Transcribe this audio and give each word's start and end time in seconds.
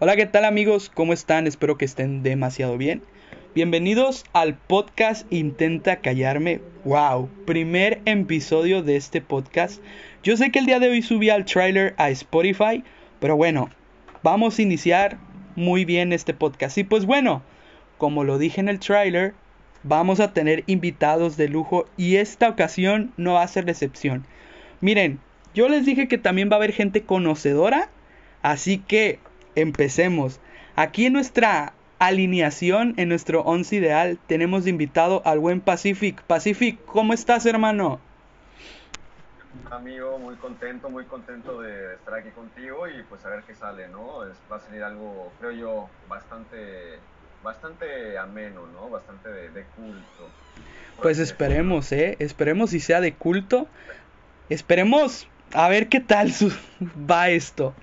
Hola, 0.00 0.16
¿qué 0.16 0.26
tal 0.26 0.44
amigos? 0.44 0.90
¿Cómo 0.92 1.12
están? 1.12 1.46
Espero 1.46 1.78
que 1.78 1.84
estén 1.84 2.24
demasiado 2.24 2.76
bien. 2.76 3.00
Bienvenidos 3.54 4.24
al 4.32 4.56
podcast 4.56 5.24
Intenta 5.32 6.00
Callarme. 6.00 6.60
¡Wow! 6.84 7.30
Primer 7.46 8.02
episodio 8.04 8.82
de 8.82 8.96
este 8.96 9.20
podcast. 9.20 9.80
Yo 10.24 10.36
sé 10.36 10.50
que 10.50 10.58
el 10.58 10.66
día 10.66 10.80
de 10.80 10.88
hoy 10.88 11.00
subí 11.00 11.30
al 11.30 11.44
trailer 11.44 11.94
a 11.96 12.10
Spotify, 12.10 12.82
pero 13.20 13.36
bueno, 13.36 13.70
vamos 14.24 14.58
a 14.58 14.62
iniciar 14.62 15.16
muy 15.54 15.84
bien 15.84 16.12
este 16.12 16.34
podcast. 16.34 16.76
Y 16.76 16.82
pues 16.82 17.06
bueno, 17.06 17.44
como 17.96 18.24
lo 18.24 18.36
dije 18.38 18.60
en 18.60 18.68
el 18.68 18.80
trailer, 18.80 19.34
vamos 19.84 20.18
a 20.18 20.32
tener 20.32 20.64
invitados 20.66 21.36
de 21.36 21.48
lujo 21.48 21.86
y 21.96 22.16
esta 22.16 22.48
ocasión 22.48 23.12
no 23.16 23.34
va 23.34 23.44
a 23.44 23.48
ser 23.48 23.70
excepción. 23.70 24.26
Miren, 24.80 25.20
yo 25.54 25.68
les 25.68 25.86
dije 25.86 26.08
que 26.08 26.18
también 26.18 26.50
va 26.50 26.54
a 26.54 26.56
haber 26.56 26.72
gente 26.72 27.04
conocedora, 27.04 27.90
así 28.42 28.78
que 28.78 29.20
empecemos. 29.54 30.40
Aquí 30.76 31.06
en 31.06 31.12
nuestra 31.12 31.74
alineación, 31.98 32.94
en 32.96 33.08
nuestro 33.08 33.42
once 33.42 33.76
ideal, 33.76 34.18
tenemos 34.26 34.64
de 34.64 34.70
invitado 34.70 35.22
al 35.24 35.38
buen 35.38 35.60
Pacific. 35.60 36.20
Pacific, 36.22 36.84
¿cómo 36.86 37.12
estás, 37.12 37.46
hermano? 37.46 38.00
Amigo, 39.70 40.18
muy 40.18 40.34
contento, 40.36 40.90
muy 40.90 41.04
contento 41.04 41.60
de 41.60 41.94
estar 41.94 42.14
aquí 42.14 42.30
contigo 42.30 42.88
y 42.88 43.02
pues 43.04 43.24
a 43.24 43.28
ver 43.28 43.42
qué 43.44 43.54
sale, 43.54 43.88
¿no? 43.88 44.18
va 44.50 44.56
a 44.56 44.60
salir 44.60 44.82
algo, 44.82 45.32
creo 45.38 45.52
yo, 45.52 45.88
bastante, 46.08 46.98
bastante 47.42 48.18
ameno, 48.18 48.66
¿no? 48.72 48.90
Bastante 48.90 49.28
de, 49.28 49.64
culto. 49.76 50.28
Pues 51.00 51.18
esperemos, 51.18 51.90
¿eh? 51.92 52.16
Esperemos 52.18 52.70
si 52.70 52.80
sea 52.80 53.00
de 53.00 53.14
culto. 53.14 53.66
Esperemos 54.48 55.28
a 55.52 55.68
ver 55.68 55.88
qué 55.88 56.00
tal 56.00 56.32
va 57.10 57.30
esto. 57.30 57.74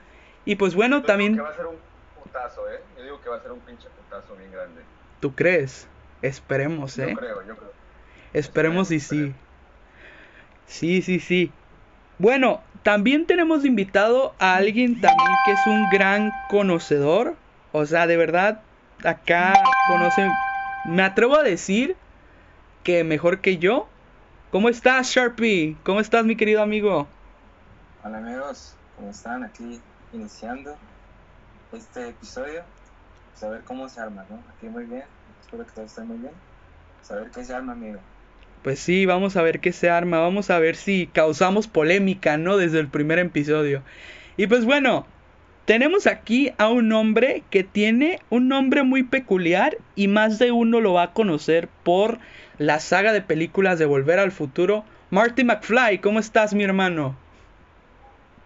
Y 0.45 0.55
pues 0.55 0.76
bueno, 0.76 1.04
también... 1.04 1.36
que 1.36 1.41
va 1.41 1.50
a 1.50 1.55
ser 1.55 1.68
un 1.68 1.76
putazo, 2.22 2.70
¿eh? 2.70 2.82
Yo 2.98 3.04
digo 3.04 3.22
que 3.22 3.30
va 3.30 3.38
a 3.38 3.41
ser 3.41 3.52
un 3.52 3.59
pinche 3.59 3.88
putazo 3.90 4.36
bien 4.36 4.52
grande. 4.52 4.82
¿Tú 5.20 5.35
crees? 5.35 5.88
Esperemos, 6.21 6.98
¿eh? 6.98 7.10
Yo 7.12 7.18
creo, 7.18 7.48
yo 7.48 7.55
creo. 7.55 7.71
Esperemos 8.34 8.91
y 8.91 8.99
sí. 8.99 9.34
Sí, 10.65 11.02
sí, 11.02 11.20
sí. 11.20 11.52
Bueno, 12.18 12.62
también 12.84 13.26
tenemos 13.26 13.65
invitado 13.65 14.34
a 14.40 14.55
alguien 14.55 15.02
también 15.02 15.30
que 15.46 15.52
es 15.52 15.68
un 15.68 15.90
gran 15.91 16.32
conocedor. 16.49 17.35
O 17.71 17.85
sea, 17.85 18.08
de 18.08 18.18
verdad, 18.18 18.62
acá 19.04 19.54
conoce... 19.87 20.30
Me 20.85 21.04
atrevo 21.04 21.35
a 21.35 21.43
decir 21.43 21.96
que 22.84 23.04
mejor 23.04 23.41
que 23.41 23.58
yo. 23.58 23.87
¿Cómo 24.52 24.70
estás, 24.70 25.08
Sharpie? 25.08 25.77
¿Cómo 25.84 25.99
estás, 25.99 26.26
mi 26.26 26.35
querido 26.35 26.63
amigo? 26.63 27.08
Hola 28.04 28.18
amigos, 28.18 28.76
¿cómo 28.96 29.12
están? 29.12 29.43
Aquí 29.43 29.80
iniciando 30.13 30.76
este 31.73 32.09
episodio. 32.09 32.63
Saber 33.35 33.62
cómo 33.62 33.90
se 33.90 33.99
arma, 33.99 34.26
¿no? 34.29 34.40
Aquí 34.55 34.68
muy 34.68 34.85
bien, 34.85 35.03
espero 35.41 35.65
que 35.65 35.71
todo 35.71 35.85
esté 35.85 36.01
muy 36.01 36.18
bien. 36.18 36.34
Saber 37.01 37.31
qué 37.31 37.43
se 37.43 37.53
arma, 37.53 37.73
amigo. 37.73 37.99
Pues 38.63 38.79
sí, 38.79 39.05
vamos 39.05 39.37
a 39.37 39.41
ver 39.41 39.59
qué 39.59 39.71
se 39.71 39.90
arma, 39.90 40.20
vamos 40.20 40.49
a 40.51 40.59
ver 40.59 40.76
si 40.76 41.07
causamos 41.07 41.68
polémica, 41.68 42.37
¿no? 42.37 42.57
Desde 42.57 42.79
el 42.79 42.87
primer 42.87 43.18
episodio. 43.18 43.81
Y 44.37 44.48
pues 44.48 44.65
bueno, 44.65 45.07
tenemos 45.65 46.05
aquí 46.05 46.51
a 46.57 46.70
un 46.70 46.91
hombre 46.91 47.43
que 47.49 47.63
tiene 47.63 48.20
un 48.29 48.48
nombre 48.48 48.84
muy 48.84 49.03
peculiar 49.03 49.77
y 49.96 50.07
más 50.07 50.37
de 50.37 50.51
uno 50.51 50.81
lo 50.81 50.93
va 50.93 51.03
a 51.03 51.13
conocer 51.13 51.70
por 51.84 52.20
la 52.59 52.79
saga 52.79 53.13
de 53.13 53.21
películas 53.21 53.79
de 53.79 53.85
Volver 53.85 54.20
al 54.20 54.31
Futuro. 54.31 54.84
Marty 55.09 55.43
McFly, 55.43 55.99
¿cómo 55.99 56.20
estás, 56.20 56.53
mi 56.53 56.63
hermano? 56.63 57.15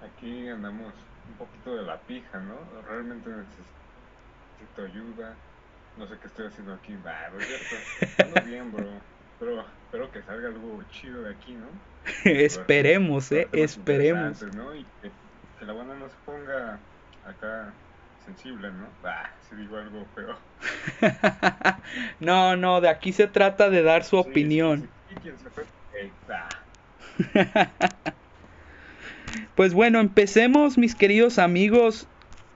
Aquí 0.01 0.47
andamos 0.47 0.93
un 1.27 1.33
poquito 1.37 1.75
de 1.75 1.83
la 1.83 1.97
pija, 1.99 2.39
¿no? 2.39 2.55
Realmente 2.87 3.29
necesito 3.29 4.83
ayuda. 4.83 5.35
No 5.97 6.07
sé 6.07 6.17
qué 6.19 6.27
estoy 6.27 6.47
haciendo 6.47 6.73
aquí. 6.73 6.93
Es 7.39 7.47
cierto. 7.47 8.23
Ando 8.23 8.41
bien, 8.45 8.71
bro. 8.71 8.89
Pero 9.39 9.61
espero 9.61 10.11
que 10.11 10.21
salga 10.23 10.47
algo 10.47 10.83
chido 10.91 11.23
de 11.23 11.31
aquí, 11.31 11.53
¿no? 11.53 11.67
Esperemos, 12.25 13.31
eh, 13.31 13.47
esperemos. 13.51 14.41
¿no? 14.53 14.75
Y 14.75 14.85
que, 15.01 15.11
la 15.65 15.73
banda 15.73 15.95
no 15.95 16.07
se 16.07 16.15
ponga 16.25 16.79
acá 17.25 17.73
sensible, 18.23 18.71
¿no? 18.71 18.87
Bah, 19.01 19.31
si 19.49 19.55
digo 19.55 19.77
algo 19.77 20.05
feo. 20.13 20.37
no, 22.19 22.55
no, 22.55 22.81
de 22.81 22.89
aquí 22.89 23.13
se 23.13 23.27
trata 23.27 23.69
de 23.69 23.81
dar 23.81 24.03
su 24.03 24.17
opinión. 24.17 24.89
pues 29.55 29.73
bueno, 29.73 29.99
empecemos, 29.99 30.77
mis 30.77 30.95
queridos 30.95 31.39
amigos. 31.39 32.07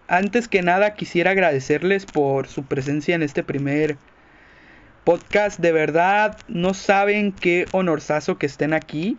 Antes 0.07 0.47
que 0.47 0.61
nada, 0.61 0.95
quisiera 0.95 1.31
agradecerles 1.31 2.05
por 2.05 2.47
su 2.47 2.63
presencia 2.63 3.15
en 3.15 3.23
este 3.23 3.43
primer 3.43 3.97
podcast. 5.03 5.59
De 5.59 5.71
verdad, 5.71 6.37
no 6.47 6.73
saben 6.73 7.31
qué 7.31 7.67
honorazo 7.71 8.37
que 8.37 8.45
estén 8.45 8.73
aquí. 8.73 9.17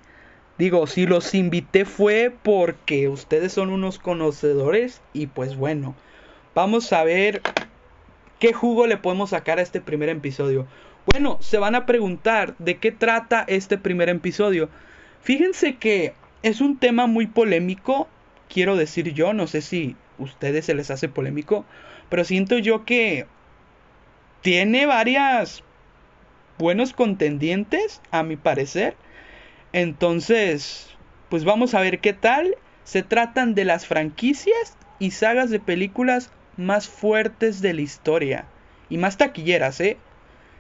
Digo, 0.59 0.87
si 0.87 1.06
los 1.06 1.34
invité 1.34 1.84
fue 1.84 2.34
porque 2.43 3.09
ustedes 3.09 3.53
son 3.53 3.71
unos 3.71 3.98
conocedores 3.98 5.00
y 5.15 5.27
pues 5.28 5.56
bueno, 5.56 5.94
vamos 6.54 6.92
a 6.92 7.03
ver 7.03 7.41
qué 8.38 8.53
jugo 8.53 8.87
le 8.87 8.98
podemos 8.98 9.31
sacar 9.31 9.59
a 9.59 9.62
este 9.62 9.81
primer 9.81 10.10
episodio. 10.10 10.66
Bueno, 11.06 11.38
se 11.41 11.59
van 11.59 11.75
a 11.75 11.87
preguntar 11.87 12.54
de 12.59 12.77
qué 12.77 12.92
trata 12.92 13.44
este 13.48 13.78
primer 13.78 14.09
episodio. 14.10 14.69
Fíjense 15.22 15.77
que 15.77 16.15
es 16.43 16.61
un 16.61 16.78
tema 16.78 17.06
muy 17.06 17.27
polémico, 17.27 18.09
quiero 18.49 18.77
decir 18.77 19.12
yo, 19.12 19.33
no 19.33 19.47
sé 19.47 19.61
si 19.61 19.97
a 20.19 20.23
ustedes 20.23 20.67
se 20.67 20.75
les 20.75 20.91
hace 20.91 21.09
polémico, 21.09 21.65
pero 22.09 22.25
siento 22.25 22.59
yo 22.59 22.84
que 22.84 23.27
tiene 24.43 24.87
varias 24.87 25.62
buenos 26.59 26.93
contendientes, 26.93 28.01
a 28.11 28.23
mi 28.23 28.37
parecer. 28.37 28.97
Entonces, 29.73 30.91
pues 31.28 31.45
vamos 31.45 31.75
a 31.75 31.81
ver 31.81 32.01
qué 32.01 32.12
tal. 32.12 32.57
Se 32.84 33.03
tratan 33.03 33.55
de 33.55 33.65
las 33.65 33.87
franquicias 33.87 34.77
y 34.99 35.12
sagas 35.12 35.51
de 35.51 35.61
películas 35.61 36.31
más 36.57 36.89
fuertes 36.89 37.62
de 37.62 37.75
la 37.75 37.81
historia. 37.83 38.47
Y 38.89 38.99
más 38.99 39.17
taquilleras, 39.17 39.81
¿eh? 39.81 39.97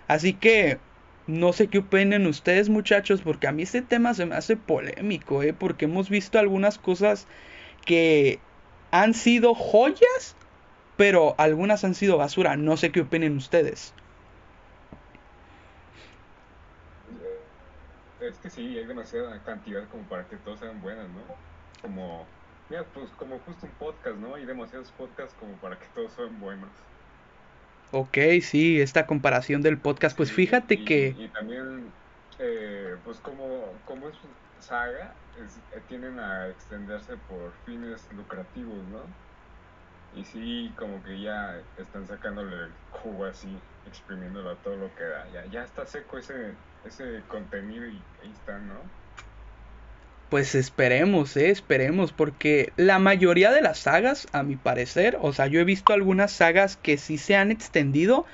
Así 0.08 0.32
que 0.32 0.78
no 1.30 1.52
sé 1.52 1.68
qué 1.68 1.78
opinen 1.78 2.26
ustedes 2.26 2.68
muchachos, 2.68 3.22
porque 3.22 3.46
a 3.46 3.52
mí 3.52 3.62
este 3.62 3.82
tema 3.82 4.14
se 4.14 4.26
me 4.26 4.34
hace 4.34 4.56
polémico, 4.56 5.42
¿eh? 5.42 5.52
Porque 5.52 5.84
hemos 5.86 6.10
visto 6.10 6.38
algunas 6.38 6.78
cosas 6.78 7.26
que 7.84 8.40
han 8.90 9.14
sido 9.14 9.54
joyas, 9.54 10.36
pero 10.96 11.34
algunas 11.38 11.84
han 11.84 11.94
sido 11.94 12.18
basura. 12.18 12.56
No 12.56 12.76
sé 12.76 12.90
qué 12.90 13.02
opinen 13.02 13.36
ustedes. 13.36 13.94
Es 18.20 18.36
que 18.38 18.50
sí, 18.50 18.76
hay 18.76 18.84
demasiada 18.84 19.42
cantidad 19.44 19.88
como 19.88 20.02
para 20.04 20.26
que 20.28 20.36
todas 20.36 20.60
sean 20.60 20.80
buenas, 20.82 21.08
¿no? 21.08 21.22
Como, 21.80 22.26
mira, 22.68 22.84
pues 22.92 23.08
como 23.12 23.38
justo 23.40 23.66
un 23.66 23.72
podcast, 23.72 24.16
¿no? 24.16 24.34
Hay 24.34 24.44
demasiados 24.44 24.90
podcasts 24.92 25.34
como 25.40 25.54
para 25.54 25.78
que 25.78 25.86
todos 25.94 26.12
sean 26.12 26.38
buenos. 26.40 26.70
Ok, 27.92 28.18
sí, 28.42 28.80
esta 28.80 29.06
comparación 29.06 29.62
del 29.62 29.80
podcast, 29.80 30.16
pues 30.16 30.32
fíjate 30.32 30.84
que... 30.84 31.16
Y 31.16 31.28
también, 31.32 31.92
eh, 32.38 32.96
pues 33.02 33.20
como, 33.20 33.82
como 33.84 34.08
es 34.08 34.16
saga, 34.58 35.16
eh, 35.34 35.80
tienden 35.88 36.18
a 36.20 36.48
extenderse 36.48 37.16
por 37.18 37.54
fines 37.64 38.06
lucrativos, 38.12 38.86
¿no? 38.86 39.16
Y 40.12 40.24
sí, 40.24 40.74
como 40.78 41.02
que 41.02 41.20
ya 41.20 41.58
están 41.76 42.06
sacándole 42.06 42.56
el 42.56 42.76
jugo 42.90 43.24
así, 43.26 43.60
exprimiéndolo 43.84 44.50
a 44.50 44.62
todo 44.62 44.76
lo 44.76 44.94
que 44.94 45.04
da. 45.04 45.28
Ya, 45.30 45.46
ya 45.46 45.64
está 45.64 45.86
seco 45.86 46.18
ese, 46.18 46.58
ese 46.82 47.26
contenido 47.26 47.86
y 47.88 48.06
ahí 48.22 48.32
está, 48.32 48.58
¿no? 48.58 48.92
Pues 50.30 50.54
esperemos, 50.54 51.36
eh, 51.36 51.50
esperemos, 51.50 52.12
porque 52.12 52.72
la 52.76 53.00
mayoría 53.00 53.50
de 53.50 53.62
las 53.62 53.80
sagas, 53.80 54.28
a 54.30 54.44
mi 54.44 54.54
parecer, 54.54 55.18
o 55.20 55.32
sea, 55.32 55.48
yo 55.48 55.58
he 55.58 55.64
visto 55.64 55.92
algunas 55.92 56.30
sagas 56.30 56.76
que 56.76 56.98
sí 56.98 57.18
se 57.18 57.34
han 57.34 57.50
extendido 57.50 58.26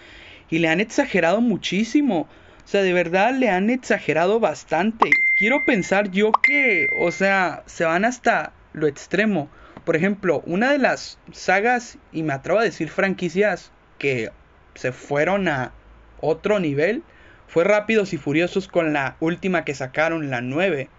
y 0.50 0.58
le 0.58 0.68
han 0.68 0.80
exagerado 0.80 1.40
muchísimo. 1.40 2.28
O 2.64 2.68
sea, 2.68 2.82
de 2.82 2.92
verdad 2.92 3.34
le 3.34 3.48
han 3.48 3.70
exagerado 3.70 4.40
bastante. 4.40 5.08
Quiero 5.38 5.64
pensar 5.64 6.10
yo 6.10 6.32
que, 6.32 6.90
o 6.98 7.10
sea, 7.12 7.62
se 7.64 7.86
van 7.86 8.04
hasta 8.04 8.52
lo 8.74 8.88
extremo. 8.88 9.48
Por 9.84 9.96
ejemplo, 9.96 10.42
una 10.44 10.72
de 10.72 10.78
las 10.78 11.18
sagas, 11.32 11.96
y 12.12 12.22
me 12.22 12.34
atrevo 12.34 12.58
a 12.58 12.64
decir 12.64 12.90
franquicias, 12.90 13.72
que 13.98 14.30
se 14.74 14.92
fueron 14.92 15.48
a 15.48 15.72
otro 16.20 16.60
nivel, 16.60 17.04
fue 17.48 17.64
Rápidos 17.64 18.12
y 18.12 18.18
Furiosos 18.18 18.68
con 18.68 18.92
la 18.92 19.16
última 19.20 19.64
que 19.64 19.74
sacaron, 19.74 20.28
la 20.28 20.42
9. 20.42 20.90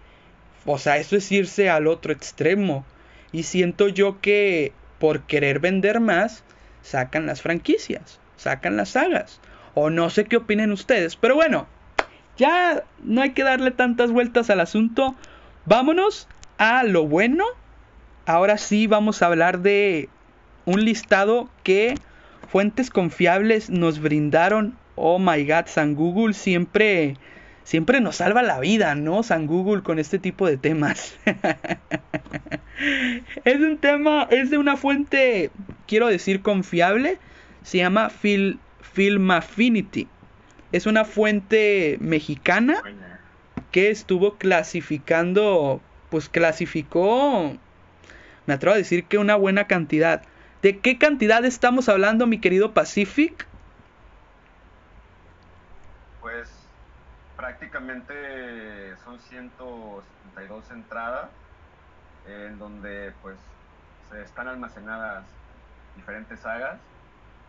O 0.70 0.76
sea, 0.76 0.98
eso 0.98 1.16
es 1.16 1.32
irse 1.32 1.70
al 1.70 1.86
otro 1.86 2.12
extremo. 2.12 2.84
Y 3.32 3.44
siento 3.44 3.88
yo 3.88 4.20
que 4.20 4.72
por 4.98 5.22
querer 5.22 5.60
vender 5.60 5.98
más, 5.98 6.44
sacan 6.82 7.24
las 7.24 7.40
franquicias, 7.40 8.20
sacan 8.36 8.76
las 8.76 8.90
sagas. 8.90 9.40
O 9.72 9.88
no 9.88 10.10
sé 10.10 10.26
qué 10.26 10.36
opinen 10.36 10.70
ustedes. 10.70 11.16
Pero 11.16 11.36
bueno, 11.36 11.66
ya 12.36 12.84
no 13.02 13.22
hay 13.22 13.30
que 13.30 13.44
darle 13.44 13.70
tantas 13.70 14.12
vueltas 14.12 14.50
al 14.50 14.60
asunto. 14.60 15.14
Vámonos 15.64 16.28
a 16.58 16.84
lo 16.84 17.06
bueno. 17.06 17.46
Ahora 18.26 18.58
sí 18.58 18.86
vamos 18.86 19.22
a 19.22 19.26
hablar 19.26 19.60
de 19.60 20.10
un 20.66 20.84
listado 20.84 21.48
que 21.62 21.94
fuentes 22.46 22.90
confiables 22.90 23.70
nos 23.70 24.00
brindaron. 24.00 24.76
Oh 24.96 25.18
my 25.18 25.46
god, 25.46 25.64
San 25.64 25.94
Google 25.94 26.34
siempre 26.34 27.16
siempre 27.68 28.00
nos 28.00 28.16
salva 28.16 28.40
la 28.40 28.60
vida, 28.60 28.94
¿no? 28.94 29.22
San 29.22 29.46
Google 29.46 29.82
con 29.82 29.98
este 29.98 30.18
tipo 30.18 30.46
de 30.46 30.56
temas. 30.56 31.14
es 33.44 33.60
un 33.60 33.76
tema, 33.76 34.26
es 34.30 34.48
de 34.48 34.56
una 34.56 34.78
fuente, 34.78 35.50
quiero 35.86 36.06
decir, 36.06 36.40
confiable. 36.40 37.18
Se 37.62 37.76
llama 37.76 38.06
Affinity. 38.06 40.08
Es 40.72 40.86
una 40.86 41.04
fuente 41.04 41.98
mexicana 42.00 42.82
que 43.70 43.90
estuvo 43.90 44.36
clasificando, 44.36 45.82
pues 46.08 46.30
clasificó, 46.30 47.54
me 48.46 48.54
atrevo 48.54 48.76
a 48.76 48.78
decir 48.78 49.04
que 49.04 49.18
una 49.18 49.36
buena 49.36 49.66
cantidad. 49.66 50.22
¿De 50.62 50.78
qué 50.78 50.96
cantidad 50.96 51.44
estamos 51.44 51.90
hablando, 51.90 52.26
mi 52.26 52.40
querido 52.40 52.72
Pacific? 52.72 53.46
Pues 56.22 56.57
prácticamente 57.38 58.96
son 59.04 59.20
172 59.20 60.70
entradas 60.72 61.30
en 62.26 62.58
donde 62.58 63.14
pues 63.22 63.38
se 64.10 64.22
están 64.22 64.48
almacenadas 64.48 65.24
diferentes 65.94 66.40
sagas 66.40 66.78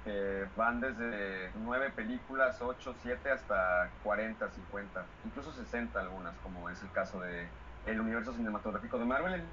que 0.06 0.46
van 0.56 0.80
desde 0.80 1.50
9 1.56 1.92
películas, 1.96 2.62
8, 2.62 2.96
7 3.02 3.32
hasta 3.32 3.90
40, 4.04 4.48
50, 4.48 5.06
incluso 5.26 5.52
60 5.52 6.00
algunas, 6.00 6.36
como 6.44 6.70
es 6.70 6.82
el 6.84 6.92
caso 6.92 7.20
de 7.20 7.48
el 7.88 8.00
universo 8.00 8.32
cinematográfico 8.34 9.00
de 9.00 9.06
Marvel. 9.06 9.44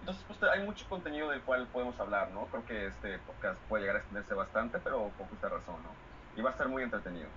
Entonces, 0.00 0.24
pues 0.26 0.42
hay 0.42 0.64
mucho 0.64 0.88
contenido 0.88 1.30
del 1.30 1.40
cual 1.42 1.68
podemos 1.72 1.98
hablar, 2.00 2.30
¿no? 2.32 2.46
Creo 2.46 2.66
que 2.66 2.86
este 2.86 3.18
podcast 3.20 3.60
puede 3.68 3.82
llegar 3.82 3.96
a 3.96 3.98
extenderse 4.00 4.34
bastante, 4.34 4.80
pero 4.80 5.12
con 5.16 5.28
justa 5.28 5.48
razón, 5.48 5.76
¿no? 5.84 5.90
Y 6.36 6.42
va 6.42 6.50
a 6.50 6.52
estar 6.52 6.68
muy 6.68 6.82
entretenido. 6.82 7.28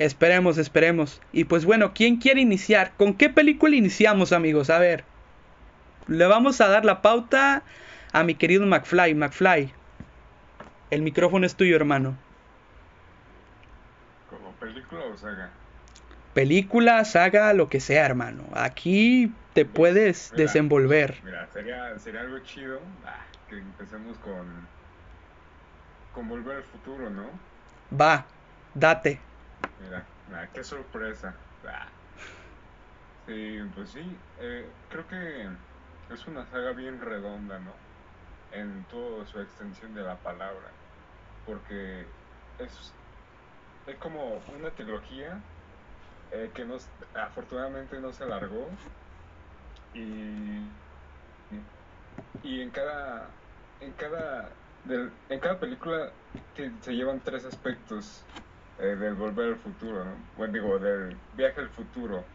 Esperemos, 0.00 0.56
esperemos. 0.56 1.20
Y 1.30 1.44
pues 1.44 1.66
bueno, 1.66 1.92
¿quién 1.92 2.16
quiere 2.16 2.40
iniciar? 2.40 2.94
¿Con 2.96 3.12
qué 3.12 3.28
película 3.28 3.76
iniciamos, 3.76 4.32
amigos? 4.32 4.70
A 4.70 4.78
ver. 4.78 5.04
Le 6.06 6.26
vamos 6.26 6.62
a 6.62 6.68
dar 6.68 6.86
la 6.86 7.02
pauta 7.02 7.62
a 8.10 8.22
mi 8.22 8.34
querido 8.34 8.64
McFly. 8.64 9.14
McFly, 9.14 9.74
el 10.88 11.02
micrófono 11.02 11.44
es 11.44 11.54
tuyo, 11.54 11.76
hermano. 11.76 12.16
¿Como 14.30 14.52
película 14.52 15.02
o 15.04 15.18
saga? 15.18 15.50
Película, 16.32 17.04
saga, 17.04 17.52
lo 17.52 17.68
que 17.68 17.80
sea, 17.80 18.06
hermano. 18.06 18.44
Aquí 18.54 19.30
te 19.52 19.66
puedes 19.66 20.32
desenvolver. 20.34 21.18
Mira, 21.22 21.46
sería, 21.52 21.98
sería 21.98 22.22
algo 22.22 22.38
chido 22.38 22.80
ah, 23.04 23.26
que 23.50 23.58
empecemos 23.58 24.16
con, 24.16 24.66
con 26.14 26.26
Volver 26.26 26.56
al 26.56 26.62
Futuro, 26.62 27.10
¿no? 27.10 27.26
Va, 27.94 28.24
date. 28.72 29.20
Mira, 29.78 30.14
qué 30.52 30.62
sorpresa. 30.64 31.48
Ah. 31.64 31.92
Sí, 33.26 33.58
pues 33.74 33.92
sí, 33.92 34.28
eh, 34.36 34.80
creo 34.88 35.06
que 35.06 35.48
es 36.08 36.26
una 36.26 36.46
saga 36.46 36.72
bien 36.72 37.00
redonda, 37.00 37.58
¿no? 37.60 37.88
En 38.50 38.86
toda 38.86 39.26
su 39.26 39.40
extensión 39.40 39.94
de 39.94 40.02
la 40.02 40.22
palabra 40.22 40.80
porque 41.44 42.16
es, 42.58 43.00
es 43.86 43.98
como 43.98 44.44
una 44.46 44.74
trilogía 44.74 45.50
eh, 46.30 46.52
que 46.54 46.64
nos, 46.66 46.94
afortunadamente 47.14 48.00
no 48.00 48.12
se 48.12 48.24
alargó 48.24 48.86
y, 49.92 50.80
y 52.42 52.60
en 52.60 52.70
cada 52.70 53.42
en 53.78 53.94
cada 53.94 54.62
en 54.84 55.40
cada 55.40 55.60
película 55.60 56.18
se 56.54 56.92
llevan 56.94 57.22
tres 57.22 57.44
aspectos 57.44 58.30
eh, 58.80 58.96
del 58.96 59.14
volver 59.14 59.54
al 59.54 59.58
futuro 59.60 60.30
bueno 60.34 60.52
digo 60.54 60.78
del 60.78 61.22
viaje 61.32 61.60
al 61.60 61.70
futuro 61.70 62.32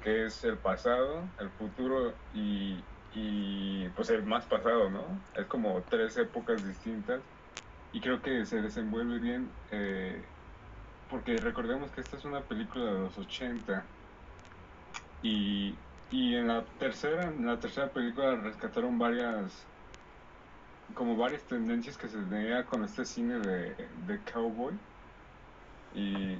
que 0.00 0.26
es 0.26 0.44
el 0.44 0.60
pasado 0.60 1.34
el 1.38 1.52
futuro 1.52 2.22
y, 2.32 2.90
y 3.10 3.88
pues 3.90 4.10
el 4.10 4.24
más 4.26 4.46
pasado 4.46 4.90
no 4.90 5.28
es 5.34 5.46
como 5.46 5.86
tres 5.88 6.16
épocas 6.18 6.64
distintas 6.66 7.24
y 7.92 8.00
creo 8.02 8.22
que 8.22 8.44
se 8.46 8.62
desenvuelve 8.62 9.20
bien 9.20 9.60
eh, 9.70 10.34
porque 11.08 11.40
recordemos 11.40 11.92
que 11.92 12.00
esta 12.02 12.16
es 12.18 12.24
una 12.26 12.46
película 12.48 12.86
de 12.86 13.00
los 13.00 13.18
80 13.18 13.92
y, 15.20 15.84
y 16.08 16.34
en 16.36 16.48
la 16.48 16.68
tercera 16.76 17.24
en 17.28 17.46
la 17.46 17.58
tercera 17.60 17.92
película 17.92 18.36
rescataron 18.36 18.98
varias 18.98 19.72
como 20.94 21.16
varias 21.16 21.46
tendencias 21.46 21.96
que 21.98 22.08
se 22.08 22.18
tenía 22.26 22.66
con 22.66 22.84
este 22.84 23.04
cine 23.04 23.38
de, 23.40 23.90
de 23.94 24.24
cowboy 24.24 24.80
y, 25.94 26.38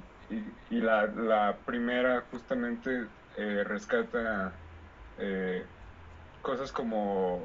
y, 0.69 0.81
la, 0.81 1.07
la, 1.07 1.57
primera 1.65 2.21
justamente 2.31 3.07
eh, 3.37 3.63
rescata 3.63 4.53
eh, 5.17 5.63
cosas 6.41 6.71
como 6.71 7.39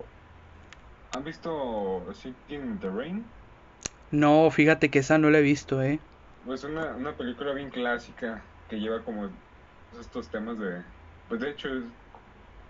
¿han 1.13 1.25
visto 1.25 2.13
Singing 2.15 2.37
in 2.49 2.79
the 2.81 2.91
Rain? 2.91 3.25
No, 4.11 4.51
fíjate 4.51 4.91
que 4.91 5.01
esa 5.01 5.19
no 5.19 5.31
la 5.31 5.39
he 5.39 5.43
visto, 5.43 5.83
¿eh? 5.83 6.01
Pues 6.45 6.65
una, 6.65 6.95
una 6.97 7.13
película 7.17 7.53
bien 7.53 7.71
clásica 7.71 8.43
que 8.69 8.81
lleva 8.81 9.05
como 9.05 9.29
estos 10.01 10.29
temas 10.29 10.59
de... 10.59 10.83
Pues 11.29 11.41
de 11.41 11.51
hecho 11.51 11.69
es 11.69 11.85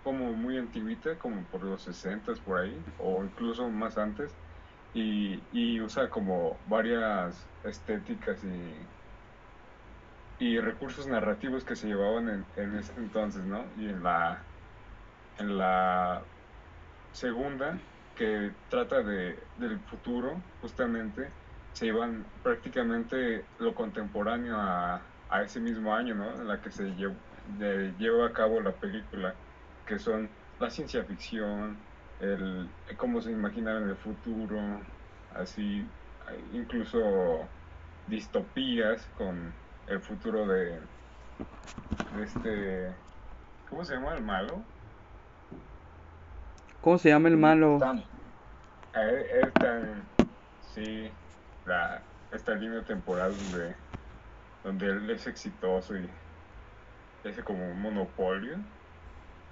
como 0.03 0.33
muy 0.33 0.57
antiguita, 0.57 1.17
como 1.17 1.43
por 1.45 1.63
los 1.63 1.81
60 1.83 2.33
por 2.45 2.59
ahí, 2.59 2.75
o 2.99 3.23
incluso 3.23 3.67
más 3.69 3.97
antes, 3.97 4.31
y, 4.93 5.39
y 5.51 5.79
usa 5.81 6.09
como 6.09 6.57
varias 6.67 7.47
estéticas 7.63 8.43
y, 8.43 8.75
y 10.41 10.59
recursos 10.59 11.05
narrativos 11.05 11.63
que 11.63 11.75
se 11.75 11.85
llevaban 11.85 12.43
en, 12.57 12.75
ese 12.75 12.91
entonces, 12.97 13.43
¿no? 13.43 13.63
Y 13.77 13.89
en 13.89 14.01
la, 14.01 14.41
en 15.37 15.55
la 15.55 16.23
segunda 17.11 17.77
que 18.15 18.51
trata 18.67 19.03
de, 19.03 19.37
del 19.59 19.79
futuro, 19.81 20.41
justamente, 20.59 21.29
se 21.73 21.85
iban 21.85 22.25
prácticamente 22.41 23.45
lo 23.59 23.75
contemporáneo 23.75 24.57
a, 24.57 24.99
a 25.29 25.43
ese 25.43 25.59
mismo 25.59 25.93
año, 25.93 26.15
¿no? 26.15 26.33
En 26.33 26.47
la 26.47 26.59
que 26.59 26.71
se 26.71 26.85
llevó, 26.95 27.13
llevó 27.99 28.25
a 28.25 28.33
cabo 28.33 28.59
la 28.61 28.71
película, 28.71 29.35
que 29.85 29.99
son 29.99 30.27
la 30.59 30.71
ciencia 30.71 31.03
ficción, 31.03 31.77
el 32.19 32.67
cómo 32.97 33.21
se 33.21 33.29
imaginaban 33.29 33.87
el 33.87 33.95
futuro, 33.95 34.59
así, 35.35 35.85
incluso 36.51 37.47
distopías 38.07 39.05
con 39.19 39.60
el 39.91 39.99
futuro 39.99 40.47
de, 40.47 40.79
de 42.15 42.23
este, 42.23 42.93
¿cómo 43.69 43.83
se 43.83 43.95
llama 43.95 44.15
el 44.15 44.23
malo? 44.23 44.61
¿Cómo 46.81 46.97
se 46.97 47.09
llama 47.09 47.27
el 47.27 47.37
malo? 47.37 47.77
Esta, 48.93 49.81
sí, 50.73 51.11
la, 51.65 52.01
esta 52.31 52.55
línea 52.55 52.81
temporal 52.83 53.35
donde, 53.37 53.75
donde 54.63 54.85
él 54.87 55.09
es 55.09 55.27
exitoso 55.27 55.97
y 55.97 56.09
es 57.23 57.37
como 57.43 57.69
un 57.69 57.81
monopolio. 57.81 58.57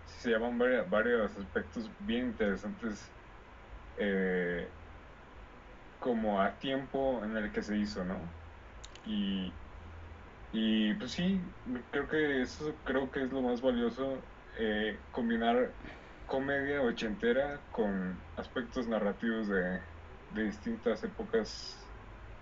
Se 0.05 0.31
llaman 0.31 0.57
varios, 0.57 0.89
varios 0.89 1.37
aspectos 1.37 1.89
bien 1.99 2.27
interesantes 2.27 3.11
eh, 3.97 4.67
como 5.99 6.41
a 6.41 6.51
tiempo 6.51 7.21
en 7.23 7.35
el 7.35 7.51
que 7.51 7.61
se 7.61 7.77
hizo, 7.77 8.03
¿no? 8.05 8.17
Y, 9.05 9.51
y 10.51 10.93
pues 10.95 11.11
sí, 11.11 11.39
creo 11.91 12.07
que 12.07 12.41
eso 12.41 12.73
creo 12.83 13.11
que 13.11 13.23
es 13.23 13.31
lo 13.31 13.41
más 13.41 13.61
valioso, 13.61 14.17
eh, 14.59 14.97
combinar 15.11 15.71
comedia 16.25 16.81
ochentera 16.81 17.59
con 17.71 18.17
aspectos 18.35 18.87
narrativos 18.87 19.47
de, 19.47 19.79
distintas 20.43 21.03
épocas 21.03 21.75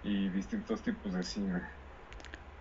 y 0.04 0.30
distintos 0.30 0.82
tipos 0.82 1.14
de 1.14 1.24
cine. 1.24 1.62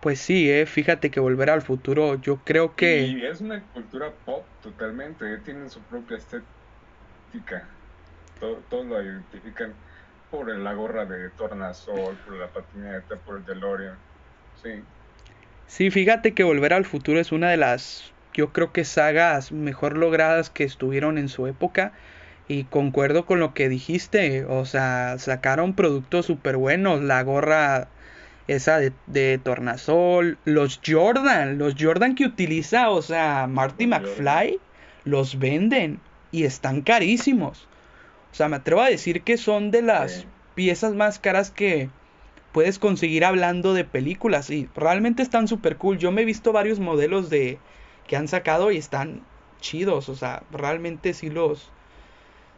Pues 0.01 0.19
sí, 0.19 0.49
eh, 0.49 0.65
fíjate 0.65 1.11
que 1.11 1.19
Volver 1.19 1.49
al 1.49 1.61
Futuro 1.61 2.15
yo 2.21 2.37
creo 2.45 2.75
que... 2.75 3.01
Y 3.01 3.25
es 3.25 3.41
una 3.41 3.61
cultura 3.73 4.13
pop 4.25 4.45
totalmente, 4.61 5.33
eh, 5.33 5.37
tienen 5.39 5.69
su 5.69 5.81
propia 5.83 6.17
estética. 6.17 7.69
Todos 8.39 8.85
lo 8.85 9.01
identifican 9.01 9.73
por 10.29 10.55
la 10.55 10.73
gorra 10.73 11.05
de 11.05 11.29
Tornasol, 11.31 12.15
por 12.17 12.35
la 12.35 12.51
patineta, 12.51 13.17
por 13.17 13.39
el 13.39 13.45
DeLorean. 13.45 13.97
Sí. 14.55 14.83
Sí, 15.67 15.91
fíjate 15.91 16.33
que 16.33 16.43
Volver 16.43 16.73
al 16.73 16.85
Futuro 16.85 17.19
es 17.19 17.31
una 17.31 17.49
de 17.49 17.57
las 17.57 18.13
yo 18.37 18.53
creo 18.53 18.71
que 18.71 18.85
sagas 18.85 19.51
mejor 19.51 19.97
logradas 19.97 20.51
que 20.51 20.63
estuvieron 20.63 21.17
en 21.17 21.27
su 21.27 21.47
época. 21.47 21.91
Y 22.47 22.63
concuerdo 22.65 23.25
con 23.25 23.41
lo 23.41 23.53
que 23.53 23.67
dijiste, 23.67 24.45
o 24.45 24.63
sea, 24.63 25.17
sacaron 25.17 25.73
productos 25.73 26.27
súper 26.27 26.55
buenos, 26.55 27.01
la 27.01 27.21
gorra 27.23 27.89
esa 28.47 28.77
de, 28.77 28.93
de, 29.07 29.37
tornasol, 29.43 30.37
los 30.45 30.79
Jordan, 30.85 31.57
los 31.57 31.75
Jordan 31.77 32.15
que 32.15 32.23
utiliza, 32.23 32.89
o 32.89 33.01
sea, 33.01 33.47
Marty 33.47 33.87
McFly, 33.87 34.59
los 35.03 35.39
venden 35.39 35.99
y 36.31 36.43
están 36.43 36.83
carísimos. 36.83 37.67
O 38.31 38.35
sea, 38.35 38.47
me 38.47 38.57
atrevo 38.57 38.81
a 38.81 38.89
decir 38.89 39.23
que 39.23 39.35
son 39.35 39.71
de 39.71 39.81
las 39.81 40.25
piezas 40.55 40.93
más 40.93 41.19
caras 41.19 41.51
que 41.51 41.89
puedes 42.57 42.79
conseguir 42.79 43.23
hablando 43.23 43.75
de 43.75 43.83
películas 43.83 44.49
y 44.49 44.67
realmente 44.73 45.21
están 45.21 45.47
súper 45.47 45.77
cool. 45.77 45.99
Yo 45.99 46.11
me 46.11 46.23
he 46.23 46.25
visto 46.25 46.51
varios 46.51 46.79
modelos 46.79 47.29
de 47.29 47.59
que 48.07 48.15
han 48.15 48.27
sacado 48.27 48.71
y 48.71 48.77
están 48.77 49.21
chidos, 49.61 50.09
o 50.09 50.15
sea, 50.15 50.41
realmente 50.51 51.13
sí 51.13 51.29
los 51.29 51.69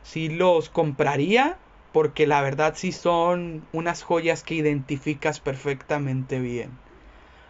sí 0.03 0.29
los 0.29 0.69
compraría 0.69 1.57
porque 1.91 2.27
la 2.27 2.41
verdad 2.41 2.75
sí 2.77 2.93
son 2.93 3.61
unas 3.73 4.01
joyas 4.01 4.41
que 4.41 4.55
identificas 4.55 5.41
perfectamente 5.41 6.39
bien. 6.39 6.69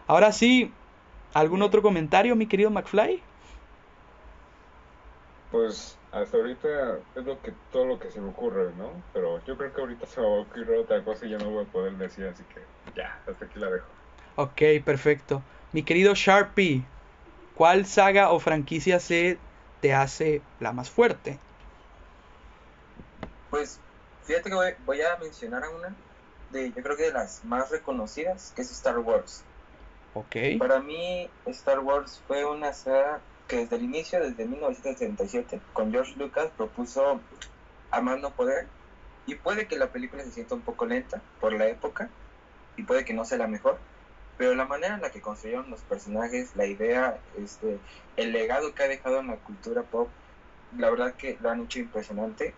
Ahora 0.08 0.32
sí, 0.32 0.72
¿algún 1.34 1.62
otro 1.62 1.82
comentario, 1.82 2.34
mi 2.34 2.46
querido 2.46 2.70
McFly? 2.70 3.20
Pues 5.52 5.99
hasta 6.12 6.36
ahorita 6.36 6.98
es 7.14 7.24
lo 7.24 7.40
que 7.40 7.52
todo 7.72 7.86
lo 7.86 7.98
que 7.98 8.10
se 8.10 8.20
me 8.20 8.30
ocurre, 8.30 8.72
¿no? 8.76 8.90
Pero 9.12 9.44
yo 9.44 9.56
creo 9.56 9.72
que 9.72 9.80
ahorita 9.80 10.06
se 10.06 10.20
me 10.20 10.26
va 10.26 10.38
a 10.38 10.40
ocurrir 10.40 10.70
otra 10.72 11.04
cosa 11.04 11.26
y 11.26 11.30
ya 11.30 11.38
no 11.38 11.50
voy 11.50 11.64
a 11.64 11.68
poder 11.68 11.92
decir, 11.96 12.26
así 12.26 12.42
que 12.44 12.60
ya, 12.96 13.22
hasta 13.26 13.44
aquí 13.44 13.58
la 13.58 13.70
dejo. 13.70 13.86
Ok, 14.36 14.62
perfecto. 14.84 15.42
Mi 15.72 15.82
querido 15.82 16.14
Sharpie, 16.14 16.82
¿cuál 17.54 17.86
saga 17.86 18.30
o 18.32 18.40
franquicia 18.40 18.98
se 18.98 19.38
te 19.80 19.94
hace 19.94 20.42
la 20.58 20.72
más 20.72 20.90
fuerte? 20.90 21.38
Pues 23.50 23.78
fíjate 24.22 24.50
que 24.50 24.76
voy, 24.84 25.00
a 25.02 25.16
mencionar 25.18 25.64
a 25.64 25.70
una 25.70 25.94
de, 26.50 26.72
yo 26.72 26.82
creo 26.82 26.96
que 26.96 27.04
de 27.04 27.12
las 27.12 27.44
más 27.44 27.70
reconocidas, 27.70 28.52
que 28.56 28.62
es 28.62 28.72
Star 28.72 28.98
Wars. 28.98 29.44
Ok. 30.14 30.36
Para 30.58 30.80
mí, 30.80 31.30
Star 31.46 31.78
Wars 31.80 32.20
fue 32.26 32.44
una 32.44 32.72
saga 32.72 33.20
que 33.50 33.56
desde 33.56 33.76
el 33.76 33.82
inicio, 33.82 34.20
desde 34.20 34.46
1977, 34.46 35.60
con 35.72 35.90
George 35.90 36.14
Lucas 36.16 36.50
propuso 36.56 37.20
a 37.90 38.00
mano 38.00 38.30
poder. 38.30 38.68
Y 39.26 39.34
puede 39.34 39.66
que 39.66 39.76
la 39.76 39.88
película 39.88 40.22
se 40.22 40.30
sienta 40.30 40.54
un 40.54 40.60
poco 40.60 40.86
lenta 40.86 41.20
por 41.40 41.52
la 41.52 41.66
época, 41.66 42.08
y 42.76 42.84
puede 42.84 43.04
que 43.04 43.12
no 43.12 43.24
sea 43.24 43.38
la 43.38 43.48
mejor, 43.48 43.78
pero 44.38 44.54
la 44.54 44.66
manera 44.66 44.94
en 44.94 45.02
la 45.02 45.10
que 45.10 45.20
construyeron 45.20 45.68
los 45.68 45.80
personajes, 45.80 46.54
la 46.54 46.64
idea, 46.64 47.18
este, 47.36 47.78
el 48.16 48.32
legado 48.32 48.72
que 48.72 48.84
ha 48.84 48.88
dejado 48.88 49.18
en 49.18 49.26
la 49.26 49.36
cultura 49.36 49.82
pop, 49.82 50.08
la 50.78 50.88
verdad 50.88 51.14
que 51.14 51.36
lo 51.40 51.50
han 51.50 51.62
hecho 51.62 51.80
impresionante. 51.80 52.54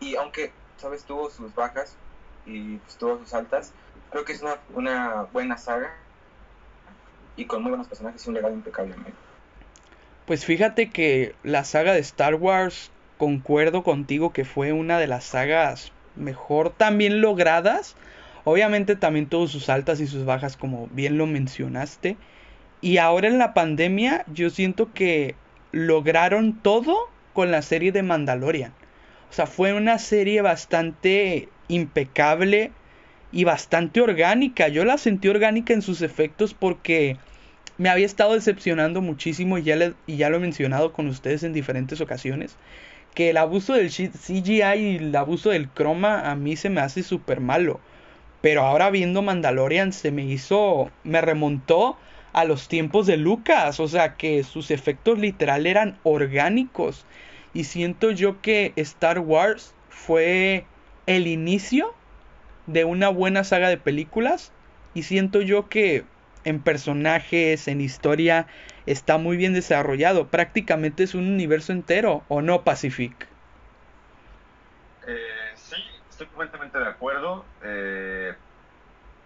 Y 0.00 0.16
aunque, 0.16 0.52
sabes, 0.76 1.04
tuvo 1.04 1.30
sus 1.30 1.54
bajas 1.54 1.96
y 2.44 2.76
pues, 2.78 2.96
tuvo 2.96 3.18
sus 3.18 3.32
altas, 3.32 3.72
creo 4.10 4.24
que 4.24 4.32
es 4.32 4.42
una, 4.42 4.58
una 4.74 5.22
buena 5.32 5.56
saga 5.56 5.94
y 7.36 7.46
con 7.46 7.62
muy 7.62 7.70
buenos 7.70 7.86
personajes 7.86 8.26
y 8.26 8.28
un 8.28 8.34
legado 8.34 8.54
impecable. 8.54 8.94
Pues 10.26 10.46
fíjate 10.46 10.88
que 10.88 11.34
la 11.42 11.64
saga 11.64 11.92
de 11.92 12.00
Star 12.00 12.36
Wars, 12.36 12.90
concuerdo 13.18 13.82
contigo 13.82 14.32
que 14.32 14.44
fue 14.44 14.72
una 14.72 14.98
de 14.98 15.06
las 15.06 15.24
sagas 15.24 15.92
mejor 16.16 16.70
también 16.70 17.20
logradas. 17.20 17.94
Obviamente 18.44 18.96
también 18.96 19.26
tuvo 19.26 19.48
sus 19.48 19.68
altas 19.68 20.00
y 20.00 20.06
sus 20.06 20.24
bajas, 20.24 20.56
como 20.56 20.88
bien 20.88 21.18
lo 21.18 21.26
mencionaste. 21.26 22.16
Y 22.80 22.98
ahora 22.98 23.28
en 23.28 23.38
la 23.38 23.52
pandemia 23.54 24.24
yo 24.32 24.48
siento 24.50 24.92
que 24.92 25.34
lograron 25.72 26.58
todo 26.60 26.96
con 27.34 27.50
la 27.50 27.60
serie 27.60 27.92
de 27.92 28.02
Mandalorian. 28.02 28.72
O 29.30 29.32
sea, 29.32 29.46
fue 29.46 29.74
una 29.74 29.98
serie 29.98 30.40
bastante 30.40 31.48
impecable 31.68 32.72
y 33.32 33.44
bastante 33.44 34.00
orgánica. 34.00 34.68
Yo 34.68 34.84
la 34.84 34.96
sentí 34.96 35.28
orgánica 35.28 35.74
en 35.74 35.82
sus 35.82 36.02
efectos 36.02 36.54
porque 36.54 37.16
me 37.76 37.88
había 37.88 38.06
estado 38.06 38.34
decepcionando 38.34 39.00
muchísimo 39.00 39.58
y 39.58 39.62
ya, 39.62 39.76
y 40.06 40.16
ya 40.16 40.30
lo 40.30 40.36
he 40.36 40.40
mencionado 40.40 40.92
con 40.92 41.08
ustedes 41.08 41.42
en 41.42 41.52
diferentes 41.52 42.00
ocasiones. 42.00 42.56
Que 43.14 43.30
el 43.30 43.36
abuso 43.36 43.74
del 43.74 43.90
CGI 43.90 44.74
y 44.74 44.96
el 44.96 45.16
abuso 45.16 45.50
del 45.50 45.68
croma 45.68 46.30
a 46.30 46.34
mí 46.34 46.56
se 46.56 46.70
me 46.70 46.80
hace 46.80 47.02
súper 47.02 47.40
malo. 47.40 47.80
Pero 48.40 48.62
ahora 48.62 48.90
viendo 48.90 49.22
Mandalorian 49.22 49.92
se 49.92 50.10
me 50.10 50.24
hizo, 50.24 50.90
me 51.02 51.20
remontó 51.20 51.96
a 52.32 52.44
los 52.44 52.68
tiempos 52.68 53.06
de 53.06 53.16
Lucas. 53.16 53.80
O 53.80 53.88
sea 53.88 54.16
que 54.16 54.42
sus 54.44 54.70
efectos 54.70 55.18
literal 55.18 55.66
eran 55.66 55.98
orgánicos. 56.02 57.06
Y 57.54 57.64
siento 57.64 58.10
yo 58.10 58.40
que 58.40 58.72
Star 58.76 59.20
Wars 59.20 59.74
fue 59.88 60.66
el 61.06 61.26
inicio 61.26 61.94
de 62.66 62.84
una 62.84 63.08
buena 63.08 63.44
saga 63.44 63.68
de 63.68 63.78
películas. 63.78 64.52
Y 64.92 65.04
siento 65.04 65.40
yo 65.40 65.68
que 65.68 66.04
en 66.44 66.62
personajes, 66.62 67.68
en 67.68 67.80
historia, 67.80 68.46
está 68.86 69.18
muy 69.18 69.36
bien 69.36 69.54
desarrollado. 69.54 70.28
Prácticamente 70.28 71.02
es 71.02 71.14
un 71.14 71.26
universo 71.26 71.72
entero, 71.72 72.22
¿o 72.28 72.42
no, 72.42 72.62
Pacific? 72.62 73.26
Eh, 75.06 75.52
sí, 75.54 75.76
estoy 76.08 76.26
completamente 76.28 76.78
de 76.78 76.86
acuerdo. 76.86 77.44
Eh, 77.62 78.34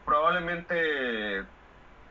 probablemente, 0.04 1.44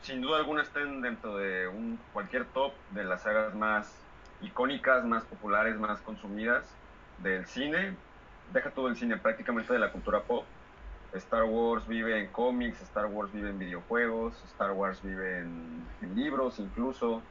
sin 0.02 0.20
duda 0.20 0.38
alguna, 0.38 0.62
estén 0.62 1.00
dentro 1.00 1.36
de 1.36 1.68
un, 1.68 1.98
cualquier 2.12 2.44
top 2.46 2.72
de 2.90 3.04
las 3.04 3.22
sagas 3.22 3.54
más 3.54 3.92
icónicas, 4.40 5.04
más 5.04 5.24
populares, 5.24 5.76
más 5.76 6.00
consumidas 6.00 6.64
del 7.18 7.46
cine. 7.46 7.96
Deja 8.52 8.70
todo 8.70 8.88
el 8.88 8.96
cine, 8.96 9.16
prácticamente 9.16 9.72
de 9.72 9.78
la 9.78 9.90
cultura 9.90 10.20
pop. 10.22 10.44
Star 11.14 11.44
Wars 11.44 11.86
vive 11.86 12.18
en 12.18 12.30
cómics, 12.32 12.82
Star 12.82 13.06
Wars 13.06 13.32
vive 13.32 13.50
en 13.50 13.58
videojuegos, 13.58 14.34
Star 14.44 14.72
Wars 14.72 15.02
vive 15.02 15.38
en, 15.38 15.86
libros 16.14 16.58
incluso, 16.58 17.22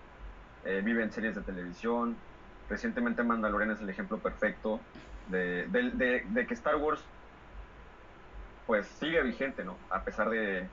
eh, 0.66 0.82
vive 0.84 1.04
en 1.04 1.12
series 1.12 1.36
de 1.36 1.42
televisión. 1.42 2.16
Recientemente 2.70 3.24
Mandalorian 3.24 3.72
es 3.72 3.82
el 3.82 3.90
ejemplo 3.90 4.18
perfecto 4.18 4.80
de, 5.30 5.68
que 6.48 6.54
Star 6.54 6.76
Wars 6.78 7.02
pues 8.66 8.88
sigue 8.88 9.22
vigente, 9.22 9.64
¿no? 9.64 9.78
A 9.90 10.04
pesar 10.04 10.30
de 10.30 10.68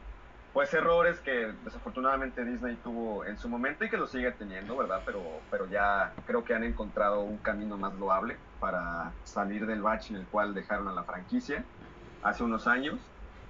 pues 0.53 0.73
errores 0.73 1.19
que 1.21 1.53
desafortunadamente 1.65 2.45
Disney 2.45 2.77
tuvo 2.77 3.25
en 3.25 3.37
su 3.37 3.49
momento 3.49 3.85
y 3.85 3.91
que 3.91 3.97
lo 3.97 4.07
sigue 4.07 4.31
teniendo, 4.33 4.77
¿verdad? 4.77 5.03
Pero, 5.05 5.21
pero 5.51 5.67
ya 5.67 6.13
creo 6.27 6.45
que 6.45 6.55
han 6.55 6.63
encontrado 6.63 7.21
un 7.21 7.39
camino 7.39 7.77
más 7.77 7.93
loable 7.95 8.37
para 8.61 9.13
salir 9.25 9.67
del 9.67 9.83
bache 9.83 10.15
en 10.15 10.21
el 10.21 10.27
cual 10.27 10.55
dejaron 10.55 10.89
a 10.89 10.93
la 10.93 11.03
franquicia 11.03 11.65
hace 12.25 12.43
unos 12.43 12.67
años 12.67 12.99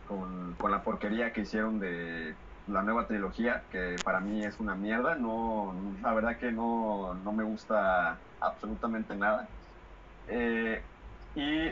con, 0.07 0.55
con, 0.57 0.71
la 0.71 0.83
porquería 0.83 1.33
que 1.33 1.43
hicieron 1.43 1.81
de 1.81 2.35
la 2.67 2.83
nueva 2.83 3.07
trilogía, 3.07 3.65
que 3.71 3.97
para 4.05 4.21
mí 4.21 4.45
es 4.45 4.59
una 4.61 4.75
mierda. 4.75 5.15
No, 5.15 5.75
la 6.03 6.13
verdad 6.13 6.39
que 6.39 6.53
no, 6.53 7.15
no 7.15 7.33
me 7.33 7.45
gusta 7.45 8.19
absolutamente 8.41 9.15
nada. 9.15 9.49
Eh, 10.27 10.83
y 11.35 11.71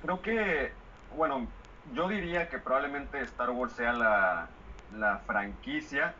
creo 0.00 0.22
que, 0.22 0.72
bueno, 1.16 1.46
yo 1.92 2.08
diría 2.08 2.48
que 2.48 2.58
probablemente 2.58 3.20
Star 3.22 3.50
Wars 3.50 3.72
sea 3.72 3.92
la, 3.92 4.48
la 4.92 5.18
franquicia 5.26 6.14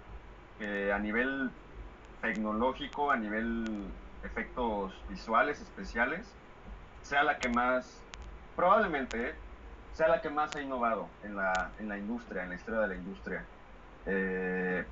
que 0.58 0.92
a 0.92 0.98
nivel 0.98 1.50
tecnológico, 2.20 3.10
a 3.10 3.16
nivel 3.16 3.92
efectos 4.22 4.92
visuales 5.08 5.60
especiales, 5.60 6.26
sea 7.02 7.22
la 7.22 7.38
que 7.38 7.48
más, 7.48 8.02
probablemente, 8.56 9.34
sea 9.94 10.08
la 10.08 10.22
que 10.22 10.30
más 10.30 10.56
ha 10.56 10.62
innovado 10.62 11.18
en 11.22 11.36
la, 11.36 11.74
en 11.78 11.88
la 11.88 11.98
industria, 11.98 12.44
en 12.44 12.50
la 12.50 12.56
historia 12.56 12.80
de 12.82 12.88
la 12.88 12.96
industria. 12.96 13.52
Eh, 14.06 14.86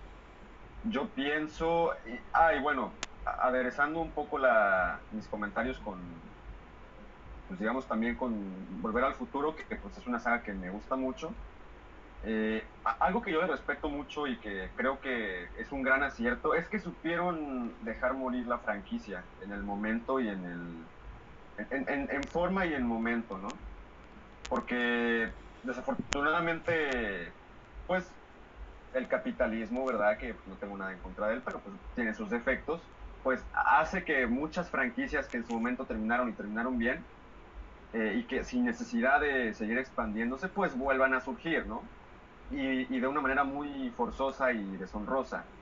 yo 0.83 1.15
pienso, 1.15 1.93
y, 2.07 2.19
ah, 2.33 2.55
y 2.55 2.63
bueno, 2.63 3.03
aderezando 3.25 4.01
un 4.03 4.15
poco 4.15 4.39
la, 4.39 5.07
mis 5.11 5.29
comentarios 5.29 5.81
con, 5.81 6.37
pues 7.47 7.59
digamos 7.61 7.87
también 7.89 8.17
con 8.17 8.81
Volver 8.81 9.05
al 9.05 9.15
Futuro, 9.15 9.55
que, 9.55 9.65
pues 9.77 9.97
es 9.99 10.07
una 10.07 10.19
saga 10.21 10.43
que 10.43 10.55
me 10.55 10.71
gusta 10.71 10.97
mucho. 10.97 11.41
Eh, 12.23 12.73
algo 12.85 13.23
que 13.23 13.33
yo 13.33 13.43
le 13.43 13.49
respeto 13.49 13.91
mucho 13.91 14.27
y 14.29 14.41
que 14.41 14.75
creo 14.77 15.01
que 15.01 15.47
es 15.57 15.73
un 15.73 15.83
gran 15.83 16.03
acierto 16.05 16.55
es 16.55 16.69
que 16.69 16.81
supieron 16.81 17.85
dejar 17.85 18.15
morir 18.15 18.47
la 18.47 18.61
franquicia 18.61 19.33
en 19.41 19.53
el 19.53 19.65
momento 19.65 20.21
y 20.21 20.29
en 20.29 20.45
el 20.47 20.91
en, 21.59 21.89
en, 21.91 22.11
en 22.11 22.29
forma 22.29 22.67
y 22.67 22.75
en 22.75 22.87
momento, 22.87 23.39
¿no? 23.39 23.65
Porque 24.53 25.33
desafortunadamente, 25.63 27.33
pues 27.87 28.15
el 28.93 29.09
capitalismo, 29.09 29.87
¿verdad? 29.87 30.19
Que 30.19 30.43
no 30.45 30.59
tengo 30.59 30.77
nada 30.77 30.93
en 30.93 31.01
contra 31.01 31.29
de 31.29 31.37
él, 31.37 31.43
pero 31.43 31.63
pues 31.63 31.75
tiene 31.95 32.13
sus 32.13 32.29
defectos, 32.29 32.83
pues 33.23 33.49
hace 33.55 34.05
que 34.05 34.27
muchas 34.27 34.71
franquicias 34.71 35.31
que 35.31 35.39
en 35.39 35.47
su 35.47 35.55
momento 35.55 35.87
terminaron 35.87 36.29
y 36.29 36.35
terminaron 36.35 36.77
bien, 36.77 37.09
eh, 37.93 38.17
y 38.19 38.27
que 38.27 38.45
sin 38.45 38.67
necesidad 38.67 39.23
de 39.23 39.55
seguir 39.55 39.79
expandiéndose, 39.79 40.51
pues 40.51 40.77
vuelvan 40.77 41.15
a 41.15 41.23
surgir, 41.23 41.67
¿no? 41.67 41.95
Y, 42.51 43.01
de 43.01 43.07
una 43.07 43.23
manera 43.23 43.45
muy 43.45 43.91
forzosa 43.93 44.53
y 44.53 44.77
deshonrosa. 44.77 45.55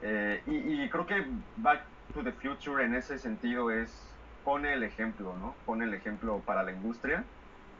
Eh, 0.00 0.44
y, 0.46 0.84
y, 0.84 0.88
creo 0.90 1.06
que 1.06 1.26
Back 1.56 1.90
to 2.12 2.22
the 2.22 2.32
Future 2.32 2.84
en 2.84 2.94
ese 2.94 3.18
sentido 3.18 3.72
es, 3.72 4.20
pone 4.44 4.72
el 4.74 4.84
ejemplo, 4.84 5.36
¿no? 5.36 5.62
Pone 5.64 5.84
el 5.86 5.94
ejemplo 5.94 6.44
para 6.44 6.62
la 6.62 6.70
industria 6.72 7.32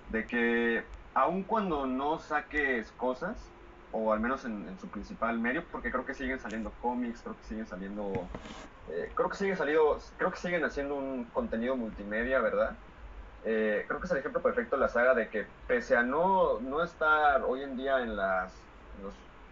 de 0.09 0.27
que 0.27 0.85
aun 1.15 1.45
cuando 1.45 1.87
no 1.87 2.19
saques 2.19 2.93
cosas, 2.93 3.53
o 3.91 4.13
al 4.13 4.21
menos 4.21 4.45
en, 4.45 4.79
su 4.79 4.89
principal 4.89 5.39
medio, 5.39 5.65
porque 5.71 5.91
creo 5.91 6.05
que 6.05 6.15
siguen 6.15 6.39
saliendo 6.39 6.73
cómics, 6.81 7.23
creo 7.23 7.37
que 7.37 7.45
siguen 7.45 7.67
saliendo, 7.67 8.29
eh, 8.91 9.13
creo 9.15 9.29
que 9.31 9.37
siguen 9.37 9.57
saliendo, 9.57 9.99
creo 10.17 10.31
que 10.31 10.39
siguen 10.39 10.65
haciendo 10.65 10.97
un 10.97 11.25
contenido 11.31 11.77
multimedia, 11.77 12.41
¿verdad? 12.41 12.77
eh, 13.47 13.85
creo 13.87 14.01
que 14.01 14.07
es 14.07 14.13
el 14.13 14.19
ejemplo 14.19 14.43
perfecto 14.43 14.77
de 14.77 14.83
la 14.83 14.89
saga 14.89 15.15
de 15.15 15.29
que 15.29 15.47
pese 15.69 15.97
a 15.97 16.03
no, 16.03 16.61
no 16.61 16.83
estar 16.83 17.43
hoy 17.45 17.63
en 17.63 17.77
día 17.77 18.01
en 18.01 18.17
las, 18.17 18.53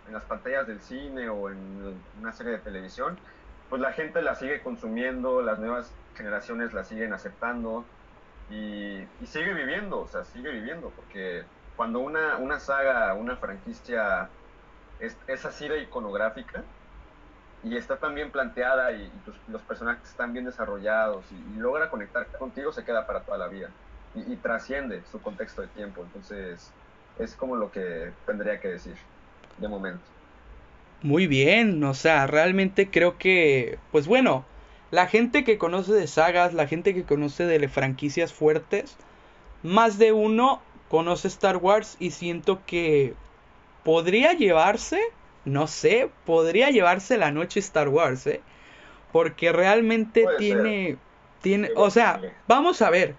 en 0.06 0.12
las 0.12 0.25
pantallas 0.25 0.66
del 0.66 0.80
cine 0.80 1.28
o 1.28 1.49
en 1.49 2.04
una 2.18 2.32
serie 2.32 2.52
de 2.52 2.58
televisión, 2.58 3.20
pues 3.68 3.80
la 3.80 3.92
gente 3.92 4.20
la 4.20 4.34
sigue 4.34 4.62
consumiendo, 4.62 5.42
las 5.42 5.61
nuevas 5.61 5.96
generaciones 6.14 6.73
la 6.73 6.82
siguen 6.82 7.12
aceptando 7.12 7.84
y, 8.50 9.06
sigue 9.26 9.54
viviendo, 9.54 10.00
o 10.00 10.08
sea, 10.08 10.24
sigue 10.24 10.50
viviendo, 10.50 10.90
porque 10.90 11.44
cuando 11.76 12.00
una, 12.00 12.36
una 12.36 12.60
saga, 12.60 13.14
una 13.14 13.36
franquicia 13.36 14.28
es, 15.00 15.16
es 15.26 15.44
así 15.44 15.66
de 15.66 15.82
iconográfica 15.82 16.62
y 17.64 17.76
está 17.76 17.96
tan 17.96 18.14
bien 18.14 18.30
planteada 18.30 18.92
y, 18.92 19.10
los 19.48 19.62
personajes 19.62 20.08
están 20.08 20.32
bien 20.32 20.44
desarrollados 20.44 21.24
y, 21.32 21.58
logra 21.58 21.90
conectar 21.90 22.26
contigo, 22.38 22.72
se 22.72 22.84
queda 22.84 23.06
para 23.06 23.20
toda 23.20 23.38
la 23.38 23.48
vida 23.48 23.70
y, 24.14 24.36
trasciende 24.36 25.02
su 25.10 25.20
contexto 25.20 25.62
de 25.62 25.68
tiempo. 25.68 26.02
Entonces, 26.02 26.70
es 27.18 27.34
como 27.34 27.56
lo 27.56 27.72
que 27.72 28.12
tendría 28.26 28.60
que 28.60 28.68
decir 28.68 28.96
de 29.58 29.68
momento. 29.68 30.02
Muy 31.02 31.26
bien, 31.26 31.82
o 31.84 31.94
sea, 31.94 32.26
realmente 32.26 32.90
creo 32.90 33.18
que, 33.18 33.78
pues 33.92 34.06
bueno, 34.06 34.44
la 34.94 35.08
gente 35.08 35.42
que 35.42 35.58
conoce 35.58 35.92
de 35.92 36.06
sagas, 36.06 36.54
la 36.54 36.68
gente 36.68 36.94
que 36.94 37.02
conoce 37.02 37.46
de 37.46 37.68
franquicias 37.68 38.32
fuertes, 38.32 38.96
más 39.64 39.98
de 39.98 40.12
uno 40.12 40.62
conoce 40.88 41.26
Star 41.26 41.56
Wars 41.56 41.96
y 41.98 42.12
siento 42.12 42.60
que 42.64 43.14
podría 43.82 44.34
llevarse, 44.34 45.00
no 45.44 45.66
sé, 45.66 46.10
podría 46.24 46.70
llevarse 46.70 47.18
la 47.18 47.32
noche 47.32 47.58
Star 47.58 47.88
Wars, 47.88 48.24
¿eh? 48.28 48.40
Porque 49.10 49.50
realmente 49.50 50.26
tiene, 50.38 50.96
tiene, 51.42 51.70
o 51.74 51.90
sea, 51.90 52.20
vamos 52.46 52.80
a 52.80 52.88
ver, 52.88 53.16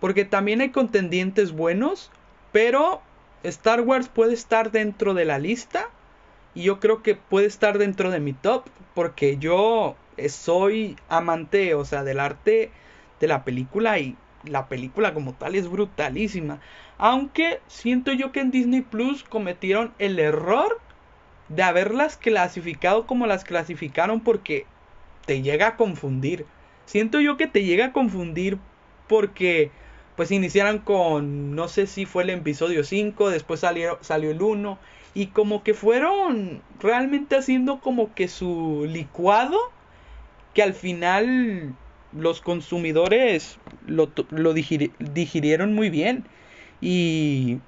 porque 0.00 0.26
también 0.26 0.60
hay 0.60 0.72
contendientes 0.72 1.52
buenos, 1.52 2.10
pero 2.52 3.00
Star 3.44 3.80
Wars 3.80 4.10
puede 4.10 4.34
estar 4.34 4.72
dentro 4.72 5.14
de 5.14 5.24
la 5.24 5.38
lista 5.38 5.88
y 6.54 6.64
yo 6.64 6.80
creo 6.80 7.02
que 7.02 7.14
puede 7.14 7.46
estar 7.46 7.78
dentro 7.78 8.10
de 8.10 8.20
mi 8.20 8.34
top 8.34 8.66
porque 8.94 9.38
yo 9.38 9.96
soy 10.28 10.96
amante, 11.08 11.74
o 11.74 11.84
sea, 11.84 12.04
del 12.04 12.20
arte 12.20 12.70
de 13.20 13.26
la 13.26 13.44
película 13.44 13.98
y 13.98 14.16
la 14.44 14.68
película 14.68 15.14
como 15.14 15.34
tal 15.34 15.54
es 15.54 15.68
brutalísima. 15.68 16.60
Aunque 16.98 17.60
siento 17.66 18.12
yo 18.12 18.32
que 18.32 18.40
en 18.40 18.50
Disney 18.50 18.82
Plus 18.82 19.24
cometieron 19.24 19.92
el 19.98 20.18
error 20.18 20.80
de 21.48 21.62
haberlas 21.62 22.16
clasificado 22.16 23.06
como 23.06 23.26
las 23.26 23.44
clasificaron 23.44 24.20
porque 24.20 24.66
te 25.26 25.42
llega 25.42 25.68
a 25.68 25.76
confundir. 25.76 26.46
Siento 26.86 27.20
yo 27.20 27.36
que 27.36 27.46
te 27.46 27.64
llega 27.64 27.86
a 27.86 27.92
confundir 27.92 28.58
porque 29.08 29.70
pues 30.16 30.30
iniciaron 30.30 30.78
con 30.78 31.54
no 31.54 31.68
sé 31.68 31.86
si 31.86 32.06
fue 32.06 32.22
el 32.22 32.30
episodio 32.30 32.84
5, 32.84 33.30
después 33.30 33.60
salió, 33.60 33.98
salió 34.00 34.30
el 34.30 34.40
1 34.40 34.78
y 35.14 35.28
como 35.28 35.62
que 35.62 35.74
fueron 35.74 36.62
realmente 36.80 37.36
haciendo 37.36 37.80
como 37.80 38.14
que 38.14 38.28
su 38.28 38.86
licuado 38.88 39.58
que 40.54 40.62
al 40.62 40.74
final 40.74 41.74
los 42.12 42.40
consumidores 42.40 43.58
lo, 43.86 44.10
lo 44.30 44.52
digirieron 44.52 45.74
muy 45.74 45.90
bien 45.90 46.24
y 46.80 47.58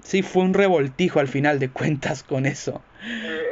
sí. 0.00 0.22
fue 0.22 0.42
un 0.42 0.54
revoltijo 0.54 1.20
al 1.20 1.28
final 1.28 1.58
de 1.58 1.70
cuentas 1.70 2.22
con 2.22 2.46
eso. 2.46 2.82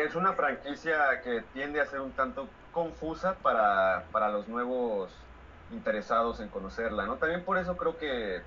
es 0.06 0.14
una 0.14 0.32
franquicia 0.32 1.20
que 1.22 1.42
tiende 1.52 1.80
a 1.80 1.86
ser 1.86 2.00
un 2.00 2.12
tanto 2.12 2.48
confusa 2.72 3.36
para, 3.42 4.04
para 4.10 4.28
los 4.30 4.48
nuevos 4.48 5.10
interesados 5.70 6.40
en 6.40 6.48
conocerla, 6.48 7.06
¿no? 7.06 7.16
También 7.16 7.44
por 7.44 7.58
eso 7.58 7.76
creo 7.76 7.96
que, 7.96 8.42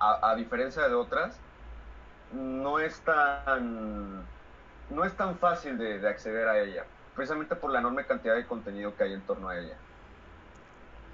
a, 0.00 0.30
a 0.30 0.36
diferencia 0.36 0.88
de 0.88 0.94
otras, 0.94 1.36
no 2.32 2.78
es 2.78 3.00
tan, 3.00 4.22
no 4.90 5.04
es 5.04 5.16
tan 5.16 5.38
fácil 5.38 5.78
de, 5.78 5.98
de 5.98 6.08
acceder 6.08 6.48
a 6.48 6.60
ella, 6.60 6.84
precisamente 7.18 7.56
por 7.56 7.72
la 7.72 7.80
enorme 7.80 8.06
cantidad 8.06 8.36
de 8.36 8.46
contenido 8.46 8.96
que 8.96 9.04
hay 9.04 9.12
en 9.12 9.20
torno 9.22 9.48
a 9.50 9.58
ella. 9.58 9.74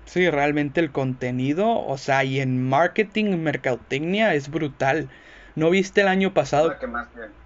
Sí, 0.05 0.29
realmente 0.29 0.81
el 0.81 0.93
contenido, 0.93 1.85
o 1.85 1.97
sea, 1.97 2.23
y 2.25 2.41
en 2.41 2.63
marketing, 2.63 3.39
mercadotecnia 3.39 4.35
es 4.35 4.51
brutal. 4.51 5.09
¿No 5.57 5.71
viste 5.71 6.03
el 6.03 6.09
año 6.09 6.35
pasado 6.35 6.77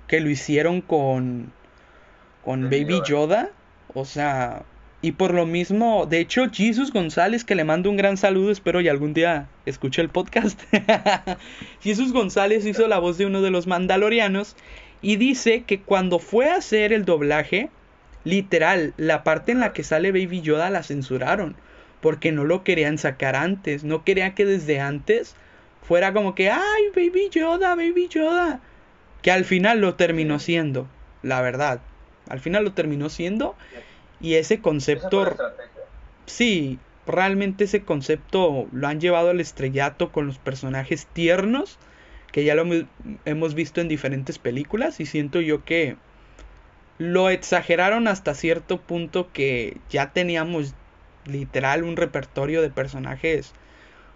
que, 0.09 0.21
lo 0.21 0.29
hicieron 0.29 0.81
con 0.81 1.53
con 2.45 2.65
Baby 2.65 3.01
Yoda? 3.07 3.51
O 3.95 4.05
sea, 4.05 4.65
y 5.01 5.13
por 5.13 5.33
lo 5.33 5.47
mismo, 5.47 6.07
de 6.07 6.19
hecho, 6.19 6.49
Jesus 6.51 6.93
González, 6.93 7.45
que 7.45 7.55
le 7.55 7.63
mando 7.63 7.89
un 7.89 7.97
gran 7.97 8.17
saludo, 8.17 8.51
espero 8.51 8.81
y 8.81 8.89
algún 8.89 9.15
día 9.15 9.47
escuche 9.65 10.03
el 10.03 10.09
podcast. 10.09 10.61
Jesus 11.81 12.13
González 12.13 12.67
hizo 12.67 12.89
la 12.89 12.99
voz 12.99 13.19
de 13.19 13.27
uno 13.27 13.41
de 13.41 13.51
los 13.51 13.69
mandalorianos 13.69 14.57
y 15.01 15.15
dice 15.15 15.63
que 15.63 15.81
cuando 15.81 16.19
fue 16.19 16.51
a 16.51 16.57
hacer 16.57 16.93
el 16.93 17.05
doblaje, 17.05 17.71
literal, 18.25 18.95
la 18.97 19.25
parte 19.25 19.53
en 19.53 19.61
la 19.61 19.73
que 19.73 19.85
sale 19.85 20.13
Baby 20.13 20.41
Yoda 20.43 20.71
la 20.71 20.83
censuraron 20.83 21.57
porque 22.01 22.33
no 22.33 22.45
lo 22.45 22.63
querían 22.65 22.99
sacar 22.99 23.37
antes, 23.37 23.85
no 23.85 24.05
querían 24.05 24.35
que 24.35 24.45
desde 24.45 24.81
antes 24.81 25.35
fuera 25.83 26.13
como 26.13 26.35
que, 26.35 26.51
ay, 26.51 26.83
Baby 26.95 27.29
Yoda, 27.31 27.75
Baby 27.75 28.09
Yoda, 28.09 28.61
que 29.23 29.31
al 29.31 29.45
final 29.45 29.81
lo 29.81 29.95
terminó 29.95 30.39
siendo, 30.39 30.87
la 31.23 31.41
verdad, 31.41 31.81
al 32.29 32.41
final 32.41 32.65
lo 32.65 32.73
terminó 32.73 33.09
siendo 33.09 33.57
y 34.21 34.35
ese 34.35 34.61
concepto... 34.61 35.37
Sí, 36.27 36.79
realmente 37.07 37.65
ese 37.65 37.85
concepto 37.85 38.69
lo 38.71 38.87
han 38.87 39.01
llevado 39.01 39.31
al 39.31 39.41
estrellato 39.41 40.13
con 40.13 40.27
los 40.27 40.39
personajes 40.39 41.07
tiernos, 41.07 41.79
que 42.33 42.45
ya 42.45 42.55
lo 42.55 42.67
hemos 43.25 43.55
visto 43.55 43.81
en 43.81 43.89
diferentes 43.89 44.39
películas 44.39 45.01
y 45.01 45.07
siento 45.07 45.41
yo 45.41 45.65
que 45.65 45.97
lo 46.99 47.31
exageraron 47.31 48.09
hasta 48.09 48.35
cierto 48.35 48.81
punto 48.81 49.33
que 49.33 49.77
ya 49.89 50.13
teníamos 50.13 50.75
literal 51.27 51.85
un 51.85 51.97
repertorio 51.97 52.61
de 52.61 52.71
personajes 52.71 53.53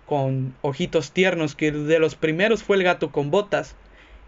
con 0.07 0.55
ojitos 0.62 1.12
tiernos, 1.12 1.55
que 1.55 1.71
de 1.71 1.99
los 1.99 2.16
primeros 2.16 2.62
fue 2.62 2.77
el 2.77 2.83
gato 2.83 3.12
con 3.12 3.31
botas 3.31 3.77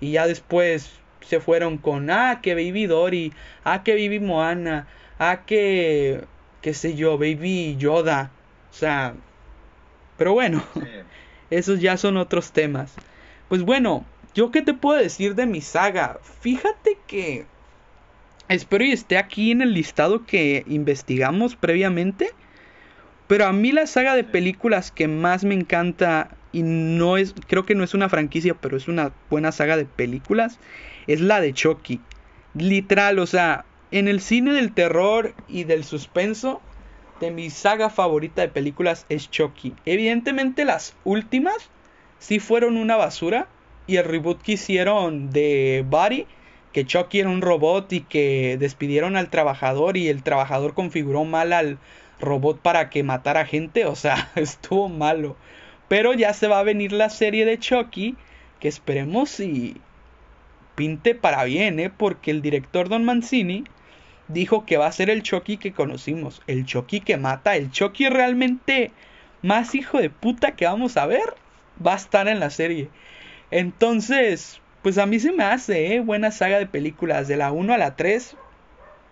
y 0.01 0.12
ya 0.12 0.27
después 0.27 0.93
se 1.21 1.40
fueron 1.40 1.79
con, 1.79 2.11
ah, 2.11 2.40
que 2.43 2.55
Baby 2.55 2.87
Dory, 2.87 3.33
ah, 3.64 3.83
que 3.83 3.93
Baby 3.93 4.21
Moana, 4.21 4.87
ah, 5.19 5.43
que, 5.47 6.25
qué 6.62 6.75
sé 6.75 6.95
yo, 6.95 7.19
Baby 7.19 7.77
Yoda. 7.77 8.31
O 8.71 8.75
sea, 8.75 9.14
pero 10.17 10.33
bueno, 10.33 10.62
esos 11.51 11.81
ya 11.81 11.97
son 11.97 12.17
otros 12.17 12.53
temas. 12.53 12.95
Pues 13.49 13.62
bueno, 13.62 14.05
yo 14.35 14.51
qué 14.51 14.62
te 14.62 14.75
puedo 14.75 14.99
decir 15.01 15.35
de 15.35 15.47
mi 15.47 15.61
saga. 15.61 16.19
Fíjate 16.40 16.99
que 17.07 17.47
espero 18.48 18.85
y 18.85 18.92
esté 18.92 19.18
aquí 19.18 19.50
en 19.50 19.62
el 19.62 19.74
listado 19.74 20.24
que 20.26 20.64
investigamos 20.66 21.57
previamente. 21.57 22.30
Pero 23.26 23.46
a 23.46 23.52
mí 23.52 23.72
la 23.72 23.87
saga 23.87 24.14
de 24.14 24.24
películas 24.24 24.90
que 24.90 25.09
más 25.09 25.44
me 25.44 25.54
encanta 25.54 26.30
y 26.52 26.62
no 26.62 27.16
es, 27.16 27.35
creo 27.46 27.64
que 27.64 27.74
no 27.74 27.83
es 27.83 27.94
una 27.94 28.09
franquicia, 28.09 28.54
pero 28.54 28.76
es 28.76 28.87
una 28.87 29.12
buena 29.30 29.50
saga 29.50 29.76
de 29.76 29.87
películas, 29.87 30.61
es 31.07 31.20
la 31.20 31.40
de 31.40 31.52
Chucky. 31.52 32.00
Literal, 32.54 33.18
o 33.18 33.26
sea, 33.26 33.64
en 33.90 34.09
el 34.09 34.20
cine 34.20 34.52
del 34.52 34.72
terror 34.72 35.35
y 35.48 35.64
del 35.64 35.85
suspenso, 35.85 36.61
de 37.20 37.30
mi 37.30 37.50
saga 37.50 37.90
favorita 37.90 38.42
de 38.42 38.48
películas 38.48 39.07
es 39.09 39.30
Chucky. 39.30 39.74
Evidentemente 39.85 40.64
las 40.64 40.94
últimas 41.04 41.70
sí 42.18 42.38
fueron 42.38 42.76
una 42.76 42.96
basura 42.96 43.48
y 43.87 43.96
el 43.96 44.04
reboot 44.04 44.42
que 44.42 44.52
hicieron 44.52 45.30
de 45.30 45.85
Buddy, 45.88 46.26
que 46.74 46.84
Chucky 46.84 47.20
era 47.20 47.30
un 47.30 47.40
robot 47.40 47.92
y 47.92 48.00
que 48.00 48.56
despidieron 48.58 49.16
al 49.16 49.30
trabajador 49.30 49.96
y 49.96 50.08
el 50.08 50.24
trabajador 50.24 50.74
configuró 50.74 51.24
mal 51.24 51.52
al 51.52 51.78
robot 52.20 52.58
para 52.58 52.90
que 52.90 53.04
matara 53.04 53.46
gente, 53.46 53.87
o 53.87 53.94
sea, 53.94 54.32
estuvo 54.34 54.88
malo. 54.88 55.37
Pero 55.87 56.14
ya 56.14 56.34
se 56.34 56.48
va 56.48 56.58
a 56.58 56.64
venir 56.64 56.90
la 56.90 57.10
serie 57.10 57.44
de 57.44 57.60
Chucky, 57.60 58.16
que 58.58 58.66
esperemos 58.66 59.38
y 59.38 59.80
pinte 60.74 61.14
para 61.14 61.44
bien, 61.44 61.78
¿eh? 61.78 61.90
Porque 61.96 62.32
el 62.32 62.42
director 62.42 62.88
Don 62.88 63.04
Mancini 63.04 63.62
dijo 64.26 64.66
que 64.66 64.76
va 64.76 64.88
a 64.88 64.92
ser 64.92 65.10
el 65.10 65.22
Chucky 65.22 65.58
que 65.58 65.72
conocimos, 65.72 66.42
el 66.48 66.66
Chucky 66.66 67.00
que 67.00 67.16
mata, 67.16 67.54
el 67.54 67.70
Chucky 67.70 68.08
realmente 68.08 68.90
más 69.42 69.76
hijo 69.76 69.98
de 69.98 70.10
puta 70.10 70.56
que 70.56 70.64
vamos 70.64 70.96
a 70.96 71.06
ver, 71.06 71.34
va 71.87 71.92
a 71.92 71.98
estar 71.98 72.26
en 72.26 72.40
la 72.40 72.50
serie. 72.50 72.88
Entonces, 73.52 74.60
pues 74.85 74.99
a 74.99 75.07
mí 75.07 75.18
se 75.18 75.33
me 75.33 75.44
hace, 75.44 75.94
¿eh? 75.94 76.01
Buena 76.01 76.31
saga 76.31 76.59
de 76.59 76.66
películas, 76.66 77.27
de 77.27 77.38
la 77.38 77.53
1 77.53 77.73
a 77.73 77.79
la 77.79 77.97
3, 77.97 78.37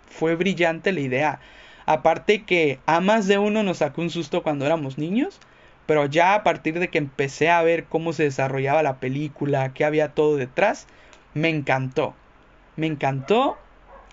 fue 0.07 0.35
brillante 0.35 0.93
la 0.93 1.01
idea. 1.01 1.41
Aparte 1.87 2.43
que 2.43 2.79
a 2.85 3.01
más 3.01 3.27
de 3.27 3.39
uno 3.39 3.63
nos 3.63 3.79
sacó 3.79 4.03
un 4.03 4.11
susto 4.11 4.43
cuando 4.43 4.67
éramos 4.67 4.99
niños, 4.99 5.41
pero 5.87 6.05
ya 6.05 6.35
a 6.35 6.43
partir 6.43 6.79
de 6.79 6.89
que 6.89 6.99
empecé 6.99 7.49
a 7.49 7.63
ver 7.63 7.85
cómo 7.85 8.13
se 8.13 8.25
desarrollaba 8.25 8.83
la 8.83 9.01
película, 9.01 9.73
que 9.73 9.87
había 9.87 10.11
todo 10.11 10.37
detrás, 10.37 10.89
me 11.33 11.49
encantó. 11.49 12.15
Me 12.77 12.87
encantó 12.87 13.57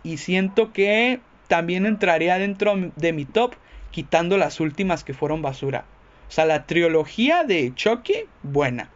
y 0.02 0.16
siento 0.16 0.72
que 0.72 1.20
también 1.50 1.86
entraría 1.86 2.38
dentro 2.38 2.74
de 2.96 3.12
mi 3.12 3.26
top 3.26 3.54
quitando 3.92 4.38
las 4.38 4.62
últimas 4.62 5.04
que 5.04 5.14
fueron 5.14 5.42
basura. 5.42 5.84
O 6.30 6.32
sea, 6.32 6.46
la 6.46 6.66
trilogía 6.66 7.44
de 7.44 7.74
Chucky, 7.76 8.28
buena. 8.44 8.92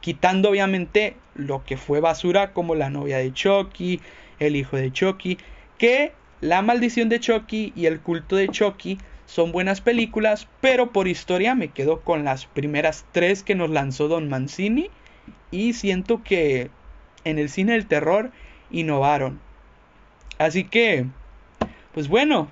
quitando 0.00 0.50
obviamente 0.50 1.16
lo 1.36 1.64
que 1.64 1.76
fue 1.76 2.00
basura 2.00 2.52
como 2.52 2.74
la 2.74 2.90
novia 2.90 3.18
de 3.18 3.32
Chucky, 3.32 4.00
el 4.38 4.56
hijo 4.56 4.76
de 4.76 4.92
Chucky, 4.92 5.38
que 5.78 6.12
La 6.40 6.60
maldición 6.60 7.08
de 7.08 7.18
Chucky 7.18 7.72
y 7.74 7.86
El 7.86 8.00
culto 8.00 8.36
de 8.36 8.48
Chucky 8.48 8.98
son 9.24 9.52
buenas 9.52 9.80
películas, 9.80 10.46
pero 10.60 10.92
por 10.92 11.08
historia 11.08 11.54
me 11.54 11.68
quedo 11.68 12.00
con 12.00 12.24
las 12.24 12.46
primeras 12.46 13.06
tres 13.12 13.42
que 13.42 13.54
nos 13.54 13.70
lanzó 13.70 14.08
Don 14.08 14.28
Mancini 14.28 14.90
y 15.50 15.72
siento 15.72 16.22
que 16.22 16.70
en 17.24 17.38
el 17.38 17.48
cine 17.48 17.72
del 17.72 17.86
terror 17.86 18.30
innovaron. 18.70 19.40
Así 20.38 20.64
que, 20.64 21.06
pues 21.92 22.08
bueno, 22.08 22.48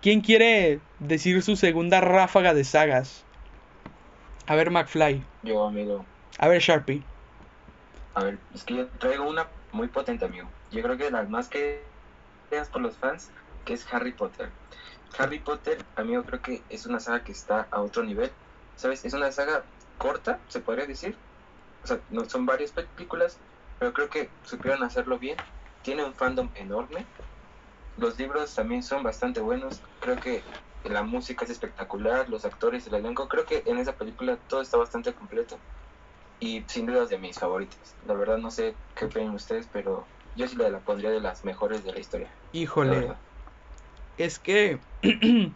¿quién 0.00 0.20
quiere 0.20 0.80
decir 1.00 1.42
su 1.42 1.56
segunda 1.56 2.00
ráfaga 2.00 2.54
de 2.54 2.64
sagas? 2.64 3.24
A 4.46 4.54
ver, 4.54 4.70
McFly. 4.70 5.22
Yo, 5.42 5.66
amigo. 5.66 6.04
A 6.38 6.48
ver, 6.48 6.60
Sharpie. 6.60 7.02
A 8.14 8.24
ver, 8.24 8.38
es 8.54 8.64
que 8.64 8.76
yo 8.76 8.88
traigo 8.98 9.28
una 9.28 9.48
muy 9.72 9.88
potente, 9.88 10.24
amigo. 10.24 10.50
Yo 10.70 10.82
creo 10.82 10.96
que 10.96 11.04
de 11.04 11.10
las 11.10 11.28
más 11.28 11.48
que 11.48 11.92
por 12.70 12.82
los 12.82 12.98
fans, 12.98 13.30
que 13.64 13.72
es 13.72 13.86
Harry 13.92 14.12
Potter. 14.12 14.52
Harry 15.18 15.38
Potter, 15.38 15.78
amigo, 15.96 16.22
creo 16.24 16.42
que 16.42 16.62
es 16.68 16.84
una 16.84 17.00
saga 17.00 17.24
que 17.24 17.32
está 17.32 17.68
a 17.70 17.80
otro 17.80 18.02
nivel. 18.02 18.30
¿Sabes? 18.76 19.04
Es 19.04 19.14
una 19.14 19.32
saga 19.32 19.64
corta, 19.96 20.38
se 20.48 20.60
podría 20.60 20.86
decir. 20.86 21.16
O 21.82 21.86
sea, 21.86 22.00
no 22.10 22.28
son 22.28 22.44
varias 22.44 22.72
películas, 22.72 23.40
pero 23.78 23.92
creo 23.92 24.10
que 24.10 24.30
supieron 24.44 24.82
hacerlo 24.82 25.18
bien. 25.18 25.36
Tiene 25.82 26.04
un 26.04 26.14
fandom 26.14 26.50
enorme. 26.54 27.06
Los 27.96 28.18
libros 28.18 28.54
también 28.54 28.82
son 28.82 29.02
bastante 29.02 29.40
buenos. 29.40 29.82
Creo 30.00 30.16
que 30.16 30.42
la 30.84 31.02
música 31.02 31.44
es 31.44 31.50
espectacular, 31.50 32.28
los 32.28 32.44
actores, 32.44 32.86
el 32.86 32.94
elenco. 32.94 33.28
Creo 33.28 33.46
que 33.46 33.62
en 33.66 33.78
esa 33.78 33.96
película 33.96 34.36
todo 34.48 34.60
está 34.60 34.76
bastante 34.76 35.14
completo. 35.14 35.58
Y 36.42 36.64
sin 36.66 36.86
duda 36.86 37.04
es 37.04 37.10
de 37.10 37.18
mis 37.18 37.38
favoritas. 37.38 37.96
La 38.04 38.14
verdad 38.14 38.36
no 38.36 38.50
sé 38.50 38.74
qué 38.96 39.04
opinan 39.04 39.32
ustedes, 39.34 39.68
pero 39.72 40.08
yo 40.34 40.48
sí 40.48 40.56
la 40.56 40.80
pondría 40.80 41.10
de 41.10 41.20
las 41.20 41.44
mejores 41.44 41.84
de 41.84 41.92
la 41.92 42.00
historia. 42.00 42.36
Híjole. 42.50 43.14
Es 44.16 44.40
que 44.40 44.80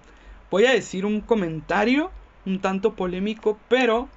voy 0.51 0.64
a 0.64 0.72
decir 0.72 1.05
un 1.05 1.20
comentario 1.22 2.12
un 2.44 2.61
tanto 2.61 2.94
polémico, 2.94 3.59
pero 3.68 4.09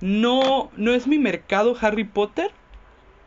no, 0.00 0.70
no 0.74 0.94
es 0.94 1.06
mi 1.06 1.18
mercado 1.18 1.76
Harry 1.78 2.04
Potter, 2.04 2.50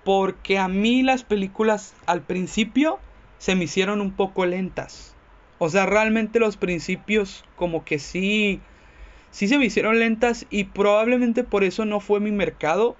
porque 0.03 0.57
a 0.57 0.67
mí 0.67 1.03
las 1.03 1.23
películas 1.23 1.93
al 2.07 2.23
principio 2.23 2.99
se 3.37 3.55
me 3.55 3.65
hicieron 3.65 4.01
un 4.01 4.15
poco 4.15 4.47
lentas. 4.47 5.15
O 5.59 5.69
sea, 5.69 5.85
realmente 5.85 6.39
los 6.39 6.57
principios 6.57 7.43
como 7.55 7.85
que 7.85 7.99
sí, 7.99 8.63
sí 9.35 9.49
se 9.49 9.57
me 9.57 9.65
hicieron 9.65 9.99
lentas 9.99 10.45
y 10.49 10.63
probablemente 10.63 11.43
por 11.43 11.65
eso 11.65 11.83
no 11.83 11.99
fue 11.99 12.21
mi 12.21 12.31
mercado. 12.31 12.95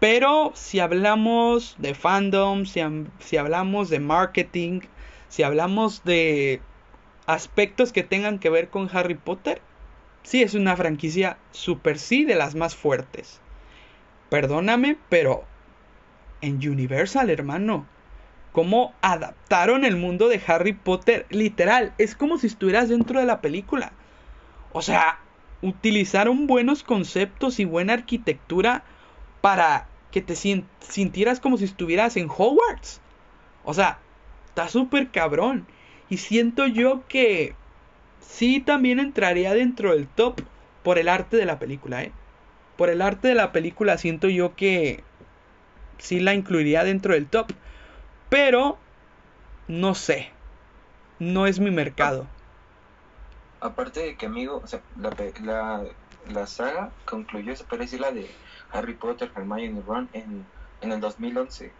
Pero 0.00 0.50
si 0.56 0.80
hablamos 0.80 1.76
de 1.78 1.94
fandom, 1.94 2.64
si, 2.64 2.80
si 3.20 3.36
hablamos 3.36 3.88
de 3.88 4.00
marketing, 4.00 4.80
si 5.28 5.44
hablamos 5.44 6.02
de 6.02 6.60
aspectos 7.26 7.92
que 7.92 8.02
tengan 8.02 8.40
que 8.40 8.50
ver 8.50 8.68
con 8.68 8.90
Harry 8.92 9.14
Potter, 9.14 9.62
sí 10.24 10.42
es 10.42 10.54
una 10.54 10.74
franquicia 10.74 11.38
super 11.52 12.00
sí 12.00 12.24
de 12.24 12.34
las 12.34 12.56
más 12.56 12.74
fuertes. 12.74 13.40
Perdóname, 14.28 14.96
pero 15.08 15.44
en 16.40 16.56
Universal, 16.68 17.30
hermano, 17.30 17.86
cómo 18.50 18.92
adaptaron 19.02 19.84
el 19.84 19.94
mundo 19.94 20.26
de 20.28 20.42
Harry 20.48 20.72
Potter, 20.72 21.26
literal, 21.30 21.94
es 21.96 22.16
como 22.16 22.38
si 22.38 22.48
estuvieras 22.48 22.88
dentro 22.88 23.20
de 23.20 23.26
la 23.26 23.40
película. 23.40 23.92
O 24.72 24.82
sea, 24.82 25.20
utilizaron 25.62 26.46
buenos 26.46 26.82
conceptos 26.82 27.60
y 27.60 27.64
buena 27.64 27.92
arquitectura 27.92 28.84
para 29.40 29.88
que 30.10 30.20
te 30.20 30.34
sintieras 30.34 31.40
como 31.40 31.56
si 31.56 31.64
estuvieras 31.64 32.16
en 32.16 32.28
Hogwarts. 32.28 33.00
O 33.64 33.74
sea, 33.74 33.98
está 34.46 34.68
súper 34.68 35.10
cabrón. 35.10 35.66
Y 36.08 36.16
siento 36.16 36.66
yo 36.66 37.04
que 37.08 37.54
sí 38.20 38.60
también 38.60 38.98
entraría 38.98 39.54
dentro 39.54 39.92
del 39.92 40.08
top 40.08 40.40
por 40.82 40.98
el 40.98 41.08
arte 41.08 41.36
de 41.36 41.44
la 41.44 41.58
película, 41.58 42.02
¿eh? 42.02 42.12
Por 42.76 42.88
el 42.88 43.02
arte 43.02 43.28
de 43.28 43.34
la 43.34 43.52
película 43.52 43.98
siento 43.98 44.28
yo 44.28 44.56
que 44.56 45.04
sí 45.98 46.18
la 46.18 46.34
incluiría 46.34 46.82
dentro 46.82 47.14
del 47.14 47.26
top. 47.26 47.52
Pero 48.28 48.78
no 49.68 49.94
sé. 49.94 50.30
No 51.18 51.46
es 51.46 51.60
mi 51.60 51.70
mercado. 51.70 52.26
Aparte 53.60 54.00
de 54.00 54.16
que, 54.16 54.26
amigo, 54.26 54.60
o 54.62 54.66
sea, 54.66 54.82
la, 54.96 55.14
la, 55.42 55.84
la 56.28 56.46
saga 56.46 56.92
concluyó, 57.04 57.54
se 57.56 57.64
decir, 57.76 58.00
la 58.00 58.10
de 58.10 58.30
Harry 58.72 58.94
Potter, 58.94 59.30
Hermione 59.34 59.64
y 59.64 59.80
Ron 59.80 60.08
en, 60.12 60.46
en 60.80 60.92
el 60.92 61.00
2011. 61.00 61.72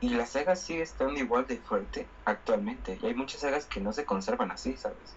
Y 0.00 0.08
la 0.10 0.24
saga 0.24 0.56
sigue 0.56 0.82
estando 0.82 1.20
igual 1.20 1.46
de 1.46 1.58
fuerte 1.58 2.06
actualmente. 2.24 2.98
Y 3.02 3.06
hay 3.06 3.14
muchas 3.14 3.42
sagas 3.42 3.66
que 3.66 3.80
no 3.80 3.92
se 3.92 4.06
conservan 4.06 4.50
así, 4.50 4.76
¿sabes? 4.76 5.14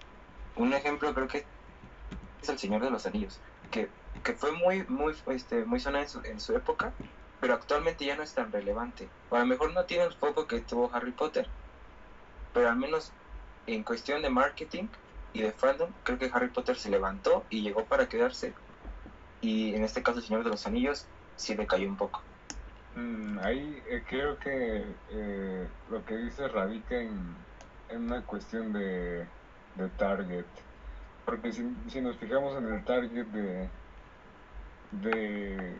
Un 0.57 0.73
ejemplo 0.73 1.13
creo 1.13 1.27
que 1.27 1.45
es 2.41 2.49
El 2.49 2.59
Señor 2.59 2.81
de 2.81 2.91
los 2.91 3.05
Anillos, 3.05 3.39
que, 3.71 3.89
que 4.23 4.33
fue 4.33 4.51
muy, 4.51 4.85
muy, 4.87 5.15
este, 5.27 5.63
muy 5.63 5.79
sonada 5.79 6.03
en 6.03 6.09
su, 6.09 6.19
en 6.25 6.39
su 6.41 6.53
época, 6.55 6.91
pero 7.39 7.53
actualmente 7.53 8.05
ya 8.05 8.17
no 8.17 8.23
es 8.23 8.33
tan 8.33 8.51
relevante. 8.51 9.07
O 9.29 9.37
a 9.37 9.39
lo 9.39 9.45
mejor 9.45 9.73
no 9.73 9.85
tiene 9.85 10.03
el 10.03 10.13
foco 10.13 10.47
que 10.47 10.59
tuvo 10.61 10.93
Harry 10.93 11.11
Potter, 11.11 11.47
pero 12.53 12.69
al 12.69 12.75
menos 12.75 13.13
en 13.65 13.83
cuestión 13.83 14.21
de 14.21 14.29
marketing 14.29 14.87
y 15.33 15.41
de 15.41 15.51
fandom, 15.51 15.91
creo 16.03 16.19
que 16.19 16.29
Harry 16.31 16.49
Potter 16.49 16.77
se 16.77 16.89
levantó 16.89 17.43
y 17.49 17.61
llegó 17.61 17.83
para 17.85 18.07
quedarse. 18.07 18.53
Y 19.41 19.73
en 19.73 19.83
este 19.83 20.03
caso, 20.03 20.19
El 20.19 20.25
Señor 20.25 20.43
de 20.43 20.51
los 20.51 20.65
Anillos 20.67 21.05
sí 21.35 21.55
decayó 21.55 21.89
un 21.89 21.97
poco. 21.97 22.21
Mm, 22.95 23.39
ahí 23.39 23.83
eh, 23.89 24.03
creo 24.07 24.37
que 24.37 24.85
eh, 25.09 25.67
lo 25.89 26.05
que 26.05 26.15
dice 26.17 26.47
radica 26.47 27.01
en, 27.01 27.35
una 27.89 28.25
cuestión 28.25 28.71
de, 28.71 29.27
de 29.75 29.89
target. 29.97 30.45
Porque 31.25 31.51
si, 31.51 31.63
si, 31.87 32.01
nos 32.01 32.17
fijamos 32.17 32.57
en 32.57 32.71
el 32.71 32.83
target 32.85 33.25
de, 33.25 33.69
de 34.91 35.75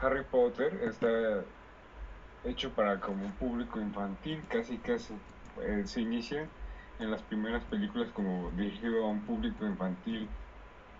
Harry 0.00 0.24
Potter, 0.30 0.74
está 0.82 1.44
hecho 2.44 2.74
para 2.74 3.00
como 3.00 3.24
un 3.24 3.32
público 3.32 3.80
infantil, 3.80 4.46
casi 4.48 4.78
casi. 4.78 5.14
Eh, 5.62 5.82
se 5.86 6.00
inicia 6.00 6.48
en 6.98 7.10
las 7.10 7.22
primeras 7.22 7.62
películas 7.64 8.08
como 8.12 8.50
dirigido 8.52 9.04
a 9.04 9.08
un 9.08 9.20
público 9.20 9.66
infantil, 9.66 10.28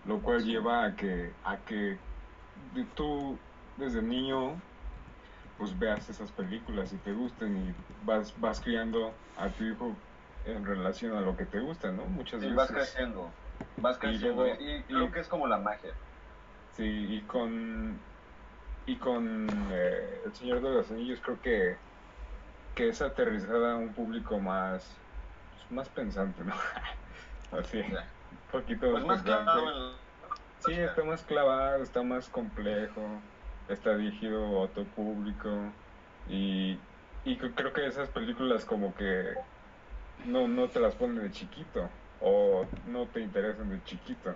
lo 0.06 0.20
cual 0.20 0.44
lleva 0.44 0.84
a 0.84 0.94
que, 0.94 1.32
a 1.44 1.56
que 1.58 1.98
tú 2.94 3.36
desde 3.76 4.02
niño 4.02 4.60
pues 5.58 5.76
veas 5.78 6.08
esas 6.08 6.30
películas 6.32 6.92
y 6.92 6.96
te 6.98 7.12
gusten 7.12 7.56
y 7.56 7.74
vas, 8.04 8.32
vas 8.40 8.60
criando 8.60 9.12
a 9.36 9.48
tu 9.48 9.64
hijo 9.64 9.92
en 10.46 10.64
relación 10.64 11.16
a 11.16 11.20
lo 11.20 11.36
que 11.36 11.44
te 11.46 11.58
gusta, 11.58 11.90
¿no? 11.90 12.04
Muchas 12.04 12.40
veces. 12.40 12.56
vas 12.56 12.70
creciendo, 12.70 13.28
vas 13.78 13.98
creciendo 13.98 14.46
y, 14.46 14.82
creo 14.84 15.12
que 15.12 15.20
es 15.20 15.28
como 15.28 15.46
la 15.46 15.58
magia. 15.58 15.92
Sí, 16.76 16.84
y 16.84 17.20
con 17.22 17.98
y 18.86 18.96
con 18.96 19.48
eh, 19.72 20.22
El 20.24 20.34
Señor 20.34 20.62
de 20.62 20.70
los 20.70 20.90
Anillos 20.90 21.20
creo 21.22 21.42
que, 21.42 21.76
que 22.76 22.88
es 22.88 23.02
aterrizada 23.02 23.72
a 23.72 23.76
un 23.76 23.92
público 23.92 24.38
más 24.38 24.88
más 25.70 25.88
pensante, 25.88 26.42
¿no? 26.44 26.54
Así, 27.58 27.78
un 27.78 28.38
poquito 28.50 28.90
pues 28.90 29.04
más 29.04 29.22
clavado. 29.22 29.98
Sí, 30.60 30.72
está 30.72 31.04
más 31.04 31.22
clavado, 31.22 31.82
está 31.82 32.02
más 32.02 32.28
complejo 32.28 33.20
está 33.68 33.96
dirigido 33.96 34.44
a 34.44 34.60
otro 34.62 34.84
público 34.84 35.72
y, 36.28 36.78
y 37.24 37.36
creo 37.36 37.72
que 37.72 37.86
esas 37.86 38.08
películas 38.08 38.64
como 38.64 38.94
que 38.94 39.34
no, 40.26 40.48
no 40.48 40.68
te 40.68 40.80
las 40.80 40.94
ponen 40.94 41.22
de 41.22 41.30
chiquito 41.30 41.88
o 42.20 42.66
no 42.86 43.06
te 43.08 43.20
interesan 43.20 43.70
de 43.70 43.82
chiquito. 43.84 44.34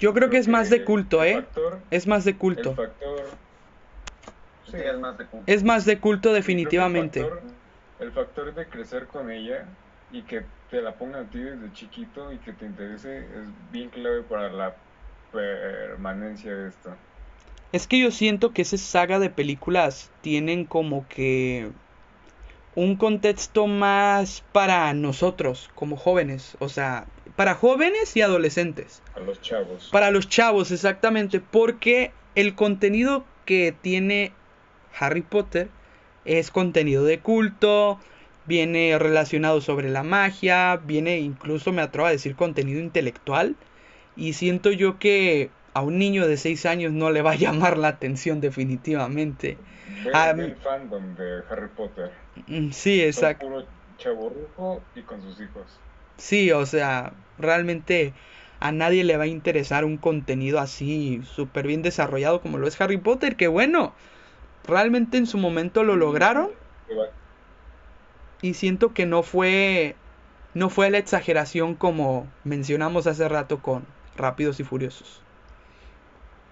Yo 0.00 0.14
creo, 0.14 0.30
que 0.30 0.38
es 0.38 0.48
más 0.48 0.70
de 0.70 0.84
culto, 0.84 1.24
¿eh? 1.24 1.44
es 1.90 2.06
más 2.06 2.24
de 2.24 2.36
culto. 2.36 2.70
El 2.70 2.76
factor... 2.76 3.24
Sí, 4.64 4.76
es 4.76 4.98
más 4.98 5.18
de 5.18 5.26
culto. 5.26 5.52
Es 5.52 5.64
más 5.64 5.84
de 5.86 5.98
culto 5.98 6.32
definitivamente. 6.32 7.20
El 7.20 7.26
factor, 7.26 7.52
el 8.00 8.12
factor 8.12 8.54
de 8.54 8.68
crecer 8.68 9.06
con 9.08 9.30
ella 9.30 9.66
y 10.12 10.22
que 10.22 10.44
te 10.70 10.82
la 10.82 10.94
pongan 10.94 11.26
a 11.26 11.30
ti 11.30 11.38
desde 11.38 11.72
chiquito 11.72 12.32
y 12.32 12.38
que 12.38 12.52
te 12.52 12.66
interese 12.66 13.18
es 13.18 13.48
bien 13.72 13.90
clave 13.90 14.22
para 14.22 14.50
la 14.50 14.76
permanencia 15.32 16.54
de 16.54 16.68
esto. 16.68 16.94
Es 17.72 17.86
que 17.86 17.98
yo 17.98 18.10
siento 18.10 18.52
que 18.52 18.62
esa 18.62 18.78
saga 18.78 19.18
de 19.18 19.30
películas 19.30 20.10
tienen 20.22 20.64
como 20.64 21.06
que 21.08 21.70
un 22.74 22.96
contexto 22.96 23.66
más 23.66 24.42
para 24.52 24.92
nosotros 24.94 25.68
como 25.74 25.96
jóvenes, 25.96 26.56
o 26.60 26.68
sea, 26.68 27.06
para 27.36 27.54
jóvenes 27.54 28.16
y 28.16 28.22
adolescentes. 28.22 29.02
Para 29.12 29.26
los 29.26 29.40
chavos. 29.40 29.88
Para 29.90 30.10
los 30.10 30.28
chavos, 30.28 30.70
exactamente, 30.70 31.40
porque 31.40 32.12
el 32.34 32.54
contenido 32.54 33.24
que 33.44 33.74
tiene 33.82 34.32
Harry 34.98 35.22
Potter 35.22 35.68
es 36.24 36.50
contenido 36.50 37.04
de 37.04 37.20
culto, 37.20 37.98
viene 38.48 38.98
relacionado 38.98 39.60
sobre 39.60 39.90
la 39.90 40.02
magia, 40.02 40.76
viene 40.84 41.18
incluso, 41.18 41.72
me 41.72 41.82
atrevo 41.82 42.08
a 42.08 42.10
decir, 42.10 42.34
contenido 42.34 42.80
intelectual. 42.80 43.54
Y 44.16 44.32
siento 44.32 44.72
yo 44.72 44.98
que 44.98 45.50
a 45.74 45.82
un 45.82 45.98
niño 45.98 46.26
de 46.26 46.36
6 46.36 46.66
años 46.66 46.92
no 46.92 47.10
le 47.10 47.22
va 47.22 47.32
a 47.32 47.36
llamar 47.46 47.78
la 47.78 47.88
atención 47.88 48.40
definitivamente. 48.40 49.58
Ah, 50.14 50.34
el 50.36 50.56
fandom 50.56 51.14
de 51.14 51.42
Harry 51.50 51.68
Potter. 51.76 52.10
Mm, 52.48 52.70
Sí, 52.70 53.00
exacto. 53.02 53.46
puro 53.46 54.82
y 54.94 55.02
con 55.02 55.22
sus 55.22 55.40
hijos. 55.40 55.66
Sí, 56.16 56.50
o 56.50 56.66
sea, 56.66 57.12
realmente 57.38 58.12
a 58.60 58.72
nadie 58.72 59.04
le 59.04 59.16
va 59.16 59.24
a 59.24 59.28
interesar 59.28 59.84
un 59.84 59.98
contenido 59.98 60.58
así 60.58 61.20
súper 61.24 61.66
bien 61.66 61.82
desarrollado 61.82 62.40
como 62.40 62.58
lo 62.58 62.66
es 62.66 62.80
Harry 62.80 62.96
Potter, 62.96 63.36
que 63.36 63.46
bueno, 63.46 63.94
realmente 64.66 65.16
en 65.16 65.26
su 65.26 65.38
momento 65.38 65.84
lo 65.84 65.96
lograron 65.96 66.50
y 68.40 68.54
siento 68.54 68.94
que 68.94 69.06
no 69.06 69.22
fue 69.22 70.02
no 70.54 70.70
fue 70.70 70.90
la 70.90 70.98
exageración 70.98 71.76
como 71.76 72.32
mencionamos 72.42 73.06
hace 73.06 73.28
rato 73.28 73.62
con 73.62 73.86
Rápidos 74.14 74.60
y 74.60 74.64
Furiosos. 74.64 75.24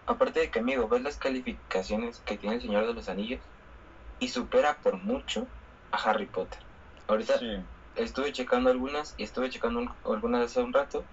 Aparte 0.07 0.41
de 0.41 0.51
que, 0.51 0.61
amigo, 0.61 0.89
ves 0.89 1.03
las 1.03 1.17
calificaciones 1.19 2.21
que 2.21 2.37
tiene 2.39 2.57
el 2.57 2.63
Señor 2.63 2.87
de 2.87 2.95
los 2.95 3.09
Anillos 3.09 3.41
y 4.19 4.29
supera 4.29 4.81
por 4.83 4.99
mucho 4.99 5.51
a 5.93 5.99
Harry 5.99 6.27
Potter. 6.27 6.61
Ahorita 7.09 7.39
Sí. 7.39 7.47
estuve 7.95 8.33
checando 8.33 8.71
algunas 8.71 9.15
y 9.17 9.25
estuve 9.25 9.51
checando 9.51 9.81
un- 9.81 9.91
algunas 10.05 10.45
hace 10.47 10.63
un 10.63 10.73
rato 10.73 11.09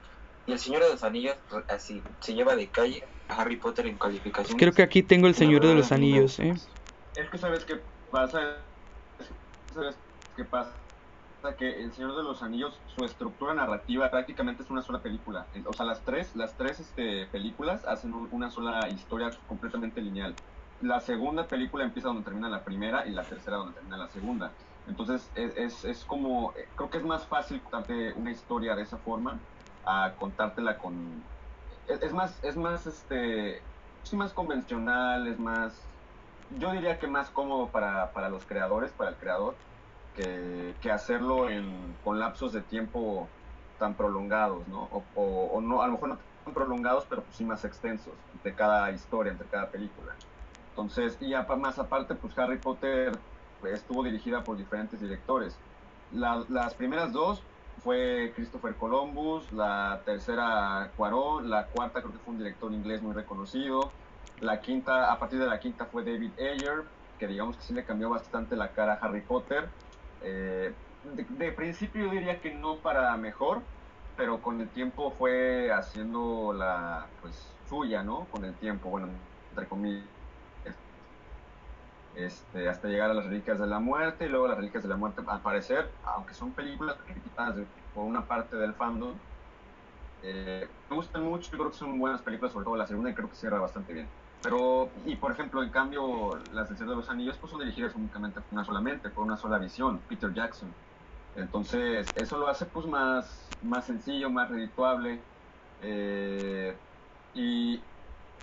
y 0.45 0.53
el 0.53 0.59
Señor 0.59 0.83
de 0.83 0.89
los 0.91 1.03
Anillos 1.03 1.37
así 1.69 2.03
se 2.21 2.35
lleva 2.35 2.55
de 2.55 2.71
calle 2.71 3.03
a 3.27 3.41
Harry 3.41 3.57
Potter 3.57 3.87
en 3.87 3.97
calificaciones. 3.97 4.61
Creo 4.61 4.73
que 4.73 4.83
aquí 4.83 5.03
tengo 5.03 5.27
el 5.27 5.35
Señor 5.35 5.61
de 5.65 5.75
los 5.75 5.91
Anillos, 5.91 6.39
¿eh? 6.39 6.53
Es 7.15 7.29
que 7.29 7.37
sabes 7.37 7.65
pasa, 8.11 8.65
Es 9.75 9.97
que 10.33 10.45
pasa, 10.45 10.83
que 11.57 11.83
El 11.83 11.93
Señor 11.93 12.15
de 12.15 12.23
los 12.23 12.41
Anillos, 12.43 12.83
su 12.85 13.03
estructura 13.03 13.53
narrativa 13.53 14.09
prácticamente 14.09 14.63
es 14.63 14.69
una 14.69 14.81
sola 14.81 15.01
película. 15.01 15.49
O 15.67 15.73
sea, 15.73 15.85
las 15.85 16.03
tres, 16.05 16.35
las 16.35 16.55
tres 16.57 16.79
este, 16.79 17.27
películas 17.27 17.85
hacen 17.85 18.13
un- 18.13 18.29
una 18.31 18.49
sola 18.49 18.89
historia 18.89 19.29
completamente 19.45 20.01
lineal. 20.01 20.41
La 20.79 20.99
segunda 21.01 21.49
película 21.49 21.83
empieza 21.85 22.09
donde 22.09 22.23
termina 22.23 22.49
la 22.49 22.63
primera 22.63 23.07
y 23.07 23.11
la 23.11 23.27
tercera 23.27 23.57
donde 23.57 23.73
termina 23.73 23.97
la 23.97 24.07
segunda. 24.09 24.57
Entonces 24.85 25.31
es, 25.35 25.55
es, 25.57 25.83
es 25.85 26.05
como, 26.05 26.55
eh, 26.57 26.73
creo 26.75 26.89
que 26.89 26.97
es 26.99 27.03
más 27.05 27.27
fácil 27.27 27.61
contarte 27.63 28.13
una 28.13 28.31
historia 28.31 28.75
de 28.75 28.83
esa 28.83 28.99
forma 28.99 29.45
a 29.83 30.15
contártela 30.17 30.77
con... 30.77 31.29
Es, 31.87 32.01
es 32.03 32.13
más, 32.13 32.43
es 32.43 32.57
más, 32.57 32.85
este, 32.87 33.59
es 34.03 34.13
más 34.13 34.33
convencional, 34.33 35.27
es 35.27 35.39
más, 35.39 35.93
yo 36.49 36.71
diría 36.71 36.99
que 36.99 37.07
más 37.07 37.31
cómodo 37.31 37.71
para, 37.71 38.13
para 38.13 38.29
los 38.29 38.45
creadores, 38.45 38.93
para 38.93 39.11
el 39.11 39.17
creador, 39.17 39.61
que, 40.13 40.77
que 40.81 40.91
hacerlo 40.91 41.49
en, 41.49 41.97
con 41.97 42.19
lapsos 42.19 42.53
de 42.53 42.63
tiempo 42.63 43.35
tan 43.77 43.95
prolongados, 43.97 44.67
¿no? 44.67 44.83
O, 44.85 45.09
o- 45.13 45.47
o 45.57 45.61
no, 45.61 45.81
a 45.81 45.87
lo 45.87 45.93
mejor 45.93 46.09
no 46.09 46.17
tan 46.43 46.53
prolongados, 46.53 47.07
pero 47.07 47.23
pues 47.25 47.35
sí 47.37 47.45
más 47.45 47.65
extensos, 47.65 48.25
entre 48.33 48.55
cada 48.55 48.91
historia, 48.91 49.31
entre 49.31 49.49
cada 49.49 49.71
película. 49.71 50.21
Entonces, 50.69 51.17
y 51.21 51.33
apa- 51.33 51.55
más 51.55 51.79
aparte, 51.79 52.15
pues 52.15 52.37
Harry 52.37 52.59
Potter 52.61 53.23
estuvo 53.63 54.03
dirigida 54.03 54.43
por 54.45 54.57
diferentes 54.57 54.99
directores. 54.99 55.63
La- 56.09 56.45
las 56.49 56.75
primeras 56.75 57.11
dos 57.13 57.49
fue 57.77 58.33
Christopher 58.35 58.77
Columbus, 58.77 59.51
la 59.51 60.03
tercera 60.05 60.93
Cuarón, 60.95 61.49
la 61.49 61.69
cuarta 61.69 62.01
creo 62.01 62.13
que 62.13 62.19
fue 62.19 62.33
un 62.33 62.37
director 62.37 62.73
inglés 62.73 63.01
muy 63.01 63.13
reconocido, 63.15 63.97
la 64.39 64.61
quinta, 64.61 65.11
a 65.11 65.19
partir 65.19 65.39
de 65.39 65.47
la 65.47 65.59
quinta 65.59 65.85
fue 65.87 66.03
David 66.03 66.37
Ayer, 66.39 66.91
que 67.17 67.27
digamos 67.27 67.57
que 67.57 67.63
sí 67.63 67.73
le 67.73 67.85
cambió 67.85 68.09
bastante 68.09 68.55
la 68.55 68.73
cara 68.73 68.93
a 68.93 68.97
Harry 68.97 69.25
Potter. 69.25 69.73
Eh, 70.23 70.73
de, 71.03 71.51
principio 71.51 72.05
yo 72.05 72.11
diría 72.11 72.39
que 72.41 72.53
no 72.55 72.77
para 72.81 73.15
mejor, 73.17 73.61
pero 74.15 74.41
con 74.41 74.61
el 74.61 74.69
tiempo 74.69 75.11
fue 75.11 75.71
haciendo 75.71 76.53
la 76.53 77.07
pues 77.21 77.35
suya, 77.67 78.03
¿no? 78.03 78.25
Con 78.29 78.45
el 78.45 78.57
tiempo, 78.57 78.89
bueno, 78.89 79.09
entre 79.51 79.67
comillas. 79.67 80.09
Este, 82.15 82.69
hasta 82.69 82.87
llegar 82.87 83.09
a 83.09 83.13
las 83.15 83.25
Reliquias 83.25 83.59
de 83.59 83.65
la 83.67 83.79
Muerte 83.79 84.25
y 84.25 84.29
luego 84.29 84.47
las 84.47 84.57
Reliquias 84.57 84.83
de 84.83 84.89
la 84.89 84.97
Muerte 84.97 85.23
al 85.27 85.41
parecer, 85.41 85.91
aunque 86.03 86.33
son 86.35 86.53
películas 86.53 86.97
criticadas 87.05 87.57
por 87.91 88.05
una 88.05 88.27
parte 88.27 88.55
del 88.55 88.75
fandom, 88.75 89.17
eh, 90.21 90.69
me 90.89 90.95
gustan 90.95 91.23
mucho, 91.23 91.51
yo 91.51 91.57
creo 91.57 91.71
que 91.71 91.77
son 91.77 91.99
buenas 91.99 92.21
películas, 92.21 92.53
sobre 92.53 92.65
todo 92.65 92.75
la 92.77 92.87
segunda, 92.87 93.09
y 93.09 93.15
creo 93.15 93.29
que 93.29 93.35
cierra 93.35 93.59
bastante 93.59 93.93
bien. 93.93 94.22
Pero, 94.43 94.93
y 95.05 95.17
por 95.17 95.33
ejemplo, 95.33 95.63
en 95.63 95.71
cambio, 95.71 96.37
las 96.51 96.69
del 96.69 96.77
Señor 96.79 96.91
de 96.91 96.97
los 96.97 97.09
Anillos 97.09 97.39
pues 97.39 97.51
son 97.51 97.61
dirigidas 97.61 97.95
únicamente 97.95 98.41
por 98.41 98.53
una 98.53 98.65
solamente, 98.65 99.11
por 99.11 99.25
una 99.25 99.37
sola 99.37 99.59
visión, 99.59 100.05
Peter 100.07 100.33
Jackson. 100.33 100.77
Entonces, 101.35 102.13
eso 102.15 102.37
lo 102.39 102.47
hace 102.49 102.67
pues 102.67 102.87
más, 102.87 103.57
más 103.61 103.85
sencillo, 103.87 104.29
más 104.31 104.49
redituable. 104.51 105.27
eh, 105.79 106.79
y, 107.33 107.89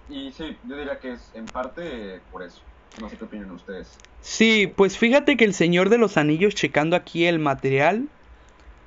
y 0.08 0.32
sí, 0.32 0.58
yo 0.64 0.76
diría 0.76 1.00
que 1.00 1.12
es 1.14 1.34
en 1.34 1.50
parte 1.52 2.22
por 2.30 2.42
eso. 2.44 2.64
No 2.96 3.08
sé 3.10 3.18
qué 3.18 3.24
opinan 3.26 3.50
ustedes. 3.52 4.04
Sí, 4.20 4.66
pues 4.66 4.98
fíjate 4.98 5.36
que 5.36 5.44
el 5.44 5.54
Señor 5.54 5.88
de 5.88 5.98
los 5.98 6.16
Anillos, 6.16 6.54
checando 6.54 6.96
aquí 6.96 7.24
el 7.26 7.38
material, 7.38 8.10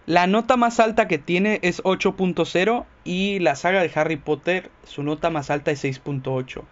la 0.06 0.28
nota 0.28 0.58
más 0.58 0.80
alta 0.80 1.08
que 1.08 1.20
tiene 1.20 1.60
es 1.64 1.82
8.0 1.86 2.92
y 3.04 3.40
la 3.40 3.56
saga 3.56 3.82
de 3.84 3.92
Harry 3.96 4.18
Potter, 4.18 4.74
su 4.84 5.04
nota 5.04 5.30
más 5.32 5.50
alta 5.52 5.72
es 5.72 5.80
6.8. 5.82 6.70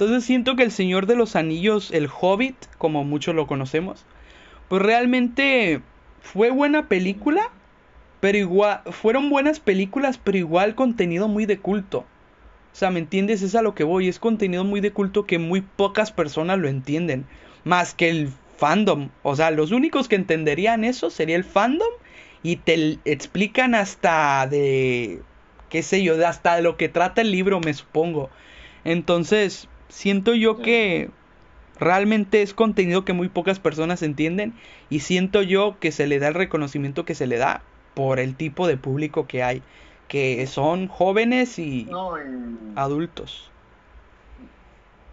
Entonces 0.00 0.24
siento 0.24 0.56
que 0.56 0.62
el 0.62 0.72
Señor 0.72 1.04
de 1.04 1.14
los 1.14 1.36
Anillos, 1.36 1.90
el 1.90 2.08
Hobbit, 2.08 2.56
como 2.78 3.04
muchos 3.04 3.34
lo 3.34 3.46
conocemos, 3.46 4.06
pues 4.70 4.80
realmente 4.80 5.82
fue 6.22 6.48
buena 6.50 6.88
película, 6.88 7.50
pero 8.18 8.38
igual, 8.38 8.80
fueron 8.92 9.28
buenas 9.28 9.60
películas, 9.60 10.16
pero 10.16 10.38
igual 10.38 10.74
contenido 10.74 11.28
muy 11.28 11.44
de 11.44 11.58
culto. 11.58 11.98
O 11.98 12.06
sea, 12.72 12.90
¿me 12.90 13.00
entiendes? 13.00 13.42
Es 13.42 13.54
a 13.54 13.60
lo 13.60 13.74
que 13.74 13.84
voy. 13.84 14.08
Es 14.08 14.18
contenido 14.18 14.64
muy 14.64 14.80
de 14.80 14.90
culto 14.90 15.26
que 15.26 15.38
muy 15.38 15.60
pocas 15.60 16.12
personas 16.12 16.58
lo 16.58 16.68
entienden. 16.68 17.26
Más 17.64 17.92
que 17.92 18.08
el 18.08 18.30
fandom. 18.56 19.10
O 19.22 19.36
sea, 19.36 19.50
los 19.50 19.70
únicos 19.70 20.08
que 20.08 20.16
entenderían 20.16 20.82
eso 20.82 21.10
sería 21.10 21.36
el 21.36 21.44
fandom. 21.44 21.92
Y 22.42 22.56
te 22.56 22.98
explican 23.04 23.74
hasta 23.74 24.46
de... 24.46 25.20
qué 25.68 25.82
sé 25.82 26.02
yo, 26.02 26.16
de 26.16 26.24
hasta 26.24 26.56
de 26.56 26.62
lo 26.62 26.78
que 26.78 26.88
trata 26.88 27.20
el 27.20 27.32
libro, 27.32 27.60
me 27.60 27.74
supongo. 27.74 28.30
Entonces, 28.84 29.68
siento 29.90 30.34
yo 30.34 30.60
que 30.62 31.14
realmente 31.76 32.42
es 32.42 32.54
contenido 32.54 33.04
que 33.04 33.12
muy 33.14 33.28
pocas 33.30 33.60
personas 33.60 34.02
entienden. 34.02 34.58
Y 34.88 35.00
siento 35.00 35.42
yo 35.42 35.78
que 35.80 35.92
se 35.92 36.06
le 36.08 36.18
da 36.20 36.28
el 36.28 36.34
reconocimiento 36.34 37.04
que 37.04 37.14
se 37.16 37.26
le 37.28 37.38
da 37.38 37.70
por 37.94 38.20
el 38.20 38.36
tipo 38.36 38.66
de 38.68 38.76
público 38.78 39.26
que 39.28 39.42
hay. 39.42 39.66
Que 40.08 40.46
son 40.48 40.88
jóvenes 40.88 41.58
y 41.58 41.96
No, 41.96 42.16
y, 42.18 42.22
adultos. 42.74 43.54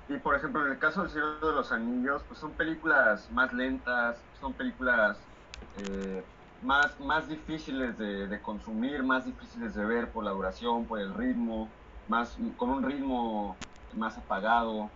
y 0.08 0.18
por 0.20 0.36
ejemplo, 0.36 0.66
en 0.66 0.72
el 0.74 0.80
caso 0.80 1.02
del 1.02 1.10
Señor 1.12 1.40
de 1.42 1.52
los 1.54 1.72
Anillos, 1.72 2.24
pues 2.28 2.40
son 2.40 2.56
películas 2.56 3.30
más 3.32 3.52
lentas, 3.54 4.26
son 4.32 4.56
películas 4.56 5.30
eh, 5.74 6.26
más, 6.60 7.00
más 7.00 7.28
difíciles 7.28 7.98
de, 7.98 8.28
de 8.28 8.42
consumir, 8.42 9.04
más 9.04 9.26
difíciles 9.26 9.74
de 9.76 9.86
ver 9.86 10.12
por 10.12 10.24
la 10.24 10.32
duración, 10.32 10.88
por 10.88 11.00
el 11.00 11.13
ritmo, 11.13 11.78
más, 12.06 12.38
con 12.56 12.70
un 12.70 12.84
ritmo 12.84 13.67
más 13.98 14.18
apagado. 14.18 14.96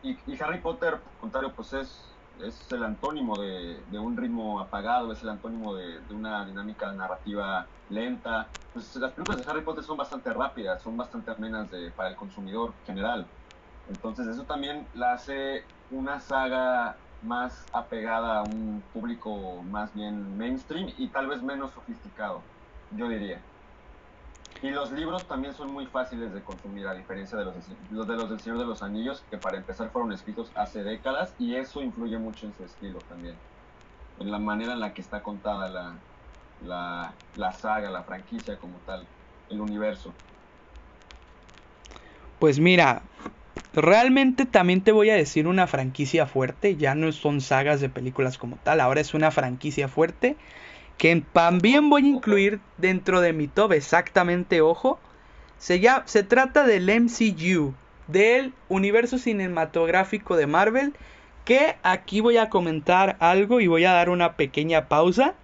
Y, 0.00 0.32
y 0.32 0.42
Harry 0.42 0.60
Potter, 0.62 1.02
por 1.02 1.16
contrario, 1.16 1.54
pues 1.54 1.72
es, 1.72 2.20
es 2.38 2.70
el 2.72 2.82
antónimo 2.84 3.40
de, 3.40 3.84
de 3.86 3.98
un 3.98 4.16
ritmo 4.16 4.60
apagado, 4.60 5.12
es 5.12 5.22
el 5.22 5.28
antónimo 5.30 5.74
de, 5.76 6.02
de 6.04 6.14
una 6.14 6.44
dinámica 6.46 6.92
narrativa 6.92 7.72
lenta. 7.88 8.54
Pues 8.72 8.94
las 8.96 9.12
películas 9.14 9.44
de 9.44 9.50
Harry 9.50 9.64
Potter 9.64 9.84
son 9.84 9.96
bastante 9.96 10.32
rápidas, 10.32 10.82
son 10.82 10.96
bastante 10.96 11.30
amenas 11.32 11.70
de, 11.70 11.92
para 11.92 12.10
el 12.10 12.16
consumidor 12.16 12.80
general. 12.84 13.32
Entonces 13.86 14.26
eso 14.28 14.46
también 14.46 14.88
la 14.92 15.12
hace 15.14 15.72
una 15.88 16.20
saga 16.20 17.04
más 17.20 17.68
apegada 17.72 18.38
a 18.40 18.44
un 18.44 18.88
público 18.90 19.62
más 19.64 19.92
bien 19.94 20.36
mainstream 20.36 20.88
y 20.96 21.10
tal 21.12 21.28
vez 21.28 21.42
menos 21.42 21.72
sofisticado, 21.72 22.50
yo 22.90 23.08
diría. 23.08 23.51
Y 24.62 24.70
los 24.70 24.92
libros 24.92 25.28
también 25.28 25.54
son 25.54 25.70
muy 25.70 25.86
fáciles 25.88 26.32
de 26.32 26.42
consumir, 26.42 26.86
a 26.88 26.94
diferencia 26.94 27.36
de 27.38 27.44
los, 27.44 27.68
de- 27.68 27.76
los 27.90 28.08
de 28.08 28.16
los 28.16 28.30
del 28.30 28.40
Señor 28.40 28.58
de 28.60 28.66
los 28.66 28.82
Anillos, 28.82 29.26
que 29.30 29.38
para 29.38 29.58
empezar 29.58 29.92
fueron 29.92 30.12
escritos 30.12 30.52
hace 30.56 30.84
décadas 30.84 31.34
y 31.38 31.56
eso 31.56 31.82
influye 31.82 32.18
mucho 32.18 32.46
en 32.46 32.54
su 32.54 32.64
estilo 32.64 33.04
también, 33.04 33.42
en 34.18 34.30
la 34.30 34.38
manera 34.40 34.74
en 34.74 34.80
la 34.80 34.94
que 34.94 35.02
está 35.02 35.22
contada 35.22 35.68
la, 35.70 36.04
la, 36.58 37.20
la 37.34 37.52
saga, 37.52 37.90
la 37.90 38.04
franquicia 38.04 38.58
como 38.58 38.82
tal, 38.82 39.10
el 39.48 39.60
universo. 39.60 40.18
Pues 42.38 42.58
mira, 42.60 43.08
realmente 43.72 44.46
también 44.46 44.84
te 44.84 44.92
voy 44.92 45.10
a 45.10 45.16
decir 45.16 45.48
una 45.48 45.66
franquicia 45.66 46.26
fuerte, 46.26 46.76
ya 46.76 46.94
no 46.94 47.12
son 47.12 47.40
sagas 47.40 47.80
de 47.80 47.88
películas 47.90 48.38
como 48.38 48.58
tal, 48.58 48.80
ahora 48.80 49.00
es 49.00 49.14
una 49.14 49.30
franquicia 49.30 49.88
fuerte 49.88 50.38
que 50.98 51.22
también 51.32 51.90
voy 51.90 52.04
a 52.04 52.08
incluir 52.08 52.60
dentro 52.78 53.20
de 53.20 53.32
mi 53.32 53.48
top 53.48 53.72
exactamente, 53.72 54.60
ojo, 54.60 54.98
se, 55.58 55.80
llama, 55.80 56.04
se 56.06 56.22
trata 56.22 56.66
del 56.66 56.88
MCU, 56.88 57.74
del 58.08 58.52
universo 58.68 59.18
cinematográfico 59.18 60.36
de 60.36 60.46
Marvel, 60.46 60.92
que 61.44 61.76
aquí 61.82 62.20
voy 62.20 62.36
a 62.36 62.50
comentar 62.50 63.16
algo 63.20 63.60
y 63.60 63.66
voy 63.66 63.84
a 63.84 63.92
dar 63.92 64.10
una 64.10 64.36
pequeña 64.36 64.88
pausa. 64.88 65.34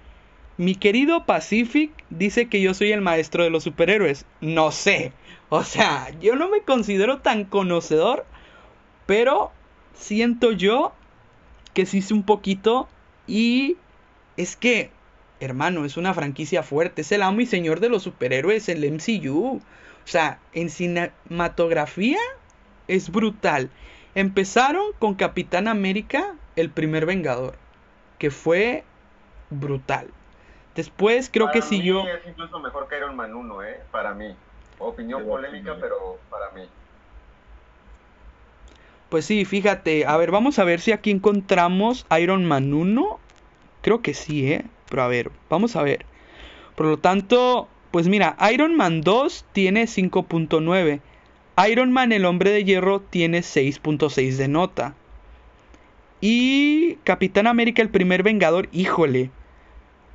Mi 0.57 0.75
querido 0.75 1.25
Pacific 1.25 1.93
dice 2.11 2.49
que 2.49 2.61
yo 2.61 2.75
soy 2.75 2.93
el 2.93 3.01
maestro 3.01 3.45
de 3.45 3.51
los 3.51 3.65
superhéroes. 3.65 4.27
No 4.41 4.71
sé. 4.71 5.13
O 5.49 5.63
sea, 5.65 6.11
yo 6.21 6.37
no 6.37 6.49
me 6.49 6.63
considero 6.63 7.19
tan 7.19 7.45
conocedor, 7.45 8.27
pero 9.07 9.53
siento 9.95 10.53
yo 10.53 10.93
que 11.75 11.87
sí 11.87 12.03
sé 12.03 12.13
un 12.13 12.23
poquito 12.23 12.89
y 13.27 13.77
es 14.37 14.57
que, 14.57 14.91
hermano, 15.41 15.85
es 15.85 15.97
una 15.97 16.15
franquicia 16.15 16.63
fuerte, 16.63 17.03
es 17.03 17.13
el 17.13 17.23
amo 17.23 17.41
y 17.41 17.47
señor 17.47 17.81
de 17.81 17.89
los 17.89 18.03
superhéroes 18.03 18.69
en 18.69 18.83
el 18.83 18.93
MCU. 18.93 19.57
O 19.57 20.11
sea, 20.11 20.39
en 20.53 20.71
cinematografía 20.71 22.19
es 22.87 23.11
brutal. 23.11 23.71
Empezaron 24.15 24.93
con 24.99 25.15
Capitán 25.15 25.69
América, 25.69 26.35
el 26.57 26.71
primer 26.71 27.07
Vengador, 27.07 27.57
que 28.19 28.31
fue 28.31 28.85
brutal. 29.51 30.09
Después 30.75 31.29
creo 31.33 31.51
que 31.51 31.61
siguió. 31.61 32.07
Es 32.07 32.27
incluso 32.27 32.59
mejor 32.61 32.89
que 32.89 32.97
Iron 32.97 33.17
Man 33.17 33.35
1, 33.35 33.63
¿eh? 33.65 33.81
Para 33.91 34.15
mí. 34.15 34.35
Opinión 34.79 35.27
polémica, 35.27 35.77
pero 35.81 36.19
para 36.31 36.51
mí. 36.53 36.63
Pues 39.09 39.25
sí, 39.25 39.45
fíjate. 39.45 40.07
A 40.07 40.17
ver, 40.17 40.31
vamos 40.31 40.59
a 40.59 40.65
ver 40.65 40.81
si 40.81 40.93
aquí 40.93 41.11
encontramos 41.11 42.07
Iron 42.19 42.45
Man 42.45 42.73
1. 42.73 43.19
Creo 43.83 44.03
que 44.03 44.15
sí, 44.15 44.53
¿eh? 44.53 44.65
Pero 44.89 45.03
a 45.03 45.09
ver, 45.09 45.31
vamos 45.49 45.77
a 45.77 45.83
ver. 45.83 46.05
Por 46.75 46.87
lo 46.87 46.99
tanto, 46.99 47.69
pues 47.91 48.09
mira, 48.09 48.37
Iron 48.53 48.77
Man 48.77 49.01
2 49.01 49.47
tiene 49.53 49.85
5.9. 49.85 51.01
Iron 51.69 51.93
Man, 51.93 52.13
el 52.13 52.25
hombre 52.25 52.51
de 52.51 52.65
hierro, 52.65 53.01
tiene 53.01 53.41
6.6 53.41 54.37
de 54.37 54.49
nota. 54.49 54.95
Y 56.21 56.97
Capitán 57.05 57.47
América, 57.47 57.83
el 57.83 57.91
primer 57.91 58.23
Vengador, 58.23 58.69
híjole. 58.73 59.31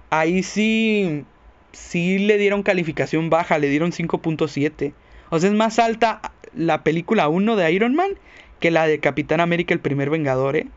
Ahí 0.10 0.44
sí, 0.44 1.26
sí 1.72 2.20
le 2.20 2.38
dieron 2.38 2.64
calificación 2.64 3.30
baja, 3.30 3.58
le 3.58 3.70
dieron 3.70 3.92
5.7. 3.92 4.94
O 5.30 5.40
sea, 5.40 5.50
es 5.50 5.56
más 5.56 5.80
alta 5.80 6.34
la 6.54 6.84
película 6.84 7.28
1 7.28 7.56
de 7.56 7.72
Iron 7.72 7.96
Man 7.96 8.12
que 8.60 8.72
la 8.72 8.88
de 8.88 9.00
Capitán 9.00 9.42
América, 9.42 9.74
el 9.74 9.82
primer 9.82 10.10
Vengador, 10.10 10.56
¿eh? 10.56 10.68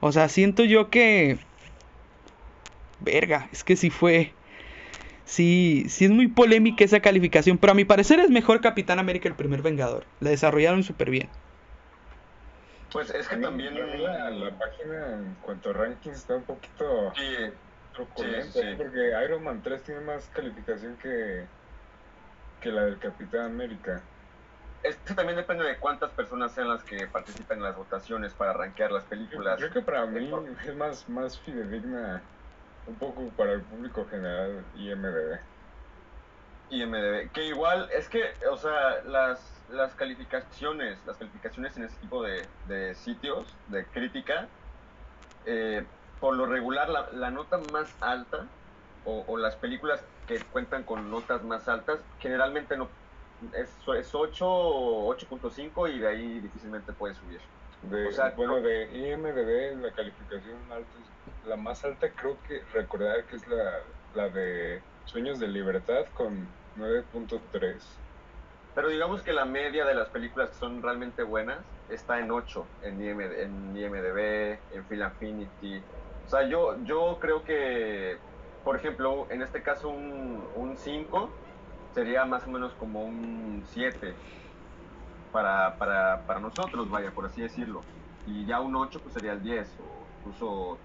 O 0.00 0.12
sea, 0.12 0.28
siento 0.28 0.64
yo 0.64 0.90
que... 0.90 1.38
Verga, 3.00 3.48
es 3.52 3.64
que 3.64 3.76
sí 3.76 3.90
fue... 3.90 4.32
Sí, 5.24 5.84
sí 5.88 6.06
es 6.06 6.10
muy 6.10 6.26
polémica 6.26 6.84
esa 6.84 7.00
calificación, 7.00 7.56
pero 7.56 7.70
a 7.70 7.74
mi 7.74 7.84
parecer 7.84 8.18
es 8.18 8.30
mejor 8.30 8.60
Capitán 8.60 8.98
América, 8.98 9.28
el 9.28 9.36
primer 9.36 9.62
Vengador. 9.62 10.04
La 10.18 10.30
desarrollaron 10.30 10.82
súper 10.82 11.10
bien. 11.10 11.28
Pues 12.92 13.10
es 13.10 13.28
que 13.28 13.36
también... 13.36 13.74
La, 13.74 14.50
página 14.58 15.14
en 15.14 15.36
cuanto 15.42 15.70
a 15.70 15.72
rankings 15.74 16.16
está 16.16 16.36
un 16.36 16.42
poquito... 16.42 17.12
Sí. 17.14 17.52
Truculenta, 17.92 18.60
porque 18.76 19.12
Iron 19.24 19.42
Man 19.42 19.62
3 19.62 19.82
tiene 19.82 20.00
más 20.02 20.24
calificación 20.32 20.96
que, 20.96 21.44
que 22.60 22.70
la 22.70 22.84
del 22.84 22.98
Capitán 22.98 23.46
América. 23.46 24.00
Esto 24.82 25.14
también 25.14 25.36
depende 25.36 25.64
de 25.64 25.76
cuántas 25.76 26.10
personas 26.12 26.52
sean 26.52 26.68
las 26.68 26.82
que 26.84 27.06
participan 27.06 27.58
en 27.58 27.64
las 27.64 27.76
votaciones 27.76 28.32
para 28.32 28.52
rankear 28.52 28.92
las 28.92 29.04
películas. 29.04 29.58
Creo 29.58 29.72
que 29.72 29.82
para 29.82 30.06
mí 30.06 30.30
es 30.66 30.74
más, 30.76 31.08
más 31.08 31.38
fidedigna 31.40 32.22
un 32.90 32.96
poco 32.96 33.28
para 33.36 33.52
el 33.52 33.62
público 33.62 34.04
general 34.10 34.64
IMDB. 34.76 35.38
IMDB, 36.70 37.30
que 37.32 37.46
igual 37.46 37.88
es 37.92 38.08
que, 38.08 38.32
o 38.50 38.56
sea, 38.56 39.02
las, 39.04 39.40
las 39.70 39.94
calificaciones, 39.94 40.98
las 41.06 41.16
calificaciones 41.16 41.76
en 41.76 41.84
ese 41.84 41.96
tipo 41.96 42.22
de, 42.22 42.46
de 42.68 42.94
sitios 42.94 43.46
de 43.68 43.84
crítica, 43.86 44.48
eh, 45.46 45.84
por 46.20 46.36
lo 46.36 46.46
regular 46.46 46.88
la, 46.88 47.08
la 47.12 47.30
nota 47.30 47.58
más 47.72 47.90
alta 48.00 48.46
o, 49.04 49.24
o, 49.26 49.36
las 49.38 49.56
películas 49.56 50.04
que 50.26 50.38
cuentan 50.52 50.82
con 50.82 51.10
notas 51.10 51.42
más 51.42 51.66
altas 51.66 51.98
generalmente 52.18 52.76
no 52.76 52.88
es, 53.54 53.70
es 53.96 54.14
8 54.14 54.44
8.5 54.44 55.94
y 55.94 55.98
de 55.98 56.08
ahí 56.08 56.40
difícilmente 56.40 56.92
puede 56.92 57.14
subir. 57.14 57.40
De, 57.82 58.08
o 58.08 58.12
sea, 58.12 58.30
bueno, 58.36 58.60
de 58.60 58.84
IMDB 58.92 59.80
la 59.82 59.90
calificación 59.92 60.58
alta 60.70 60.90
la 61.46 61.56
más 61.56 61.84
alta 61.84 62.10
creo 62.10 62.36
que 62.46 62.62
recordar 62.72 63.24
que 63.24 63.36
es 63.36 63.48
la, 63.48 63.80
la 64.14 64.28
de 64.28 64.82
Sueños 65.04 65.38
de 65.38 65.48
Libertad 65.48 66.06
con 66.14 66.46
9.3. 66.76 67.76
Pero 68.74 68.88
digamos 68.88 69.22
que 69.22 69.32
la 69.32 69.44
media 69.44 69.84
de 69.84 69.94
las 69.94 70.08
películas 70.08 70.50
que 70.50 70.56
son 70.56 70.82
realmente 70.82 71.22
buenas 71.22 71.58
está 71.88 72.20
en 72.20 72.30
8 72.30 72.66
en, 72.82 73.00
en 73.02 73.76
IMDB, 73.76 74.58
en 74.72 74.84
Film 74.88 75.02
Affinity. 75.02 75.82
O 76.26 76.30
sea, 76.30 76.46
yo, 76.46 76.76
yo 76.84 77.18
creo 77.20 77.42
que, 77.42 78.18
por 78.64 78.76
ejemplo, 78.76 79.26
en 79.30 79.42
este 79.42 79.62
caso 79.62 79.88
un, 79.88 80.44
un 80.54 80.76
5 80.76 81.30
sería 81.94 82.24
más 82.24 82.46
o 82.46 82.50
menos 82.50 82.72
como 82.74 83.02
un 83.02 83.64
7 83.66 84.14
para, 85.32 85.76
para, 85.76 86.24
para 86.26 86.38
nosotros, 86.38 86.88
vaya, 86.88 87.10
por 87.10 87.26
así 87.26 87.42
decirlo. 87.42 87.80
Y 88.26 88.46
ya 88.46 88.60
un 88.60 88.76
8 88.76 89.00
pues 89.00 89.14
sería 89.14 89.32
el 89.32 89.42
10 89.42 89.68
o 89.80 90.00
incluso 90.20 90.78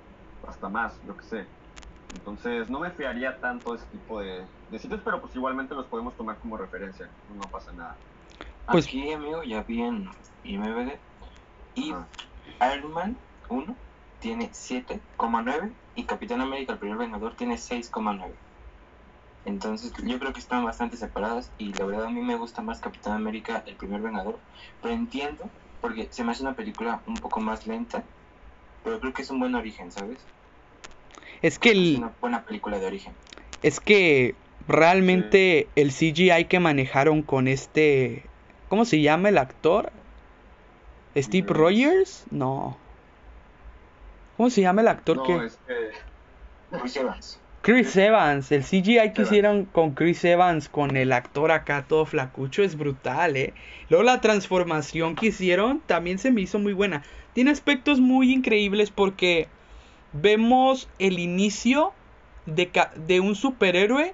hasta 0.49 0.69
más, 0.69 1.01
yo 1.03 1.15
que 1.15 1.23
sé. 1.25 1.47
Entonces 2.13 2.69
no 2.69 2.79
me 2.79 2.91
fiaría 2.91 3.39
tanto 3.39 3.73
ese 3.75 3.85
tipo 3.87 4.19
de, 4.19 4.47
de, 4.69 4.79
sitios, 4.79 5.01
pero 5.03 5.21
pues 5.21 5.35
igualmente 5.35 5.75
los 5.75 5.87
podemos 5.87 6.15
tomar 6.15 6.39
como 6.39 6.57
referencia, 6.57 7.09
no 7.27 7.41
pasa 7.49 7.73
nada. 7.73 7.97
Pues, 8.71 8.85
Aquí, 8.85 9.11
amigo, 9.11 9.43
ya 9.43 9.63
vi 9.63 9.81
en 9.81 10.09
IMBD 10.43 10.99
y 11.75 11.91
Ajá. 11.91 12.07
Iron 12.75 12.93
Man 12.93 13.17
1 13.49 13.75
tiene 14.19 14.51
7,9 14.51 15.73
y 15.95 16.03
Capitán 16.05 16.41
América, 16.41 16.73
el 16.73 16.79
primer 16.79 16.97
Vengador, 16.97 17.35
tiene 17.35 17.55
6,9. 17.55 18.33
Entonces 19.45 19.93
yo 20.03 20.17
creo 20.19 20.33
que 20.33 20.39
están 20.39 20.65
bastante 20.65 20.97
separadas 20.97 21.51
y 21.57 21.73
la 21.73 21.85
verdad 21.85 22.05
a 22.05 22.09
mí 22.09 22.21
me 22.21 22.35
gusta 22.35 22.61
más 22.63 22.79
Capitán 22.79 23.13
América, 23.13 23.63
el 23.67 23.75
primer 23.77 24.01
Vengador, 24.01 24.39
pero 24.81 24.93
entiendo 24.93 25.51
porque 25.79 26.11
se 26.11 26.23
me 26.23 26.31
hace 26.31 26.41
una 26.41 26.55
película 26.55 27.03
un 27.05 27.19
poco 27.19 27.39
más 27.41 27.67
lenta, 27.67 28.03
pero 28.81 28.99
creo 28.99 29.13
que 29.13 29.21
es 29.21 29.29
un 29.29 29.39
buen 29.39 29.53
origen, 29.53 29.91
¿sabes? 29.91 30.27
Es 31.41 31.59
que 31.59 31.71
el... 31.71 31.93
Es 31.93 31.97
una 31.99 32.11
buena 32.21 32.45
película 32.45 32.79
de 32.79 32.85
origen. 32.85 33.13
Es 33.61 33.79
que 33.79 34.35
realmente 34.67 35.67
el 35.75 35.91
CGI 35.91 36.45
que 36.45 36.59
manejaron 36.59 37.21
con 37.21 37.47
este... 37.47 38.23
¿Cómo 38.69 38.85
se 38.85 39.01
llama 39.01 39.29
el 39.29 39.37
actor? 39.37 39.91
¿Steve 41.15 41.47
Rogers? 41.47 42.25
No. 42.31 42.77
¿Cómo 44.37 44.49
se 44.49 44.61
llama 44.61 44.81
el 44.81 44.87
actor 44.87 45.17
no, 45.17 45.23
que... 45.23 45.45
Es 45.45 45.59
que... 45.67 46.77
Chris 46.77 46.95
Evans. 46.97 47.39
Chris 47.65 47.95
Evans, 47.97 48.51
el 48.51 48.63
CGI 48.63 49.13
que 49.13 49.23
hicieron 49.23 49.65
con 49.65 49.95
Chris 49.95 50.23
Evans, 50.23 50.69
con 50.69 50.95
el 50.97 51.11
actor 51.11 51.51
acá 51.51 51.85
todo 51.87 52.05
flacucho, 52.05 52.61
es 52.61 52.77
brutal, 52.77 53.35
¿eh? 53.37 53.55
Luego 53.89 54.03
la 54.03 54.21
transformación 54.21 55.15
que 55.15 55.27
hicieron 55.27 55.81
también 55.87 56.19
se 56.19 56.29
me 56.29 56.41
hizo 56.41 56.59
muy 56.59 56.73
buena. 56.73 57.01
Tiene 57.33 57.49
aspectos 57.49 57.99
muy 57.99 58.31
increíbles 58.31 58.91
porque 58.91 59.47
vemos 60.21 60.87
el 60.99 61.19
inicio 61.19 61.93
de, 62.45 63.19
un 63.19 63.35
superhéroe 63.35 64.13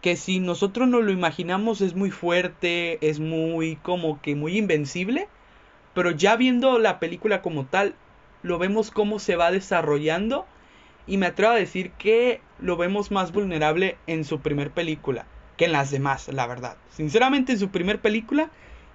que 0.00 0.16
si 0.16 0.40
nosotros 0.40 0.88
nos 0.88 1.04
lo 1.04 1.12
imaginamos 1.12 1.80
es 1.80 1.94
muy 1.94 2.10
fuerte, 2.10 2.98
es 3.06 3.20
muy 3.20 3.76
como 3.76 4.20
que 4.20 4.34
muy 4.34 4.56
invencible, 4.58 5.28
pero 5.94 6.10
ya 6.10 6.36
viendo 6.36 6.78
la 6.78 6.98
película 6.98 7.42
como 7.42 7.66
tal, 7.66 7.94
lo 8.42 8.58
vemos 8.58 8.90
cómo 8.90 9.18
se 9.18 9.36
va 9.36 9.50
desarrollando 9.50 10.46
y 11.06 11.16
me 11.16 11.26
atrevo 11.26 11.52
a 11.52 11.56
decir 11.56 11.92
que 11.92 12.40
lo 12.60 12.76
vemos 12.76 13.10
más 13.10 13.32
vulnerable 13.32 13.96
en 14.06 14.24
su 14.24 14.40
primer 14.40 14.70
película 14.70 15.26
que 15.56 15.66
en 15.66 15.72
las 15.72 15.90
demás, 15.90 16.28
la 16.28 16.46
verdad. 16.46 16.76
Sinceramente, 16.90 17.52
en 17.52 17.58
su 17.58 17.70
primer 17.70 18.00
película 18.00 18.50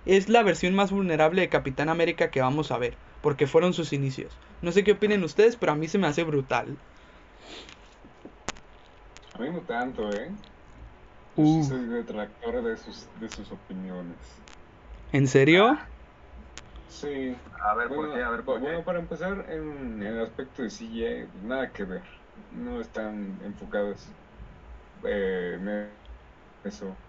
es 0.06 0.30
la 0.30 0.44
versión 0.44 0.76
más 0.76 0.92
vulnerable 0.92 1.42
de 1.42 1.50
Capitán 1.50 1.90
América 1.90 2.30
que 2.30 2.42
vamos 2.42 2.72
a 2.72 2.78
ver, 2.78 2.96
porque 3.22 3.48
fueron 3.48 3.74
sus 3.74 3.94
inicios. 3.94 4.42
No 4.62 4.72
sé 4.72 4.84
qué 4.84 4.94
opinen 4.94 5.24
ustedes, 5.24 5.58
pero 5.58 5.74
a 5.74 5.76
mí 5.76 5.88
se 5.88 5.98
me 6.00 6.08
hace 6.08 6.24
brutal. 6.24 6.84
A 9.34 9.40
mí 9.40 9.50
no 9.52 9.66
tanto, 9.66 10.14
¿eh? 10.14 10.38
Uh. 11.38 11.66
soy 11.68 11.86
detractor 11.88 12.64
de 12.64 12.78
sus, 12.78 13.10
de 13.14 13.30
sus 13.30 13.52
opiniones. 13.52 14.44
¿En 15.12 15.28
serio? 15.28 15.78
Sí. 16.88 17.36
A 17.64 17.76
ver, 17.76 17.88
Bueno, 17.88 17.94
¿por 17.94 18.12
qué? 18.12 18.22
A 18.24 18.30
ver, 18.30 18.44
¿por 18.44 18.62
bueno, 18.62 18.84
qué? 18.84 18.86
para 18.86 19.00
empezar, 19.00 19.46
en, 19.50 20.02
en 20.02 20.04
el 20.04 20.20
aspecto 20.22 20.62
de 20.64 20.70
CGI, 20.70 21.30
nada 21.34 21.72
que 21.72 21.86
ver. 21.86 22.04
No 22.50 22.82
están 22.82 23.40
enfocados 23.42 24.16
eh, 25.04 25.56
en 25.60 26.02
eso. 26.64 27.04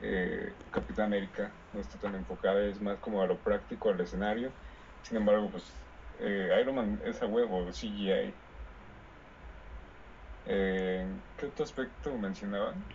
Eh, 0.00 0.58
Capitán 0.70 1.06
América 1.06 1.60
no 1.72 1.80
está 1.80 1.98
tan 2.00 2.16
enfocada, 2.16 2.64
es 2.66 2.80
más 2.80 3.00
como 3.00 3.22
a 3.22 3.26
lo 3.26 3.42
práctico, 3.42 3.90
al 3.90 4.00
escenario. 4.02 4.56
Sin 5.02 5.16
embargo, 5.18 5.50
pues 5.50 5.84
eh, 6.18 6.48
Iron 6.60 6.74
Man 6.76 7.00
es 7.04 7.22
a 7.22 7.26
huevo, 7.26 7.72
CGI. 7.72 8.40
Eh, 10.44 11.20
¿Qué 11.36 11.46
otro 11.46 11.64
aspecto 11.64 12.16
mencionaban? 12.18 12.88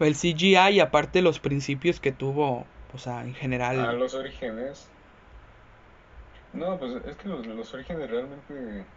El 0.00 0.16
CGI 0.16 0.70
y 0.74 0.80
aparte 0.80 1.22
los 1.22 1.38
principios 1.38 2.00
que 2.00 2.10
tuvo, 2.10 2.66
o 2.92 2.98
sea, 2.98 3.22
en 3.22 3.34
general. 3.34 3.76
Ah, 3.76 3.92
los 3.92 4.14
orígenes. 4.14 4.94
No, 6.52 6.78
pues 6.78 6.92
es 7.04 7.16
que 7.18 7.28
los, 7.28 7.46
los 7.46 7.74
orígenes 7.74 8.08
realmente 8.10 8.94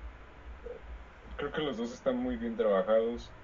creo 1.36 1.51
que 1.51 1.61
los 1.61 1.78
dos 1.78 1.93
están 1.93 2.17
muy 2.17 2.38
bien 2.38 2.55
trabajados. 2.57 3.36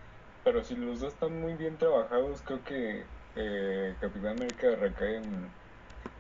pero 0.44 0.64
si 0.64 0.76
los 0.78 1.02
dos 1.02 1.14
están 1.16 1.42
muy 1.42 1.56
bien 1.56 1.78
trabajados, 1.80 2.44
creo 2.44 2.64
que 2.64 3.12
eh, 3.36 3.98
Capitán 4.02 4.34
América 4.34 4.76
recae 4.78 5.18
en, 5.18 5.58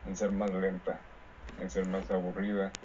en 0.05 0.17
ser 0.17 0.31
más 0.33 0.53
lenta, 0.53 1.10
en 1.57 1.69
ser 1.69 1.85
más 1.85 2.11
aburrida. 2.11 2.79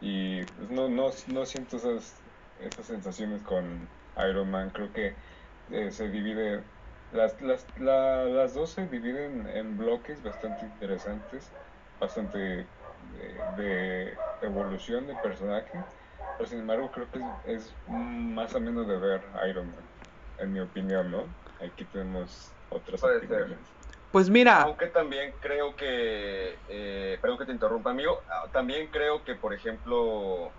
Y 0.00 0.46
pues, 0.46 0.70
no, 0.70 0.88
no, 0.88 1.10
no 1.28 1.46
siento 1.46 1.76
esas, 1.76 2.22
esas 2.54 2.86
sensaciones 2.86 3.42
con 3.42 3.96
Iron 4.16 4.50
Man. 4.50 4.70
Creo 4.72 4.92
que 4.92 5.18
eh, 5.68 5.90
se 5.90 6.08
divide, 6.10 6.70
las, 7.10 7.40
las, 7.40 7.72
la- 7.76 8.24
las 8.26 8.54
dos 8.54 8.72
se 8.72 8.86
dividen 8.88 9.46
en 9.48 9.76
bloques 9.76 10.22
bastante 10.22 10.66
interesantes, 10.66 11.56
bastante 11.98 12.74
de, 12.96 13.44
de 13.48 14.24
evolución 14.40 15.06
de 15.06 15.16
personaje. 15.16 15.86
Pero 16.36 16.48
sin 16.48 16.60
embargo 16.60 16.90
creo 16.92 17.10
que 17.10 17.18
es, 17.20 17.26
es 17.44 17.78
más 17.86 18.54
o 18.54 18.60
menos 18.60 18.86
de 18.88 18.98
ver 18.98 19.24
Iron 19.50 19.70
Man, 19.72 19.92
en 20.36 20.52
mi 20.52 20.60
opinión, 20.60 21.10
¿no? 21.10 21.36
Aquí 21.58 21.86
tenemos 21.88 22.56
otras 22.68 23.00
Puede 23.00 23.26
ser. 23.26 23.60
Pues 24.10 24.30
mira, 24.30 24.62
Aunque 24.62 24.86
también 24.88 25.34
creo 25.40 25.76
que, 25.76 26.58
eh, 26.66 27.18
perdón 27.20 27.38
que 27.38 27.46
te 27.46 27.52
interrumpa, 27.52 27.90
amigo, 27.90 28.22
ah, 28.28 28.50
también 28.52 28.90
creo 28.90 29.22
que, 29.22 29.34
por 29.34 29.52
ejemplo, 29.52 30.50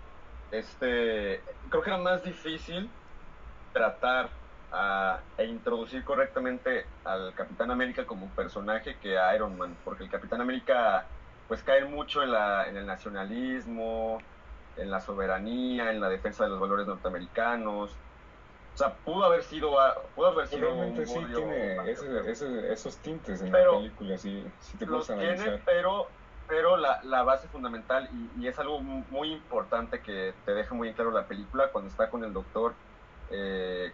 este, 0.50 1.44
creo 1.68 1.82
que 1.82 1.90
era 1.90 1.98
más 1.98 2.22
difícil 2.22 2.90
tratar 3.72 4.30
a, 4.70 5.20
e 5.36 5.46
introducir 5.46 6.04
correctamente 6.04 6.86
al 7.04 7.34
Capitán 7.34 7.70
América 7.70 8.06
como 8.06 8.34
personaje 8.34 8.98
que 9.00 9.18
a 9.18 9.34
Iron 9.34 9.56
Man, 9.58 9.76
porque 9.84 10.04
el 10.04 10.10
Capitán 10.10 10.40
América 10.40 11.08
pues 11.46 11.64
cae 11.64 11.84
mucho 11.84 12.22
en, 12.22 12.30
la, 12.32 12.68
en 12.68 12.76
el 12.76 12.86
nacionalismo, 12.86 14.18
en 14.76 14.90
la 14.90 15.00
soberanía, 15.00 15.90
en 15.90 16.00
la 16.00 16.08
defensa 16.08 16.44
de 16.44 16.50
los 16.50 16.60
valores 16.60 16.86
norteamericanos. 16.86 18.00
O 18.80 18.82
sea, 18.82 18.96
pudo 19.00 19.24
haber 19.24 19.42
sido, 19.42 19.78
a- 19.78 19.94
pudo 20.14 20.28
haber 20.28 20.46
sido 20.46 20.68
Realmente 20.68 21.00
un 21.00 21.06
sí 21.06 21.18
odio 21.18 21.36
tiene 21.36 21.90
ese- 21.92 22.30
ese- 22.30 22.72
esos 22.72 23.02
tintes 23.02 23.42
en 23.42 23.52
Pero 23.52 23.72
la 23.72 23.78
película, 23.78 24.16
sí, 24.16 24.46
sí 24.58 24.78
te 24.78 24.86
los 24.86 25.06
tiene, 25.06 25.22
analizar. 25.24 25.62
pero, 25.66 26.16
pero 26.46 26.78
la, 26.78 26.98
la 27.02 27.22
base 27.22 27.50
fundamental, 27.50 28.08
y, 28.10 28.32
y 28.42 28.48
es 28.48 28.58
algo 28.58 28.80
mu- 28.82 29.04
muy 29.10 29.32
importante 29.32 30.00
que 30.02 30.34
te 30.46 30.52
deja 30.52 30.74
muy 30.74 30.88
en 30.88 30.94
claro 30.94 31.10
la 31.10 31.28
película, 31.28 31.70
cuando 31.72 31.90
está 31.90 32.08
con 32.08 32.24
el 32.24 32.32
doctor, 32.32 32.78
eh, 33.28 33.92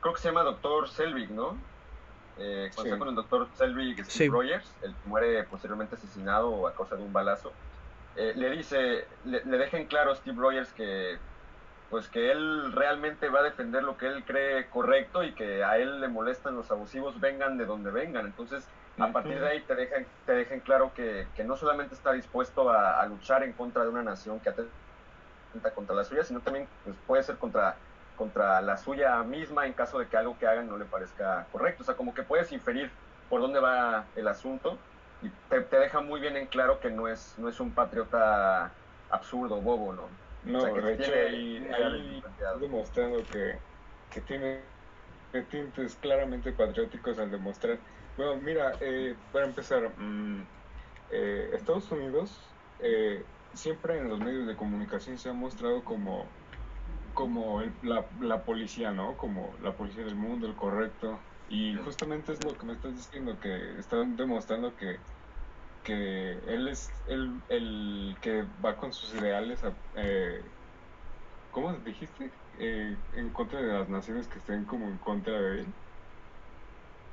creo 0.00 0.14
que 0.14 0.20
se 0.20 0.28
llama 0.30 0.42
doctor 0.42 0.88
Selvig, 0.88 1.30
¿no? 1.30 1.64
Eh, 2.34 2.72
cuando 2.74 2.82
Sí. 2.82 2.88
está 2.88 2.98
con 2.98 3.08
el 3.08 3.14
doctor 3.14 3.52
Selvig, 3.54 3.98
Steve 4.04 4.10
Sí. 4.10 4.28
Rogers, 4.28 4.78
el 4.82 4.98
que 4.98 5.06
muere 5.08 5.44
posteriormente 5.44 5.94
asesinado 5.94 6.66
a 6.66 6.74
causa 6.74 6.96
de 6.96 7.02
un 7.02 7.12
balazo, 7.12 7.56
eh, 8.16 8.32
le 8.34 8.50
dice, 8.50 9.06
le, 9.22 9.44
le 9.44 9.58
deja 9.58 9.76
en 9.76 9.86
claro 9.86 10.10
a 10.10 10.16
Steve 10.16 10.36
Rogers 10.36 10.72
que 10.72 11.20
pues 11.90 12.08
que 12.08 12.32
él 12.32 12.72
realmente 12.72 13.28
va 13.28 13.40
a 13.40 13.44
defender 13.44 13.82
lo 13.82 13.96
que 13.96 14.06
él 14.06 14.24
cree 14.24 14.68
correcto 14.68 15.22
y 15.22 15.32
que 15.32 15.62
a 15.62 15.78
él 15.78 16.00
le 16.00 16.08
molestan 16.08 16.56
los 16.56 16.70
abusivos 16.70 17.20
vengan 17.20 17.58
de 17.58 17.64
donde 17.64 17.90
vengan. 17.90 18.26
Entonces, 18.26 18.66
a 18.98 19.12
partir 19.12 19.38
de 19.38 19.48
ahí 19.48 19.60
te 19.60 19.74
dejan, 19.74 20.06
te 20.24 20.32
dejan 20.32 20.60
claro 20.60 20.92
que, 20.94 21.26
que 21.36 21.44
no 21.44 21.56
solamente 21.56 21.94
está 21.94 22.12
dispuesto 22.12 22.70
a, 22.70 23.00
a 23.00 23.06
luchar 23.06 23.42
en 23.42 23.52
contra 23.52 23.82
de 23.82 23.90
una 23.90 24.02
nación 24.02 24.40
que 24.40 24.48
atenta 24.48 24.70
contra 25.74 25.94
la 25.94 26.04
suya, 26.04 26.24
sino 26.24 26.40
también 26.40 26.66
pues, 26.84 26.96
puede 27.06 27.22
ser 27.22 27.36
contra, 27.36 27.76
contra 28.16 28.60
la 28.62 28.76
suya 28.76 29.22
misma 29.22 29.66
en 29.66 29.74
caso 29.74 29.98
de 29.98 30.08
que 30.08 30.16
algo 30.16 30.38
que 30.38 30.46
hagan 30.46 30.68
no 30.68 30.78
le 30.78 30.86
parezca 30.86 31.46
correcto. 31.52 31.82
O 31.82 31.86
sea, 31.86 31.94
como 31.94 32.14
que 32.14 32.22
puedes 32.22 32.50
inferir 32.52 32.90
por 33.28 33.40
dónde 33.40 33.60
va 33.60 34.06
el 34.16 34.26
asunto 34.28 34.78
y 35.22 35.30
te, 35.48 35.60
te 35.60 35.78
deja 35.78 36.00
muy 36.00 36.20
bien 36.20 36.36
en 36.36 36.46
claro 36.46 36.80
que 36.80 36.90
no 36.90 37.06
es, 37.06 37.34
no 37.38 37.48
es 37.48 37.60
un 37.60 37.74
patriota 37.74 38.72
absurdo, 39.10 39.60
bobo, 39.60 39.92
¿no? 39.92 40.25
No, 40.46 40.58
O 40.58 40.60
sea, 40.60 40.72
que 40.72 40.80
de 40.82 40.94
hecho 40.94 41.12
ahí, 41.20 41.66
ahí 41.70 42.24
demostrando 42.52 43.26
que, 43.28 43.64
que 44.08 44.22
tiene 44.22 44.76
tintes 45.50 45.96
claramente 45.96 46.52
patrióticos 46.52 47.18
al 47.18 47.30
demostrar. 47.30 47.84
Bueno, 48.16 48.40
mira, 48.40 48.78
eh, 48.80 49.22
para 49.30 49.46
empezar, 49.46 49.94
mm, 49.98 50.50
eh, 51.08 51.50
Estados 51.54 51.90
Unidos 51.92 52.58
eh, 52.78 53.32
siempre 53.52 53.98
en 53.98 54.08
los 54.08 54.20
medios 54.20 54.46
de 54.46 54.56
comunicación 54.56 55.18
se 55.18 55.28
ha 55.30 55.32
mostrado 55.34 55.84
como, 55.84 56.38
como 57.12 57.62
el- 57.62 57.78
la, 57.82 58.08
la 58.20 58.44
policía, 58.44 58.92
¿no? 58.92 59.16
Como 59.16 59.58
la 59.58 59.76
policía 59.76 60.04
del 60.04 60.16
mundo, 60.16 60.46
el 60.46 60.56
correcto. 60.56 61.26
Y 61.46 61.76
justamente 61.76 62.32
es 62.32 62.40
lo 62.42 62.56
que 62.58 62.66
me 62.66 62.74
estás 62.74 62.96
diciendo, 62.96 63.38
que 63.40 63.78
están 63.78 64.16
demostrando 64.16 64.76
que, 64.76 65.04
que 65.86 66.34
él 66.40 66.68
es 66.68 67.02
el, 67.06 67.44
el 67.48 68.16
que 68.22 68.44
va 68.44 68.76
con 68.78 68.92
sus 68.94 69.14
ideales, 69.14 69.64
a- 69.64 69.82
eh, 69.96 70.54
¿cómo 71.50 71.78
dijiste? 71.80 72.42
Eh, 72.52 73.04
en 73.12 73.32
contra 73.32 73.60
de 73.62 73.72
las 73.72 73.88
naciones 73.90 74.28
que 74.28 74.38
estén 74.38 74.66
como 74.66 74.88
en 74.90 74.98
contra 74.98 75.40
de 75.40 75.60
él, 75.62 75.82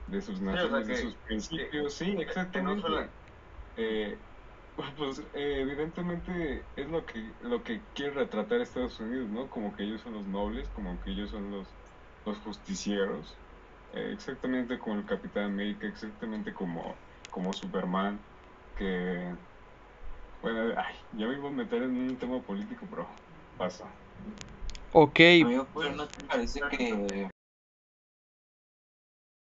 de 0.05 0.21
sus 0.21 0.41
sea, 0.51 0.69
naciones, 0.69 0.87
de 0.87 0.95
que- 0.95 0.95
sus 0.95 1.17
principios, 1.17 1.95
sí, 1.95 2.05
que 2.21 2.21
exactamente. 2.21 3.13
Eh, 3.75 4.25
pues 4.97 5.19
eh, 5.33 5.61
evidentemente 5.61 6.71
es 6.75 6.87
lo 6.89 7.05
que 7.05 7.35
lo 7.39 7.63
que 7.63 7.89
quiere 7.93 8.13
retratar 8.15 8.61
Estados 8.61 8.99
Unidos, 8.99 9.29
¿no? 9.29 9.49
Como 9.49 9.73
que 9.73 9.83
ellos 9.83 10.01
son 10.01 10.13
los 10.15 10.27
nobles, 10.27 10.71
como 10.71 10.99
que 10.99 11.11
ellos 11.11 11.31
son 11.31 11.51
los 11.51 11.79
los 12.25 12.39
justicieros, 12.39 13.43
exactamente 13.89 14.79
como 14.79 14.99
el 14.99 15.05
Capitán 15.05 15.45
América, 15.45 15.87
exactamente 15.87 16.53
como 16.53 17.03
como 17.29 17.53
Superman, 17.53 18.27
que 18.75 19.35
bueno, 20.43 20.73
ay, 20.77 20.95
ya 21.13 21.25
me 21.25 21.35
iba 21.35 21.47
a 21.47 21.51
meter 21.51 21.83
en 21.83 21.91
un 21.91 22.17
tema 22.17 22.41
político, 22.41 22.85
pero 22.89 23.07
paso. 23.57 23.87
ok, 24.91 25.19
Amigo, 25.41 25.67
pero 25.73 25.95
¿no 25.95 26.05
te 26.05 26.21
parece 26.23 26.59
que... 26.69 27.29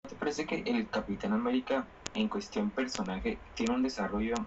¿No 0.03 0.09
te 0.09 0.15
parece 0.15 0.45
que 0.45 0.63
el 0.63 0.88
Capitán 0.91 1.34
América 1.34 1.88
en 2.13 2.29
cuestión 2.29 2.69
personaje 2.69 3.41
tiene 3.55 3.73
un 3.73 3.82
desarrollo 3.82 4.45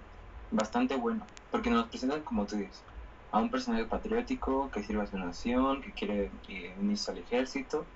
bastante 0.52 0.94
bueno? 0.94 1.26
Porque 1.50 1.70
nos 1.70 1.88
presentan, 1.88 2.22
como 2.22 2.46
tú 2.46 2.54
dices, 2.54 2.84
a 3.32 3.40
un 3.40 3.50
personaje 3.50 3.86
patriótico 3.86 4.70
que 4.70 4.84
sirve 4.84 5.02
a 5.02 5.06
su 5.06 5.18
nación, 5.18 5.82
que 5.82 5.92
quiere 5.92 6.30
eh, 6.48 6.76
unirse 6.78 7.10
al 7.10 7.18
ejército, 7.18 7.88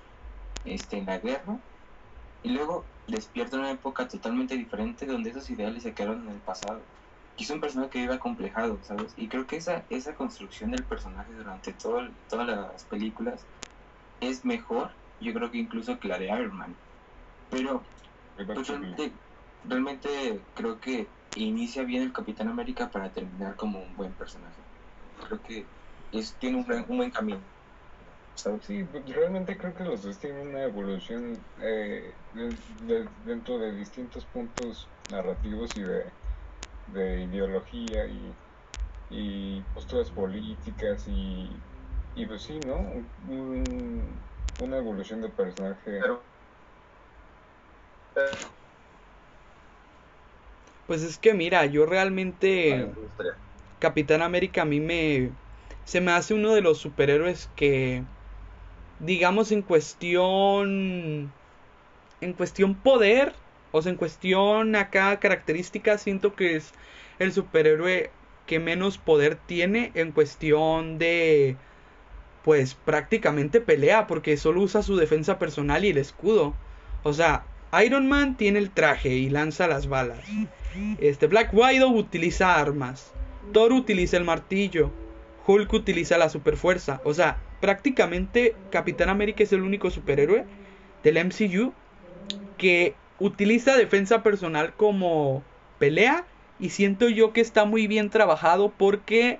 este, 0.65 0.99
en 0.99 1.07
la 1.07 1.19
guerra, 1.19 1.61
y 2.43 2.51
luego 2.51 2.87
despierta 3.09 3.57
en 3.57 3.63
una 3.63 3.73
época 3.73 4.09
totalmente 4.09 4.57
diferente 4.57 5.07
donde 5.07 5.31
esos 5.31 5.51
ideales 5.51 5.83
se 5.85 5.95
quedaron 5.95 6.29
en 6.29 6.37
el 6.37 6.43
pasado. 6.43 6.91
Y 7.37 7.45
es 7.45 7.51
un 7.51 7.61
personaje 7.61 7.91
que 7.91 8.01
vive 8.01 8.15
acomplejado, 8.15 8.83
¿sabes? 8.83 9.15
Y 9.17 9.29
creo 9.29 9.47
que 9.47 9.57
esa, 9.57 9.87
esa 9.91 10.15
construcción 10.17 10.71
del 10.73 10.87
personaje 10.87 11.33
durante 11.35 11.75
todo 11.75 12.01
el- 12.01 12.19
todas 12.29 12.47
las 12.49 12.87
películas 12.87 13.49
es 14.21 14.45
mejor, 14.45 14.99
yo 15.21 15.33
creo 15.35 15.51
que 15.51 15.59
incluso 15.59 15.99
que 16.01 16.09
la 16.09 16.19
de 16.19 16.27
Iron 16.27 16.57
Man. 16.57 16.81
Pero 17.49 17.91
pues, 18.53 18.69
realmente, 18.69 19.21
realmente 19.63 20.49
creo 20.55 20.81
que 20.81 21.15
inicia 21.35 21.85
bien 21.85 22.03
el 22.05 22.13
Capitán 22.13 22.49
América 22.49 22.91
para 22.91 23.13
terminar 23.13 23.57
como 23.57 23.81
un 23.83 23.97
buen 23.97 24.15
personaje. 24.17 24.67
Creo 25.21 25.43
que 25.43 25.73
es, 26.11 26.39
tiene 26.39 26.59
un 26.59 26.73
un 26.91 26.97
buen 26.99 27.11
camino. 27.11 27.53
¿Sabes? 28.43 28.65
Sí, 28.67 28.85
pues, 28.85 29.05
realmente 29.07 29.57
creo 29.57 29.75
que 29.75 29.85
los 29.85 30.03
dos 30.03 30.19
tienen 30.19 30.49
una 30.49 30.65
evolución 30.65 31.47
eh, 31.57 32.19
de- 32.33 32.59
de- 32.69 33.09
dentro 33.17 33.59
de 33.59 33.73
distintos 33.75 34.27
puntos 34.27 34.93
narrativos 35.09 35.77
y 35.77 35.83
de, 35.83 36.15
de 36.87 37.25
ideología 37.25 38.07
y, 38.09 38.39
y 39.09 39.63
posturas 39.65 40.13
políticas 40.13 41.05
y, 41.09 41.65
y 42.15 42.27
pues 42.27 42.43
sí, 42.45 42.61
¿no? 42.61 42.79
Un- 43.19 44.29
una 44.59 44.79
evolución 44.79 45.23
de 45.23 45.31
personaje. 45.31 46.01
Pero, 46.01 46.29
eh, 48.17 48.49
pues 50.87 51.03
es 51.03 51.19
que 51.19 51.35
mira, 51.35 51.67
yo 51.67 51.87
realmente... 51.87 52.95
Capitán 53.81 54.23
América 54.23 54.63
a 54.63 54.65
mí 54.67 54.81
me 54.81 55.37
se 55.85 56.01
me 56.03 56.13
hace 56.13 56.35
uno 56.35 56.55
de 56.55 56.63
los 56.63 56.79
superhéroes 56.81 57.49
que 57.49 58.07
digamos 59.01 59.53
en 59.53 59.63
cuestión 59.63 61.33
en 62.21 62.33
cuestión 62.33 62.75
poder 62.75 63.35
o 63.73 63.83
sea 63.83 63.93
en 63.93 63.99
cuestión 63.99 64.77
acá 64.77 65.19
características 65.21 66.03
siento 66.03 66.35
que 66.35 66.57
es 66.57 66.73
el 67.19 67.33
superhéroe 67.33 68.11
que 68.47 68.59
menos 68.59 68.99
poder 68.99 69.37
tiene 69.37 69.93
en 69.95 70.13
cuestión 70.13 70.99
de 70.99 71.57
pues 72.45 72.75
prácticamente 72.75 73.61
pelea 73.61 74.07
porque 74.07 74.37
solo 74.37 74.63
usa 74.63 74.83
su 74.83 74.97
defensa 74.97 75.39
personal 75.39 75.85
y 75.85 75.91
el 75.91 75.99
escudo 75.99 76.55
o 77.03 77.13
sea 77.13 77.45
Iron 77.85 78.09
Man 78.09 78.37
tiene 78.37 78.59
el 78.59 78.71
traje 78.71 79.11
y 79.11 79.29
lanza 79.29 79.67
las 79.69 79.89
balas 79.89 80.25
este 80.99 81.27
Black 81.27 81.53
Widow 81.53 81.95
utiliza 81.95 82.59
armas 82.59 83.13
Thor 83.53 83.73
utiliza 83.73 84.17
el 84.17 84.25
martillo. 84.25 84.91
Hulk 85.47 85.73
utiliza 85.73 86.19
la 86.19 86.29
superfuerza. 86.29 87.01
O 87.05 87.15
sea, 87.15 87.39
prácticamente 87.61 88.55
Capitán 88.71 89.09
América 89.09 89.43
es 89.43 89.53
el 89.53 89.63
único 89.63 89.91
superhéroe 89.91 90.45
del 91.03 91.25
MCU 91.25 91.73
que 92.57 92.95
utiliza 93.19 93.77
defensa 93.77 94.23
personal 94.23 94.75
como 94.75 95.43
pelea. 95.79 96.25
Y 96.61 96.71
siento 96.71 97.09
yo 97.09 97.33
que 97.33 97.41
está 97.41 97.65
muy 97.65 97.87
bien 97.87 98.11
trabajado 98.11 98.73
porque, 98.77 99.39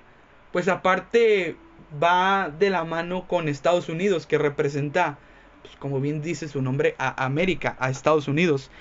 pues 0.53 0.69
aparte, 0.69 1.57
va 2.01 2.49
de 2.49 2.69
la 2.69 2.85
mano 2.85 3.27
con 3.27 3.49
Estados 3.49 3.89
Unidos, 3.89 4.25
que 4.25 4.37
representa 4.37 5.17
pues, 5.61 5.75
como 5.77 5.99
bien 5.99 6.21
dice 6.21 6.47
su 6.47 6.61
nombre, 6.61 6.95
a 6.97 7.25
América, 7.25 7.75
a 7.79 7.89
Estados 7.89 8.27
Unidos. 8.27 8.71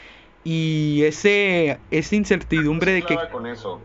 Y 0.45 1.03
ese, 1.05 1.81
esa 1.91 2.17
incertidumbre 2.17 2.93
de 2.93 3.03
que... 3.03 3.19
con 3.31 3.47
eso. 3.47 3.81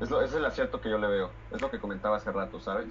Es, 0.00 0.10
lo, 0.10 0.22
es 0.22 0.32
el 0.32 0.44
acierto 0.44 0.80
que 0.80 0.90
yo 0.90 0.98
le 0.98 1.06
veo. 1.06 1.30
Es 1.52 1.60
lo 1.60 1.70
que 1.70 1.78
comentaba 1.78 2.16
hace 2.16 2.32
rato, 2.32 2.60
¿sabes? 2.60 2.88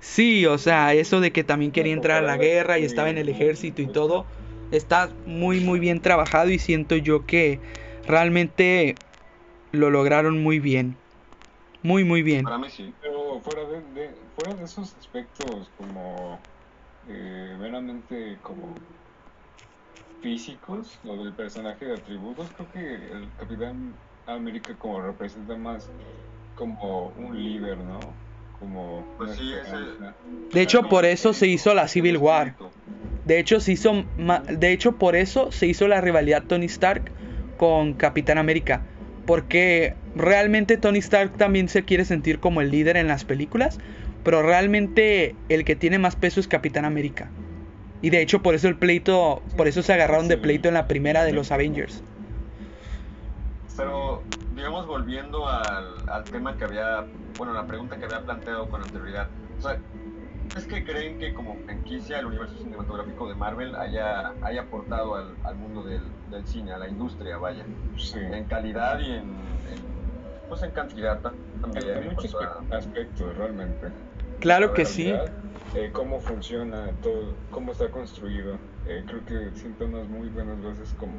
Sí, 0.00 0.46
o 0.46 0.58
sea, 0.58 0.94
eso 0.94 1.20
de 1.20 1.32
que 1.32 1.44
también 1.44 1.72
quería 1.72 1.92
entrar 1.92 2.18
a 2.18 2.22
la 2.26 2.36
guerra 2.38 2.78
y 2.78 2.84
estaba 2.84 3.10
en 3.10 3.18
el 3.18 3.28
ejército 3.28 3.82
y 3.82 3.88
todo, 3.88 4.26
está 4.70 5.16
muy, 5.24 5.60
muy 5.60 5.78
bien 5.80 6.02
trabajado 6.02 6.50
y 6.50 6.58
siento 6.58 6.96
yo 6.96 7.24
que 7.26 7.62
realmente 8.04 9.00
lo 9.72 9.90
lograron 9.90 10.42
muy 10.42 10.60
bien. 10.60 11.02
Muy, 11.82 12.04
muy 12.04 12.22
bien. 12.22 12.42
Para 12.42 12.58
mí 12.58 12.68
sí. 12.70 12.96
Pero 13.00 13.40
fuera 13.42 13.64
de, 13.66 14.30
fuera 14.34 14.54
de 14.54 14.64
esos 14.64 14.96
aspectos 14.96 15.70
como 15.70 16.48
eh, 17.06 17.56
meramente 17.58 18.40
como 18.40 18.86
físicos, 20.20 21.00
lo 21.02 21.22
del 21.24 21.34
personaje 21.34 21.84
de 21.84 21.94
atributos, 21.96 22.52
creo 22.52 22.68
que 22.68 22.78
el 23.12 23.34
Capitán 23.36 24.00
América 24.24 24.76
como 24.78 25.00
representa 25.02 25.56
más 25.56 25.92
como 26.54 27.10
un 27.10 27.36
líder, 27.42 27.78
¿no? 27.78 28.22
Como 28.62 29.04
pues 29.18 29.32
sí, 29.32 29.50
De 30.52 30.62
hecho, 30.62 30.88
por 30.88 31.04
eso 31.04 31.32
se 31.32 31.48
hizo 31.48 31.74
la 31.74 31.88
Civil 31.88 32.16
War. 32.16 32.54
De 33.24 33.40
hecho, 33.40 33.58
se 33.58 33.72
hizo 33.72 34.04
de 34.48 34.72
hecho 34.72 34.92
por 34.92 35.16
eso 35.16 35.50
se 35.50 35.66
hizo 35.66 35.88
la 35.88 36.00
rivalidad 36.00 36.44
Tony 36.44 36.66
Stark 36.66 37.10
con 37.56 37.94
Capitán 37.94 38.38
América, 38.38 38.82
porque 39.26 39.94
realmente 40.14 40.76
Tony 40.76 41.00
Stark 41.00 41.36
también 41.36 41.68
se 41.68 41.84
quiere 41.84 42.04
sentir 42.04 42.38
como 42.38 42.60
el 42.60 42.70
líder 42.70 42.96
en 42.96 43.08
las 43.08 43.24
películas, 43.24 43.78
pero 44.22 44.42
realmente 44.42 45.34
el 45.48 45.64
que 45.64 45.74
tiene 45.74 45.98
más 45.98 46.14
peso 46.14 46.38
es 46.38 46.46
Capitán 46.46 46.84
América. 46.84 47.30
Y 48.00 48.10
de 48.10 48.22
hecho 48.22 48.42
por 48.42 48.54
eso 48.54 48.68
el 48.68 48.76
pleito, 48.76 49.42
por 49.56 49.66
eso 49.66 49.82
se 49.82 49.92
agarraron 49.92 50.28
de 50.28 50.38
pleito 50.38 50.68
en 50.68 50.74
la 50.74 50.86
primera 50.86 51.24
de 51.24 51.32
los 51.32 51.50
Avengers. 51.50 52.02
Pero, 53.76 54.22
digamos, 54.62 54.86
volviendo 54.86 55.48
al, 55.48 56.08
al 56.08 56.22
tema 56.22 56.56
que 56.56 56.62
había, 56.62 57.04
bueno, 57.36 57.52
la 57.52 57.66
pregunta 57.66 57.96
que 57.96 58.04
había 58.04 58.20
planteado 58.20 58.68
con 58.68 58.80
anterioridad. 58.80 59.26
O 59.58 59.60
sea, 59.60 59.76
¿es 60.56 60.64
que 60.66 60.84
creen 60.84 61.18
que 61.18 61.34
como 61.34 61.56
franquicia 61.64 62.20
el 62.20 62.26
universo 62.26 62.56
cinematográfico 62.58 63.28
de 63.28 63.34
Marvel 63.34 63.74
haya, 63.74 64.32
haya 64.40 64.60
aportado 64.60 65.16
al, 65.16 65.34
al 65.42 65.56
mundo 65.56 65.82
del, 65.82 66.02
del, 66.30 66.46
cine, 66.46 66.72
a 66.72 66.78
la 66.78 66.88
industria, 66.88 67.38
vaya? 67.38 67.66
Sí. 67.98 68.20
En 68.20 68.44
calidad 68.44 69.00
y 69.00 69.10
en, 69.10 69.34
pues 70.48 70.62
en 70.62 70.70
cantidad 70.70 71.18
también. 71.18 71.98
En 71.98 72.14
muchos 72.14 72.36
aspectos, 72.70 73.36
realmente. 73.36 73.88
Claro 74.38 74.74
que 74.74 74.84
sí. 74.84 75.12
Eh, 75.74 75.90
cómo 75.92 76.20
funciona 76.20 76.92
todo, 77.02 77.34
cómo 77.50 77.72
está 77.72 77.90
construido. 77.90 78.58
Eh, 78.86 79.02
creo 79.08 79.24
que 79.24 79.58
siento 79.58 79.86
unas 79.86 80.06
muy 80.06 80.28
buenas 80.28 80.62
bases 80.62 80.94
como 81.00 81.14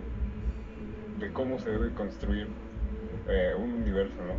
de 1.19 1.33
cómo 1.33 1.59
se 1.59 1.71
debe 1.71 1.93
construir 1.93 2.47
eh, 3.27 3.53
un 3.57 3.73
universo, 3.73 4.15
¿no? 4.25 4.33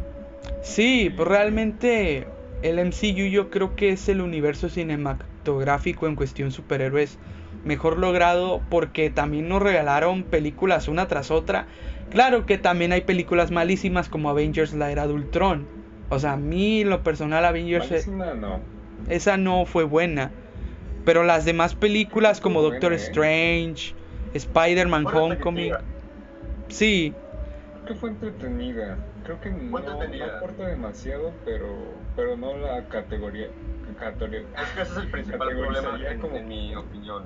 Sí, 0.63 1.13
pues 1.15 1.29
realmente 1.29 2.27
el 2.63 2.79
MCU 2.79 3.29
yo 3.31 3.51
creo 3.51 3.77
que 3.77 3.91
es 3.91 4.09
el 4.09 4.21
universo 4.21 4.69
cinematográfico 4.69 6.07
en 6.07 6.17
cuestión 6.17 6.51
superhéroes 6.51 7.19
mejor 7.65 7.99
logrado 7.99 8.63
porque 8.69 9.11
también 9.11 9.49
nos 9.49 9.63
regalaron 9.63 10.25
películas 10.25 10.89
una 10.89 11.09
tras 11.09 11.31
otra. 11.31 11.67
Claro 12.11 12.47
que 12.47 12.59
también 12.59 12.93
hay 12.93 13.01
películas 13.03 13.51
malísimas 13.51 14.09
como 14.09 14.29
Avengers 14.29 14.75
la 14.75 14.91
era 14.91 15.07
de 15.07 15.15
Ultron. 15.15 15.67
O 16.11 16.19
sea, 16.19 16.33
a 16.33 16.37
mí 16.37 16.85
lo 16.85 17.03
personal 17.03 17.45
Avengers... 17.45 17.91
Malísima, 17.91 18.35
no 18.35 18.75
esa 19.09 19.37
no 19.37 19.65
fue 19.67 19.85
buena. 19.85 20.31
Pero 21.05 21.25
las 21.25 21.45
demás 21.45 21.75
películas 21.75 22.41
como 22.41 22.63
Doctor 22.63 22.93
¿eh? 22.93 22.97
Strange, 22.97 23.95
Spider-Man 24.33 25.07
Homecoming. 25.07 25.75
Sí. 26.69 27.15
Creo 27.85 27.95
que 27.95 28.01
fue 28.01 28.11
entretenida. 28.11 28.99
Creo 29.25 29.41
que 29.41 29.51
no, 29.51 29.79
aporta 29.79 30.67
demasiado, 30.67 31.33
pero, 31.45 31.69
pero 32.17 32.37
no 32.37 32.57
la 32.57 32.89
categoría. 32.89 33.49
categoría 33.99 34.41
es 34.41 34.71
que 34.71 34.83
ese 34.83 34.93
es 34.93 34.99
el 34.99 35.11
principal 35.11 35.49
problema, 35.51 35.99
en, 35.99 36.37
en 36.37 36.49
mi 36.49 36.75
opinión. 36.75 37.25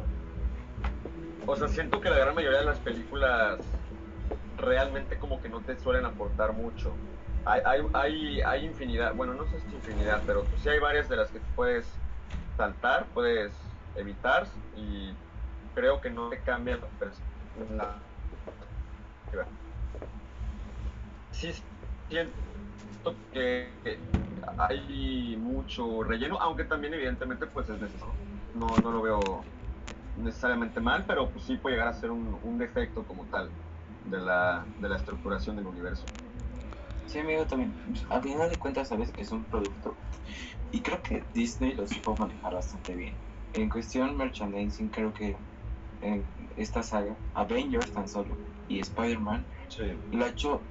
O 1.46 1.56
sea, 1.56 1.68
siento 1.68 2.00
que 2.00 2.10
la 2.10 2.18
gran 2.18 2.34
mayoría 2.34 2.58
de 2.60 2.66
las 2.66 2.78
películas 2.78 3.58
realmente 4.56 5.16
como 5.16 5.40
que 5.40 5.48
no 5.48 5.60
te 5.60 5.78
suelen 5.78 6.04
aportar 6.04 6.52
mucho 6.52 6.92
hay, 7.48 7.82
hay, 7.94 8.40
hay, 8.42 8.64
infinidad, 8.66 9.14
bueno, 9.14 9.32
no 9.34 9.44
sé 9.46 9.60
si 9.60 9.74
infinidad, 9.74 10.22
pero 10.26 10.44
sí 10.62 10.68
hay 10.68 10.78
varias 10.78 11.08
de 11.08 11.16
las 11.16 11.30
que 11.30 11.40
puedes 11.56 11.86
saltar, 12.56 13.06
puedes 13.14 13.52
evitar 13.96 14.46
y 14.76 15.14
creo 15.74 16.00
que 16.00 16.10
no 16.10 16.28
te 16.28 16.38
cambian 16.40 16.80
la 17.76 17.96
Sí, 21.38 21.52
siento 22.08 22.34
que 23.32 24.04
hay 24.58 25.36
mucho 25.36 26.02
relleno, 26.02 26.38
aunque 26.40 26.64
también 26.64 26.94
evidentemente 26.94 27.46
pues 27.46 27.68
es 27.68 27.80
necesario. 27.80 28.16
No, 28.54 28.80
no 28.80 28.90
lo 28.92 29.02
veo 29.02 29.46
necesariamente 30.14 30.80
mal, 30.80 31.06
pero 31.06 31.30
pues 31.32 31.44
sí 31.46 31.58
puede 31.58 31.76
llegar 31.76 31.88
a 31.88 31.94
ser 31.94 32.10
un, 32.10 32.38
un 32.42 32.58
defecto 32.58 33.06
como 33.06 33.28
tal 33.28 33.52
de 34.04 34.18
la, 34.20 34.66
de 34.76 34.88
la 34.88 34.96
estructuración 34.96 35.56
del 35.56 35.66
universo. 35.66 36.08
Sí, 37.06 37.18
amigo, 37.20 37.46
también. 37.46 37.74
A 38.10 38.20
final 38.20 38.50
de 38.50 38.58
cuentas, 38.58 38.88
sabes 38.88 39.12
que 39.12 39.22
es 39.22 39.32
un 39.32 39.44
producto. 39.46 39.96
Y 40.70 40.82
creo 40.82 41.02
que 41.02 41.24
Disney 41.32 41.74
lo 41.74 41.86
supo 41.86 42.16
manejar 42.16 42.54
bastante 42.54 42.94
bien. 42.94 43.18
En 43.52 43.68
cuestión 43.70 44.16
merchandising, 44.16 44.90
creo 44.90 45.12
que 45.14 45.36
en 46.00 46.26
esta 46.56 46.82
saga, 46.82 47.18
Avengers 47.34 47.92
tan 47.92 48.08
solo 48.08 48.38
y 48.68 48.80
Spider-Man, 48.80 49.48
lo 50.12 50.24
ha 50.24 50.28
hecho 50.28 50.68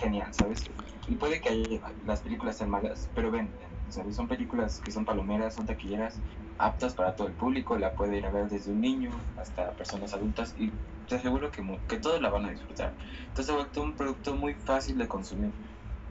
genial, 0.00 0.32
¿sabes? 0.32 0.64
Y 1.08 1.14
puede 1.14 1.40
que 1.40 1.50
haya, 1.50 1.80
las 2.06 2.20
películas 2.20 2.56
sean 2.56 2.70
malas, 2.70 3.08
pero 3.14 3.30
ven, 3.30 3.50
¿sabes? 3.88 4.16
Son 4.16 4.28
películas 4.28 4.80
que 4.84 4.90
son 4.90 5.04
palomeras, 5.04 5.54
son 5.54 5.66
taquilleras, 5.66 6.18
aptas 6.58 6.94
para 6.94 7.14
todo 7.14 7.26
el 7.28 7.34
público, 7.34 7.76
la 7.78 7.92
puede 7.92 8.18
ir 8.18 8.26
a 8.26 8.30
ver 8.30 8.48
desde 8.48 8.70
un 8.70 8.80
niño 8.80 9.10
hasta 9.36 9.70
personas 9.72 10.12
adultas 10.14 10.54
y 10.58 10.70
te 11.08 11.16
aseguro 11.16 11.50
que, 11.50 11.62
que 11.88 11.96
todos 11.96 12.20
la 12.20 12.30
van 12.30 12.46
a 12.46 12.50
disfrutar. 12.50 12.94
Entonces 13.28 13.54
se 13.72 13.80
un 13.80 13.94
producto 13.94 14.34
muy 14.34 14.54
fácil 14.54 14.98
de 14.98 15.08
consumir 15.08 15.50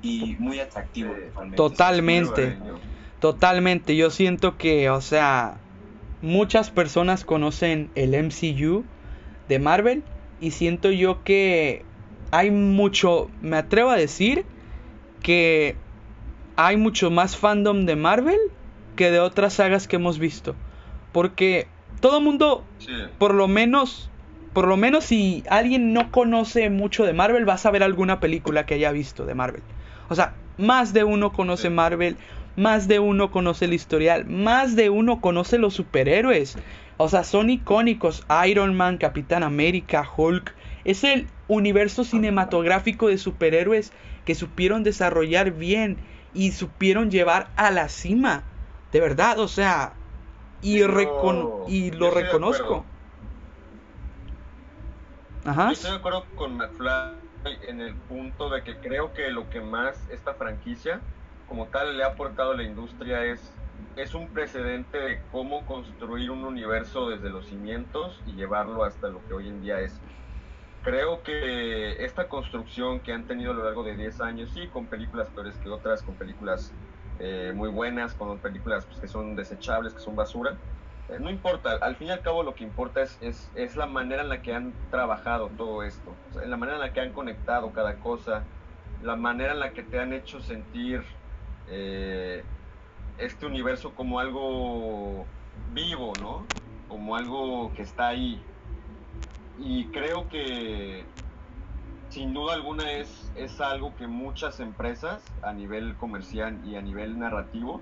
y 0.01 0.35
muy 0.39 0.59
atractivo. 0.59 1.15
Totalmente, 1.55 2.57
totalmente. 3.19 3.95
Yo 3.95 4.09
siento 4.09 4.57
que, 4.57 4.89
o 4.89 5.01
sea, 5.01 5.57
muchas 6.21 6.69
personas 6.69 7.25
conocen 7.25 7.89
el 7.95 8.13
MCU 8.13 8.83
de 9.47 9.59
Marvel 9.59 10.03
y 10.41 10.51
siento 10.51 10.91
yo 10.91 11.23
que 11.23 11.88
hay 12.31 12.51
mucho, 12.51 13.29
me 13.41 13.57
atrevo 13.57 13.89
a 13.89 13.95
decir 13.95 14.45
que 15.21 15.75
hay 16.55 16.77
mucho 16.77 17.09
más 17.11 17.37
fandom 17.37 17.85
de 17.85 17.95
Marvel 17.95 18.39
que 18.95 19.11
de 19.11 19.19
otras 19.19 19.53
sagas 19.53 19.87
que 19.87 19.95
hemos 19.95 20.19
visto. 20.19 20.55
Porque 21.11 21.67
todo 22.01 22.21
mundo, 22.21 22.63
por 23.17 23.33
lo 23.33 23.47
menos, 23.47 24.09
por 24.53 24.67
lo 24.67 24.77
menos 24.77 25.05
si 25.05 25.43
alguien 25.49 25.93
no 25.93 26.11
conoce 26.11 26.69
mucho 26.69 27.05
de 27.05 27.13
Marvel, 27.13 27.47
va 27.47 27.53
a 27.53 27.57
saber 27.57 27.83
alguna 27.83 28.19
película 28.19 28.65
que 28.65 28.75
haya 28.75 28.91
visto 28.91 29.25
de 29.25 29.35
Marvel. 29.35 29.63
O 30.09 30.15
sea, 30.15 30.33
más 30.57 30.93
de 30.93 31.03
uno 31.03 31.31
conoce 31.31 31.69
Marvel, 31.69 32.17
más 32.55 32.87
de 32.87 32.99
uno 32.99 33.31
conoce 33.31 33.65
el 33.65 33.73
historial, 33.73 34.25
más 34.25 34.75
de 34.75 34.89
uno 34.89 35.21
conoce 35.21 35.57
los 35.57 35.73
superhéroes. 35.73 36.57
O 36.97 37.07
sea, 37.07 37.23
son 37.23 37.49
icónicos. 37.49 38.25
Iron 38.45 38.75
Man, 38.75 38.97
Capitán 38.97 39.43
América, 39.43 40.05
Hulk. 40.17 40.53
Es 40.83 41.05
el 41.05 41.27
universo 41.49 42.05
cinematográfico 42.05 43.09
de 43.09 43.17
superhéroes 43.17 43.91
que 44.23 44.35
supieron 44.35 44.83
desarrollar 44.83 45.51
bien 45.51 45.97
y 46.33 46.51
supieron 46.51 47.11
llevar 47.11 47.49
a 47.57 47.71
la 47.71 47.89
cima. 47.89 48.43
De 48.93 49.01
verdad, 49.01 49.39
o 49.39 49.47
sea, 49.47 49.93
y, 50.61 50.77
y 50.77 51.91
lo 51.91 52.11
reconozco. 52.11 52.85
Ajá. 55.45 55.71
estoy 55.71 55.91
de 55.91 55.97
acuerdo 55.97 56.25
con 56.35 56.57
McFly 56.57 57.17
en 57.67 57.81
el 57.81 57.95
punto 57.95 58.49
de 58.49 58.63
que 58.63 58.75
creo 58.77 59.13
que 59.13 59.31
lo 59.31 59.49
que 59.49 59.61
más 59.61 59.97
esta 60.09 60.33
franquicia 60.33 60.99
como 61.47 61.65
tal 61.67 61.97
le 61.97 62.03
ha 62.03 62.07
aportado 62.07 62.51
a 62.51 62.55
la 62.55 62.63
industria 62.63 63.25
es, 63.25 63.51
es 63.95 64.13
un 64.13 64.27
precedente 64.27 64.97
de 64.99 65.21
cómo 65.31 65.65
construir 65.65 66.29
un 66.29 66.43
universo 66.45 67.09
desde 67.09 67.29
los 67.29 67.47
cimientos 67.47 68.21
y 68.27 68.33
llevarlo 68.33 68.83
hasta 68.83 69.07
lo 69.07 69.25
que 69.27 69.33
hoy 69.33 69.47
en 69.47 69.61
día 69.61 69.79
es. 69.79 69.99
Creo 70.81 71.21
que 71.23 72.03
esta 72.03 72.27
construcción 72.27 73.01
que 73.01 73.11
han 73.11 73.27
tenido 73.27 73.51
a 73.51 73.53
lo 73.53 73.63
largo 73.65 73.83
de 73.83 73.95
10 73.95 74.21
años, 74.21 74.51
sí, 74.53 74.67
con 74.69 74.87
películas 74.87 75.29
peores 75.29 75.57
que 75.57 75.69
otras, 75.69 76.01
con 76.03 76.15
películas 76.15 76.73
eh, 77.19 77.51
muy 77.53 77.69
buenas, 77.69 78.13
con 78.15 78.39
películas 78.39 78.85
pues, 78.85 78.99
que 78.99 79.07
son 79.07 79.35
desechables, 79.35 79.93
que 79.93 79.99
son 79.99 80.15
basura. 80.15 80.57
Eh, 81.09 81.17
no 81.19 81.29
importa, 81.29 81.77
al 81.81 81.95
fin 81.97 82.07
y 82.07 82.11
al 82.11 82.21
cabo 82.21 82.43
lo 82.43 82.55
que 82.55 82.63
importa 82.63 83.01
es, 83.01 83.19
es, 83.55 83.75
la 83.75 83.87
manera 83.87 84.21
en 84.21 84.29
la 84.29 84.41
que 84.41 84.53
han 84.53 84.73
trabajado 84.89 85.49
todo 85.57 85.83
esto, 85.83 86.15
la 86.45 86.55
manera 86.55 86.77
en 86.77 86.81
la 86.81 86.93
que 86.93 87.01
han 87.01 87.11
conectado 87.11 87.73
cada 87.73 87.99
cosa, 87.99 88.45
la 89.01 89.15
manera 89.15 89.53
en 89.53 89.59
la 89.59 89.73
que 89.73 89.83
te 89.83 89.99
han 89.99 90.13
hecho 90.13 90.39
sentir 90.39 91.03
eh, 91.67 92.43
este 93.17 93.45
universo 93.45 93.93
como 93.93 94.19
algo 94.19 95.27
vivo, 95.73 96.15
¿no? 96.15 96.47
como 96.89 97.15
algo 97.15 97.71
que 97.73 97.83
está 97.83 98.09
ahí. 98.09 98.43
Y 99.59 99.85
creo 99.87 100.27
que 100.29 101.05
sin 102.09 102.33
duda 102.33 102.53
alguna 102.53 102.91
es, 102.91 103.31
es 103.35 103.61
algo 103.61 103.95
que 103.95 104.07
muchas 104.07 104.59
empresas 104.59 105.23
a 105.43 105.53
nivel 105.53 105.95
comercial 105.95 106.59
y 106.65 106.75
a 106.75 106.81
nivel 106.81 107.19
narrativo, 107.19 107.79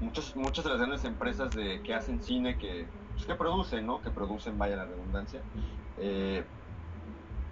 muchas, 0.00 0.34
muchas 0.36 0.64
de 0.64 0.70
las 0.70 0.78
grandes 0.78 1.04
empresas 1.04 1.54
de, 1.54 1.82
que 1.82 1.94
hacen 1.94 2.22
cine, 2.22 2.56
que, 2.56 2.86
pues, 3.12 3.26
que 3.26 3.34
producen, 3.34 3.86
¿no? 3.86 4.00
Que 4.00 4.10
producen, 4.10 4.58
vaya 4.58 4.76
la 4.76 4.84
redundancia, 4.86 5.40
eh, 5.98 6.44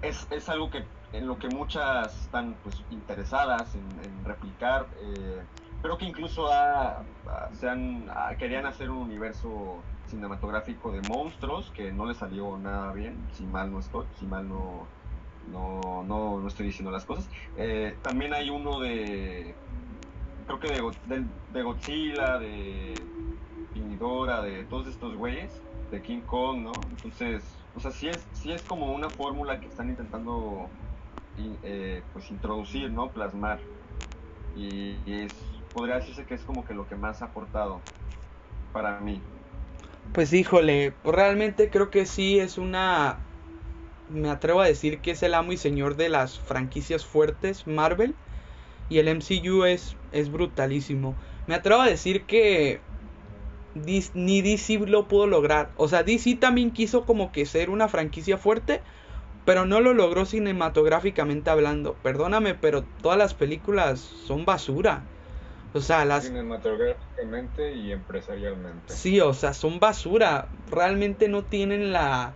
es, 0.03 0.27
es, 0.31 0.49
algo 0.49 0.71
que 0.71 0.85
en 1.13 1.27
lo 1.27 1.39
que 1.39 1.49
muchas 1.49 2.23
están 2.23 2.57
pues, 2.63 2.83
interesadas 2.91 3.75
en, 3.75 4.25
replicar. 4.25 4.87
Eh, 5.01 5.43
creo 5.83 5.99
que 5.99 6.05
incluso 6.05 6.49
se 7.53 7.69
han, 7.69 8.09
querían 8.39 8.67
hacer 8.67 8.91
un 8.91 8.99
universo 8.99 9.83
cinematográfico 10.07 10.93
de 10.93 11.03
monstruos 11.09 11.71
que 11.71 11.93
no 11.93 12.07
le 12.07 12.15
salió 12.15 12.57
nada 12.59 12.93
bien, 12.93 13.17
si 13.33 13.45
mal 13.45 13.71
no 13.71 13.81
estoy, 13.81 14.07
si 14.19 14.27
mal 14.27 14.49
no, 14.49 14.87
no, 15.51 16.05
no, 16.05 16.41
no 16.41 16.49
estoy 16.49 16.67
diciendo 16.67 16.91
las 16.91 17.05
cosas. 17.05 17.29
Eh, 17.57 17.97
también 18.03 18.35
hay 18.35 18.51
uno 18.51 18.81
de, 18.81 19.55
creo 20.47 20.61
que 20.61 20.69
de, 21.53 21.63
Godzilla, 21.63 22.39
de 22.39 22.95
Pinidora, 23.75 24.43
de 24.43 24.65
todos 24.65 24.87
estos 24.87 25.15
güeyes, 25.17 25.61
de 25.91 26.03
King 26.03 26.21
Kong, 26.21 26.63
¿no? 26.63 26.73
Entonces, 26.91 27.43
o 27.75 27.81
sea, 27.81 27.91
sí 27.91 28.09
es, 28.09 28.27
sí 28.33 28.53
es 28.53 28.63
como 28.63 28.93
una 28.93 29.11
fórmula 29.11 29.61
que 29.61 29.67
están 29.67 29.89
intentando 29.89 30.69
eh, 31.63 32.03
pues 32.13 32.31
introducir, 32.31 32.91
¿no? 32.91 33.11
Plasmar. 33.11 33.61
Y, 34.57 34.97
es, 35.07 35.35
podría 35.75 35.97
decirse 35.97 36.25
que 36.25 36.35
es 36.35 36.43
como 36.43 36.65
que 36.65 36.75
lo 36.75 36.89
que 36.89 36.97
más 36.97 37.23
ha 37.23 37.27
aportado 37.27 37.81
para 38.73 39.01
mí. 39.01 39.21
Pues 40.13 40.33
híjole, 40.33 40.93
pues 41.03 41.15
realmente 41.15 41.71
creo 41.71 41.91
que 41.91 42.07
sí 42.07 42.39
es 42.39 42.59
una... 42.59 43.19
Me 44.09 44.31
atrevo 44.31 44.61
a 44.61 44.67
decir 44.67 45.01
que 45.01 45.11
es 45.11 45.23
el 45.23 45.35
amo 45.35 45.53
y 45.53 45.57
señor 45.57 45.97
de 45.97 46.09
las 46.09 46.39
franquicias 46.39 47.05
fuertes, 47.05 47.67
Marvel. 47.67 48.15
Y 48.89 48.99
el 48.99 49.09
MCU 49.09 49.65
es, 49.65 49.97
es 50.13 50.31
brutalísimo. 50.31 51.15
Me 51.47 51.55
atrevo 51.55 51.83
a 51.83 51.87
decir 51.87 52.25
que 52.25 52.81
ni 54.15 54.43
DC 54.43 54.79
lo 54.87 55.07
pudo 55.09 55.27
lograr. 55.27 55.71
O 55.77 55.89
sea, 55.89 56.03
DC 56.03 56.37
también 56.37 56.71
quiso 56.71 57.05
como 57.05 57.33
que 57.33 57.47
ser 57.47 57.69
una 57.69 57.89
franquicia 57.89 58.39
fuerte, 58.39 58.81
pero 59.45 59.67
no 59.67 59.81
lo 59.81 59.93
logró 59.93 60.25
cinematográficamente 60.25 61.51
hablando. 61.51 61.95
Perdóname, 62.03 62.55
pero 62.55 62.85
todas 63.03 63.19
las 63.19 63.35
películas 63.35 64.01
son 64.01 64.45
basura. 64.45 65.05
O 65.75 65.81
sea, 65.81 66.05
las... 66.05 66.25
Cinematográficamente 66.25 67.75
y 67.75 67.93
empresarialmente. 67.93 68.93
Sí, 68.95 69.21
o 69.21 69.35
sea, 69.35 69.53
son 69.53 69.79
basura. 69.79 70.49
Realmente 70.71 71.29
no 71.29 71.45
tienen 71.45 71.93
la 71.93 72.35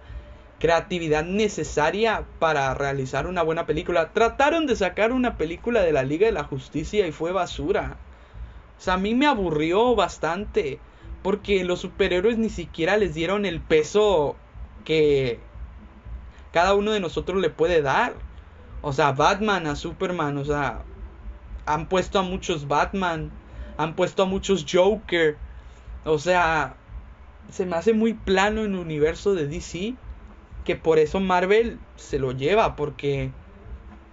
creatividad 0.58 1.24
necesaria 1.24 2.24
para 2.38 2.74
realizar 2.74 3.26
una 3.26 3.42
buena 3.42 3.66
película. 3.66 4.12
Trataron 4.12 4.66
de 4.66 4.76
sacar 4.76 5.12
una 5.12 5.38
película 5.38 5.82
de 5.82 5.92
la 5.92 6.02
Liga 6.02 6.26
de 6.26 6.32
la 6.32 6.44
Justicia 6.44 7.06
y 7.06 7.12
fue 7.12 7.32
basura. 7.32 7.96
O 8.78 8.82
sea, 8.82 8.94
a 8.94 8.98
mí 8.98 9.14
me 9.14 9.26
aburrió 9.26 9.94
bastante. 9.94 10.78
Porque 11.22 11.64
los 11.64 11.80
superhéroes 11.80 12.38
ni 12.38 12.48
siquiera 12.48 12.96
les 12.96 13.14
dieron 13.14 13.44
el 13.44 13.60
peso 13.60 14.36
que 14.84 15.38
cada 16.52 16.74
uno 16.74 16.92
de 16.92 17.00
nosotros 17.00 17.40
le 17.40 17.50
puede 17.50 17.82
dar. 17.82 18.14
O 18.82 18.92
sea, 18.92 19.12
Batman 19.12 19.66
a 19.66 19.76
Superman, 19.76 20.38
o 20.38 20.44
sea, 20.44 20.82
han 21.72 21.86
puesto 21.86 22.18
a 22.18 22.22
muchos 22.22 22.68
Batman, 22.68 23.30
han 23.76 23.94
puesto 23.94 24.24
a 24.24 24.26
muchos 24.26 24.66
Joker. 24.70 25.36
O 26.04 26.18
sea, 26.18 26.74
se 27.50 27.66
me 27.66 27.76
hace 27.76 27.92
muy 27.92 28.14
plano 28.14 28.64
en 28.64 28.74
el 28.74 28.80
universo 28.80 29.34
de 29.34 29.46
DC, 29.46 29.94
que 30.64 30.76
por 30.76 30.98
eso 30.98 31.20
Marvel 31.20 31.78
se 31.96 32.18
lo 32.18 32.32
lleva, 32.32 32.76
porque 32.76 33.30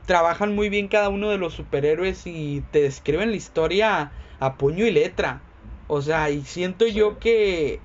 trabajan 0.05 0.55
muy 0.55 0.70
bien 0.70 0.88
cada 0.88 1.10
uno 1.10 1.30
de 1.30 1.38
los 1.38 1.53
superhéroes 1.53 2.26
y 2.26 2.64
te 2.72 2.82
describen 2.82 3.32
la 3.32 3.38
historia 3.38 4.12
a 4.39 4.55
puño 4.55 4.86
y 4.86 4.91
letra. 4.91 5.41
O 5.88 6.01
sea, 6.01 6.30
y 6.30 6.43
siento 6.43 6.88
yo 6.88 7.20
que 7.20 7.80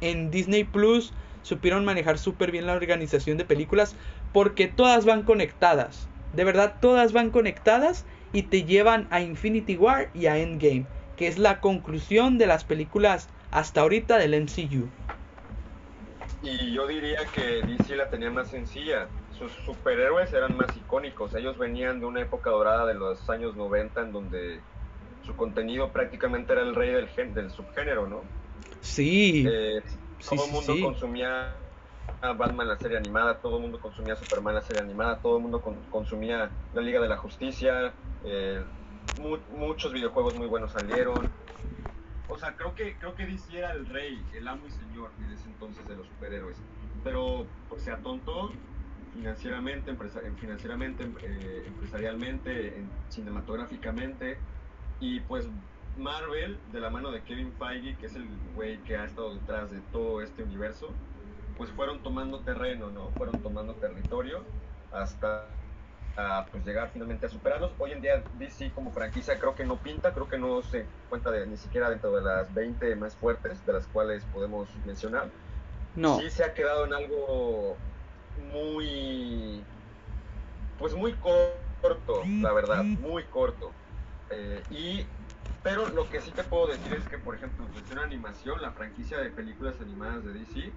en 0.00 0.30
Disney 0.30 0.64
Plus 0.64 1.12
supieron 1.42 1.84
manejar 1.84 2.18
súper 2.18 2.50
bien 2.50 2.66
la 2.66 2.74
organización 2.74 3.38
de 3.38 3.44
películas 3.44 3.94
porque 4.32 4.68
todas 4.68 5.04
van 5.04 5.22
conectadas. 5.22 6.08
De 6.34 6.44
verdad, 6.44 6.76
todas 6.80 7.12
van 7.12 7.30
conectadas 7.30 8.04
y 8.32 8.42
te 8.42 8.64
llevan 8.64 9.08
a 9.10 9.20
Infinity 9.20 9.76
War 9.76 10.10
y 10.14 10.26
a 10.26 10.38
Endgame, 10.38 10.86
que 11.16 11.26
es 11.26 11.38
la 11.38 11.60
conclusión 11.60 12.38
de 12.38 12.46
las 12.46 12.64
películas 12.64 13.28
hasta 13.50 13.80
ahorita 13.80 14.18
del 14.18 14.40
MCU. 14.42 14.88
Y 16.42 16.72
yo 16.72 16.86
diría 16.86 17.20
que 17.34 17.62
DC 17.62 17.96
la 17.96 18.08
tenía 18.08 18.30
más 18.30 18.48
sencilla. 18.48 19.08
Sus 19.38 19.52
superhéroes 19.64 20.32
eran 20.32 20.56
más 20.56 20.74
icónicos. 20.76 21.34
Ellos 21.34 21.58
venían 21.58 22.00
de 22.00 22.06
una 22.06 22.22
época 22.22 22.50
dorada 22.50 22.86
de 22.86 22.94
los 22.94 23.28
años 23.28 23.56
90 23.56 24.00
en 24.00 24.12
donde 24.12 24.60
su 25.26 25.36
contenido 25.36 25.90
prácticamente 25.90 26.52
era 26.52 26.62
el 26.62 26.74
rey 26.74 26.90
del, 26.90 27.08
gen 27.08 27.34
del 27.34 27.50
subgénero, 27.50 28.06
¿no? 28.06 28.22
Sí. 28.80 29.44
Eh, 29.46 29.82
todo 30.28 30.44
el 30.46 30.52
mundo 30.52 30.74
consumía 30.82 31.54
Batman 32.20 32.68
la 32.68 32.76
serie 32.76 32.98
animada, 32.98 33.38
todo 33.38 33.56
el 33.56 33.62
mundo 33.62 33.80
consumía 33.80 34.14
Superman 34.14 34.54
la 34.54 34.60
serie 34.60 34.82
animada, 34.82 35.18
todo 35.18 35.36
el 35.36 35.42
mundo 35.42 35.62
consumía 35.90 36.50
la 36.74 36.82
Liga 36.82 37.00
de 37.00 37.08
la 37.08 37.16
Justicia, 37.16 37.94
eh, 38.24 38.62
muchos 39.56 39.92
videojuegos 39.92 40.36
muy 40.36 40.46
buenos 40.46 40.72
salieron. 40.72 41.30
O 42.28 42.38
sea, 42.38 42.54
creo 42.54 42.74
que 42.74 42.96
creo 42.96 43.14
que 43.14 43.26
DC 43.26 43.58
era 43.58 43.72
el 43.72 43.86
rey, 43.86 44.22
el 44.34 44.46
amo 44.46 44.66
y 44.66 44.70
señor 44.70 45.10
en 45.18 45.32
ese 45.32 45.48
entonces 45.48 45.86
de 45.88 45.96
los 45.96 46.06
superhéroes. 46.06 46.56
Pero 47.02 47.46
pues, 47.68 47.82
se 47.82 47.90
atontó 47.90 48.52
financieramente, 49.14 49.96
financieramente 50.38 51.04
eh, 51.22 51.64
empresarialmente, 51.66 52.84
cinematográficamente 53.08 54.38
y 55.00 55.20
pues 55.20 55.48
Marvel, 55.98 56.58
de 56.72 56.80
la 56.80 56.90
mano 56.90 57.10
de 57.10 57.22
Kevin 57.22 57.52
Feige, 57.58 57.96
que 57.96 58.06
es 58.06 58.14
el 58.14 58.26
güey 58.54 58.78
que 58.84 58.96
ha 58.96 59.04
estado 59.04 59.34
detrás 59.34 59.70
de 59.70 59.80
todo 59.92 60.22
este 60.22 60.42
universo, 60.42 60.88
pues 61.60 61.70
fueron 61.72 62.02
tomando 62.02 62.40
terreno, 62.40 62.88
¿no? 62.88 63.10
Fueron 63.18 63.38
tomando 63.42 63.74
territorio 63.74 64.42
hasta 64.92 65.46
pues 66.50 66.64
llegar 66.64 66.88
finalmente 66.90 67.26
a 67.26 67.28
superarlos. 67.28 67.72
Hoy 67.78 67.92
en 67.92 68.00
día 68.00 68.24
DC 68.38 68.70
como 68.70 68.90
franquicia 68.92 69.38
creo 69.38 69.54
que 69.54 69.66
no 69.66 69.76
pinta, 69.76 70.14
creo 70.14 70.26
que 70.26 70.38
no 70.38 70.62
se 70.62 70.86
cuenta 71.10 71.30
de, 71.30 71.46
ni 71.46 71.58
siquiera 71.58 71.90
dentro 71.90 72.12
de 72.12 72.22
las 72.22 72.54
20 72.54 72.96
más 72.96 73.14
fuertes 73.14 73.66
de 73.66 73.74
las 73.74 73.86
cuales 73.88 74.24
podemos 74.32 74.70
mencionar. 74.86 75.28
No. 75.96 76.18
Sí 76.18 76.30
se 76.30 76.44
ha 76.44 76.54
quedado 76.54 76.86
en 76.86 76.94
algo 76.94 77.76
muy, 78.54 79.62
pues 80.78 80.94
muy 80.94 81.12
corto, 81.12 82.22
la 82.40 82.54
verdad, 82.54 82.84
muy 82.84 83.24
corto. 83.24 83.70
Eh, 84.30 84.62
y 84.70 85.04
pero 85.62 85.90
lo 85.90 86.08
que 86.08 86.22
sí 86.22 86.30
te 86.30 86.42
puedo 86.42 86.68
decir 86.68 86.94
es 86.94 87.06
que, 87.06 87.18
por 87.18 87.34
ejemplo, 87.34 87.66
en 87.66 87.72
cuestión 87.72 87.98
de 87.98 88.04
animación, 88.06 88.62
la 88.62 88.70
franquicia 88.70 89.18
de 89.18 89.28
películas 89.28 89.74
animadas 89.78 90.24
de 90.24 90.32
DC, 90.32 90.72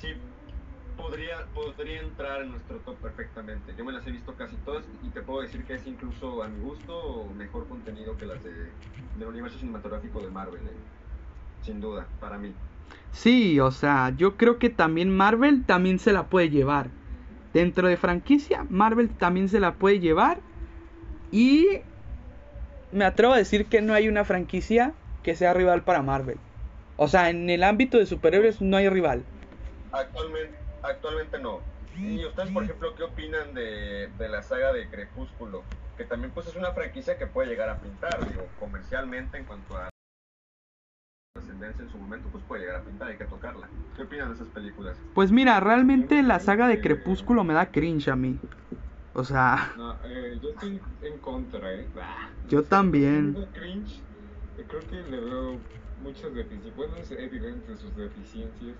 sí 0.00 0.08
podría, 0.96 1.46
podría 1.54 2.00
entrar 2.00 2.42
en 2.42 2.52
nuestro 2.52 2.78
top 2.78 2.96
perfectamente. 2.96 3.74
Yo 3.76 3.84
me 3.84 3.92
las 3.92 4.06
he 4.06 4.10
visto 4.10 4.34
casi 4.34 4.56
todas 4.56 4.84
y 5.02 5.08
te 5.10 5.22
puedo 5.22 5.42
decir 5.42 5.64
que 5.64 5.74
es 5.74 5.86
incluso 5.86 6.42
a 6.42 6.48
mi 6.48 6.60
gusto 6.60 7.28
mejor 7.36 7.68
contenido 7.68 8.16
que 8.16 8.26
las 8.26 8.42
de, 8.42 8.50
del 9.18 9.28
universo 9.28 9.58
cinematográfico 9.58 10.20
de 10.20 10.30
Marvel, 10.30 10.62
¿eh? 10.62 10.76
sin 11.62 11.80
duda, 11.80 12.06
para 12.20 12.38
mí. 12.38 12.52
Sí, 13.12 13.60
o 13.60 13.70
sea, 13.70 14.12
yo 14.16 14.36
creo 14.36 14.58
que 14.58 14.70
también 14.70 15.14
Marvel 15.14 15.64
también 15.64 15.98
se 15.98 16.12
la 16.12 16.24
puede 16.26 16.50
llevar. 16.50 16.88
Dentro 17.52 17.88
de 17.88 17.96
franquicia, 17.96 18.66
Marvel 18.68 19.08
también 19.08 19.48
se 19.48 19.60
la 19.60 19.74
puede 19.74 19.98
llevar. 19.98 20.38
Y 21.32 21.66
me 22.92 23.04
atrevo 23.04 23.32
a 23.32 23.38
decir 23.38 23.66
que 23.66 23.82
no 23.82 23.94
hay 23.94 24.08
una 24.08 24.24
franquicia 24.24 24.92
que 25.22 25.34
sea 25.34 25.54
rival 25.54 25.82
para 25.82 26.02
Marvel. 26.02 26.38
O 26.96 27.08
sea, 27.08 27.30
en 27.30 27.50
el 27.50 27.64
ámbito 27.64 27.98
de 27.98 28.06
superhéroes 28.06 28.60
no 28.60 28.76
hay 28.76 28.88
rival. 28.88 29.24
Actualmente, 29.92 30.56
actualmente 30.82 31.38
no. 31.38 31.60
¿Y 31.98 32.24
ustedes, 32.26 32.50
por 32.50 32.64
ejemplo, 32.64 32.94
qué 32.94 33.04
opinan 33.04 33.54
de, 33.54 34.10
la 34.18 34.42
saga 34.42 34.72
de 34.72 34.88
Crepúsculo? 34.88 35.62
Que 35.96 36.04
también 36.04 36.30
pues 36.32 36.46
es 36.46 36.56
una 36.56 36.72
franquicia 36.72 37.16
que 37.16 37.26
puede 37.26 37.48
llegar 37.48 37.70
a 37.70 37.78
pintar, 37.78 38.28
digo, 38.28 38.46
comercialmente 38.60 39.38
en 39.38 39.44
cuanto 39.44 39.78
a 39.78 39.88
trascendencia 41.34 41.84
en 41.84 41.90
su 41.90 41.98
momento, 41.98 42.28
pues 42.30 42.44
puede 42.44 42.62
llegar 42.62 42.80
a 42.80 42.84
pintar, 42.84 43.08
hay 43.08 43.16
que 43.16 43.24
tocarla. 43.24 43.68
¿Qué 43.96 44.02
opinan 44.02 44.28
de 44.28 44.34
esas 44.34 44.48
películas? 44.48 44.96
Pues 45.14 45.32
mira, 45.32 45.58
realmente 45.60 46.22
la 46.22 46.38
saga 46.38 46.68
de 46.68 46.80
Crepúsculo 46.80 47.44
me 47.44 47.54
da 47.54 47.70
cringe 47.70 48.08
a 48.08 48.16
mí. 48.16 48.38
O 49.14 49.24
sea. 49.24 49.72
No, 49.78 49.96
eh, 50.04 50.38
yo 50.42 50.50
estoy 50.50 50.78
en 51.00 51.18
contra, 51.18 51.72
¿eh? 51.72 51.86
yo 52.48 52.62
también. 52.62 53.34
Cringe, 53.54 54.02
creo 54.68 54.80
que 54.80 55.10
le 55.10 55.18
veo 55.18 55.58
muchas 56.02 56.34
deficiencias. 56.34 56.76
Bueno, 56.76 56.96
es 56.96 57.10
evidente 57.10 57.76
sus 57.78 57.96
deficiencias, 57.96 58.76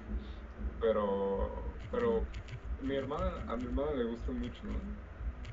pero. 0.80 1.50
Pero 1.90 2.22
mi 2.82 2.96
hermana, 2.96 3.32
a 3.48 3.56
mi 3.56 3.64
hermana 3.64 3.92
le 3.92 4.04
gusta 4.04 4.32
mucho, 4.32 4.62
¿no? 4.64 4.78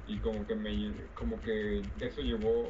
Y 0.08 0.18
como 0.20 0.46
que 0.46 0.56
me. 0.56 0.94
Como 1.16 1.40
que 1.42 1.82
eso 2.00 2.22
llevó 2.22 2.68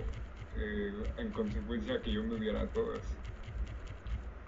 eh, 0.58 0.94
en 1.18 1.32
consecuencia 1.32 1.96
a 1.96 2.02
que 2.02 2.14
yo 2.14 2.24
me 2.24 2.36
viera 2.36 2.68
todas. 2.68 3.02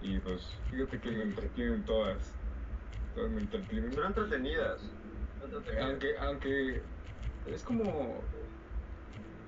Y 0.02 0.18
pues 0.20 0.42
fíjate 0.70 1.00
que 1.00 1.10
me 1.10 1.22
entretienen 1.22 1.84
todas. 1.84 2.34
Todas 3.14 3.30
me 3.30 3.40
entretienen. 3.40 3.92
Son 3.92 4.06
entretenidas. 4.06 4.80
entretenidas. 5.42 5.84
Aunque, 5.84 6.18
aunque 6.18 6.82
es 7.46 7.62
como 7.62 8.20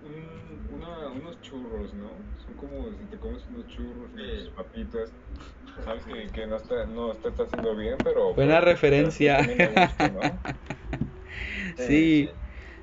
un- 0.00 0.66
una- 0.70 1.08
unos 1.08 1.40
churros, 1.40 1.92
¿no? 1.94 2.24
Son 2.44 2.54
como 2.56 2.90
si 2.92 3.06
te 3.06 3.18
comes 3.18 3.46
unos 3.48 3.66
churros, 3.68 4.10
Sí. 4.14 4.20
unas 4.22 4.48
papitas. 4.50 5.12
Sabes 5.84 6.04
que, 6.04 6.26
que 6.32 6.46
no, 6.46 6.56
está, 6.56 6.86
no 6.86 7.14
te 7.16 7.28
está 7.28 7.44
haciendo 7.44 7.76
bien, 7.76 7.96
pero... 8.02 8.34
Buena 8.34 8.58
pero- 8.60 8.72
referencia. 8.72 9.38
Sí, 11.76 12.28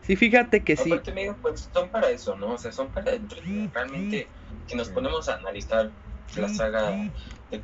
sí, 0.02 0.16
fíjate 0.16 0.64
que 0.64 0.78
sí. 0.78 0.92
Aparte, 0.92 1.12
amigo, 1.12 1.38
pues 1.42 1.70
son 1.74 1.90
para 1.90 2.10
eso, 2.10 2.36
¿no? 2.36 2.54
O 2.54 2.58
sea, 2.58 2.72
son 2.72 2.92
para 2.92 3.14
entretener. 3.14 3.72
Realmente, 3.74 4.32
si 4.68 4.76
nos 4.78 4.90
ponemos 4.90 5.28
a 5.30 5.36
analizar 5.36 5.92
la 6.38 6.50
saga 6.50 6.92
de 7.50 7.64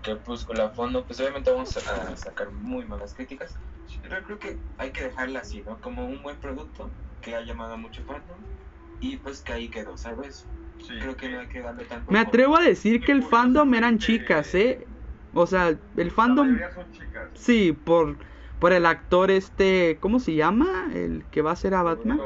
Crepúsculo 0.00 0.62
a 0.64 0.70
fondo, 0.70 1.06
pues 1.06 1.20
obviamente 1.20 1.50
vamos 1.50 1.76
a 1.76 2.16
sacar 2.16 2.50
muy 2.52 2.86
malas 2.86 3.14
críticas. 3.14 3.58
Pero 4.02 4.22
creo 4.24 4.38
que 4.38 4.58
hay 4.78 4.90
que 4.90 5.04
dejarla 5.04 5.40
así, 5.40 5.62
¿no? 5.62 5.80
Como 5.80 6.06
un 6.06 6.22
buen 6.22 6.38
producto 6.40 6.90
que 7.20 7.34
ha 7.34 7.42
llamado 7.42 7.74
a 7.74 7.76
mucho 7.76 8.02
fandom 8.04 8.42
y 9.02 9.16
pues 9.18 9.42
que 9.42 9.52
ahí 9.52 9.68
quedó, 9.68 9.96
¿sabes? 9.96 10.46
Sí. 10.78 10.94
Creo 11.00 11.16
que 11.16 11.28
no 11.28 11.40
hay 11.40 11.48
que 11.48 11.60
darle 11.60 11.84
tanto. 11.84 12.10
Me 12.10 12.18
atrevo 12.18 12.56
a 12.56 12.62
decir 12.62 13.04
que 13.04 13.12
el 13.12 13.22
fandom 13.22 13.74
eran 13.74 13.98
chicas, 13.98 14.54
¿eh? 14.54 14.86
O 15.34 15.46
sea, 15.46 15.68
el 15.68 15.80
La 15.96 16.10
fandom, 16.10 16.46
mayoría 16.48 16.70
son 16.70 16.90
chicas. 16.92 17.30
sí, 17.34 17.72
por, 17.72 18.16
por 18.58 18.72
el 18.72 18.86
actor 18.86 19.30
este, 19.30 19.98
¿cómo 20.00 20.18
se 20.20 20.34
llama? 20.34 20.90
El 20.94 21.24
que 21.30 21.42
va 21.42 21.52
a 21.52 21.56
ser 21.56 21.74
a 21.74 21.82
Batman. 21.82 22.20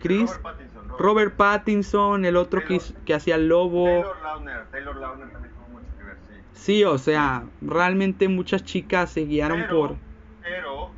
Chris, 0.00 0.30
Robert 0.30 0.42
Pattinson. 0.42 0.88
Robert 0.98 1.36
Pattinson, 1.36 2.24
el 2.24 2.36
otro 2.36 2.64
que, 2.64 2.74
hizo- 2.74 2.94
que 3.04 3.14
hacía 3.14 3.34
el 3.34 3.48
lobo. 3.48 3.84
Taylor 3.84 4.22
Lautner. 4.22 4.70
Taylor 4.70 4.96
Lautner 4.96 5.32
también 5.32 5.54
tuvo 5.54 5.68
mucho 5.68 5.86
que 5.96 6.04
ver, 6.04 6.18
sí. 6.28 6.34
Sí, 6.52 6.84
o 6.84 6.98
sea, 6.98 7.48
realmente 7.60 8.28
muchas 8.28 8.62
chicas 8.64 9.10
se 9.10 9.22
guiaron 9.22 9.62
pero, 9.62 9.76
por... 9.80 9.96
pero 10.40 10.97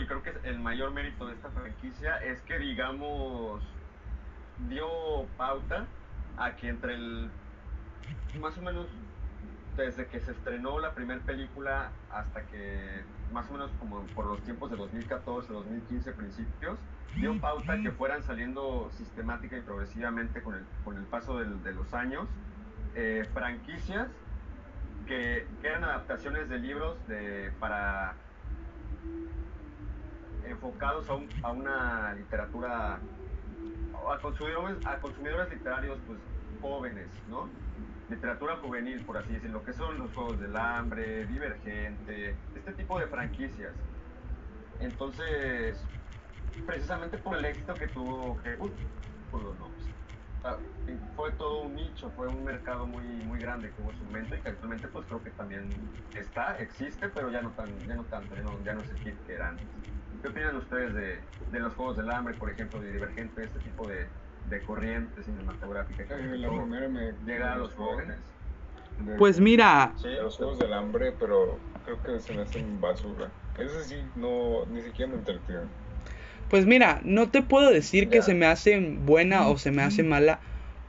y 0.00 0.06
creo 0.06 0.22
que 0.22 0.30
es 0.30 0.36
el 0.44 0.58
mayor 0.58 0.90
mérito 0.92 1.26
de 1.26 1.34
esta 1.34 1.50
franquicia, 1.50 2.16
es 2.18 2.40
que, 2.42 2.58
digamos, 2.58 3.62
dio 4.68 4.88
pauta 5.36 5.86
a 6.36 6.52
que 6.56 6.68
entre 6.68 6.94
el. 6.94 7.28
Más 8.40 8.56
o 8.58 8.62
menos 8.62 8.86
desde 9.76 10.06
que 10.06 10.18
se 10.20 10.32
estrenó 10.32 10.80
la 10.80 10.92
primera 10.92 11.20
película 11.20 11.90
hasta 12.10 12.42
que, 12.42 13.02
más 13.32 13.48
o 13.48 13.52
menos 13.52 13.70
como 13.78 14.02
por 14.08 14.26
los 14.26 14.40
tiempos 14.42 14.70
de 14.72 14.76
2014, 14.76 15.52
2015 15.52 16.12
principios, 16.12 16.78
dio 17.14 17.38
pauta 17.40 17.80
que 17.80 17.92
fueran 17.92 18.22
saliendo 18.24 18.90
sistemática 18.96 19.56
y 19.56 19.60
progresivamente 19.60 20.42
con 20.42 20.54
el, 20.56 20.64
con 20.84 20.96
el 20.96 21.04
paso 21.04 21.38
del- 21.38 21.62
de 21.62 21.72
los 21.74 21.94
años 21.94 22.26
eh, 22.96 23.24
franquicias 23.32 24.08
que, 25.06 25.46
que 25.62 25.66
eran 25.68 25.84
adaptaciones 25.84 26.48
de 26.48 26.58
libros 26.58 26.96
de, 27.06 27.52
para 27.60 28.14
enfocados 30.42 31.08
a, 31.10 31.14
un- 31.16 31.36
a 31.42 31.52
una 31.52 32.14
literatura 32.14 33.08
a 33.92 34.20
consumidores, 34.20 34.80
a 34.84 35.00
consumidores 35.00 35.50
literarios 35.50 36.02
pues 36.04 36.22
jóvenes, 36.58 37.22
¿no? 37.26 37.58
Literatura 38.06 38.58
juvenil, 38.58 39.04
por 39.04 39.18
así 39.18 39.34
decirlo, 39.34 39.62
que 39.64 39.72
son 39.72 39.98
los 39.98 40.12
Juegos 40.14 40.40
del 40.40 40.56
Hambre, 40.56 41.26
Divergente, 41.26 42.44
este 42.54 42.74
tipo 42.74 42.98
de 42.98 43.08
franquicias. 43.08 43.78
Entonces, 44.78 45.92
precisamente 46.64 47.18
por 47.18 47.36
el 47.38 47.44
éxito 47.46 47.78
que 47.78 47.88
tuvo 47.88 48.36
¿no? 49.56 49.76
Fue 51.14 51.32
todo 51.36 51.62
un 51.62 51.74
nicho, 51.74 52.12
fue 52.12 52.28
un 52.28 52.44
mercado 52.44 52.86
muy 52.86 53.22
muy 53.22 53.40
grande 53.40 53.74
en 53.76 53.94
su 53.94 54.04
momento 54.04 54.34
y 54.34 54.40
que 54.42 54.48
actualmente 54.48 54.88
pues 54.88 55.06
creo 55.06 55.22
que 55.22 55.32
también 55.32 55.92
está, 56.12 56.58
existe, 56.58 57.10
pero 57.10 57.30
ya 57.30 57.42
no 57.42 57.54
tan, 57.54 57.86
ya 57.86 57.94
no 57.94 58.06
tanto, 58.06 58.34
ya 58.34 58.42
no, 58.42 58.64
ya 58.64 58.72
no 58.74 58.80
es 58.82 58.90
el 58.90 59.00
era. 59.26 59.62
¿Qué 60.20 60.28
opinan 60.28 60.56
ustedes 60.56 60.94
de, 60.94 61.24
de 61.50 61.60
los 61.60 61.74
Juegos 61.74 61.96
del 61.96 62.10
Hambre, 62.10 62.34
por 62.34 62.50
ejemplo, 62.50 62.80
de 62.80 62.92
Divergente, 62.92 63.44
este 63.44 63.60
tipo 63.60 63.86
de, 63.88 64.10
de 64.44 64.62
corriente 64.64 65.22
cinematográfica 65.22 66.06
que 66.06 66.14
Eh, 66.14 66.38
la 66.38 66.48
primera 66.48 66.88
me... 66.88 67.12
llega 67.24 67.52
a 67.52 67.56
los 67.56 67.74
jóvenes? 67.74 68.18
De- 68.98 69.18
Pues 69.18 69.40
mira, 69.40 69.94
Sí, 69.96 70.08
los 70.08 70.36
Juegos 70.36 70.58
del 70.58 70.72
Hambre, 70.72 71.12
pero 71.18 71.60
creo 71.84 72.00
que 72.02 72.20
se 72.20 72.32
me 72.32 72.42
hacen 72.42 72.80
basura. 72.80 73.32
Ese 73.56 73.84
sí, 73.84 74.12
no, 74.14 74.64
ni 74.66 74.80
siquiera 74.82 75.10
me 75.10 75.18
entretiene. 75.18 75.68
Pues 76.48 76.66
mira, 76.66 77.00
no 77.04 77.30
te 77.30 77.42
puedo 77.42 77.70
decir 77.70 78.08
que 78.08 78.22
se 78.22 78.34
me 78.34 78.46
hace 78.46 78.78
buena 79.00 79.48
o 79.48 79.58
se 79.58 79.70
me 79.70 79.82
hace 79.82 80.02
mala 80.02 80.40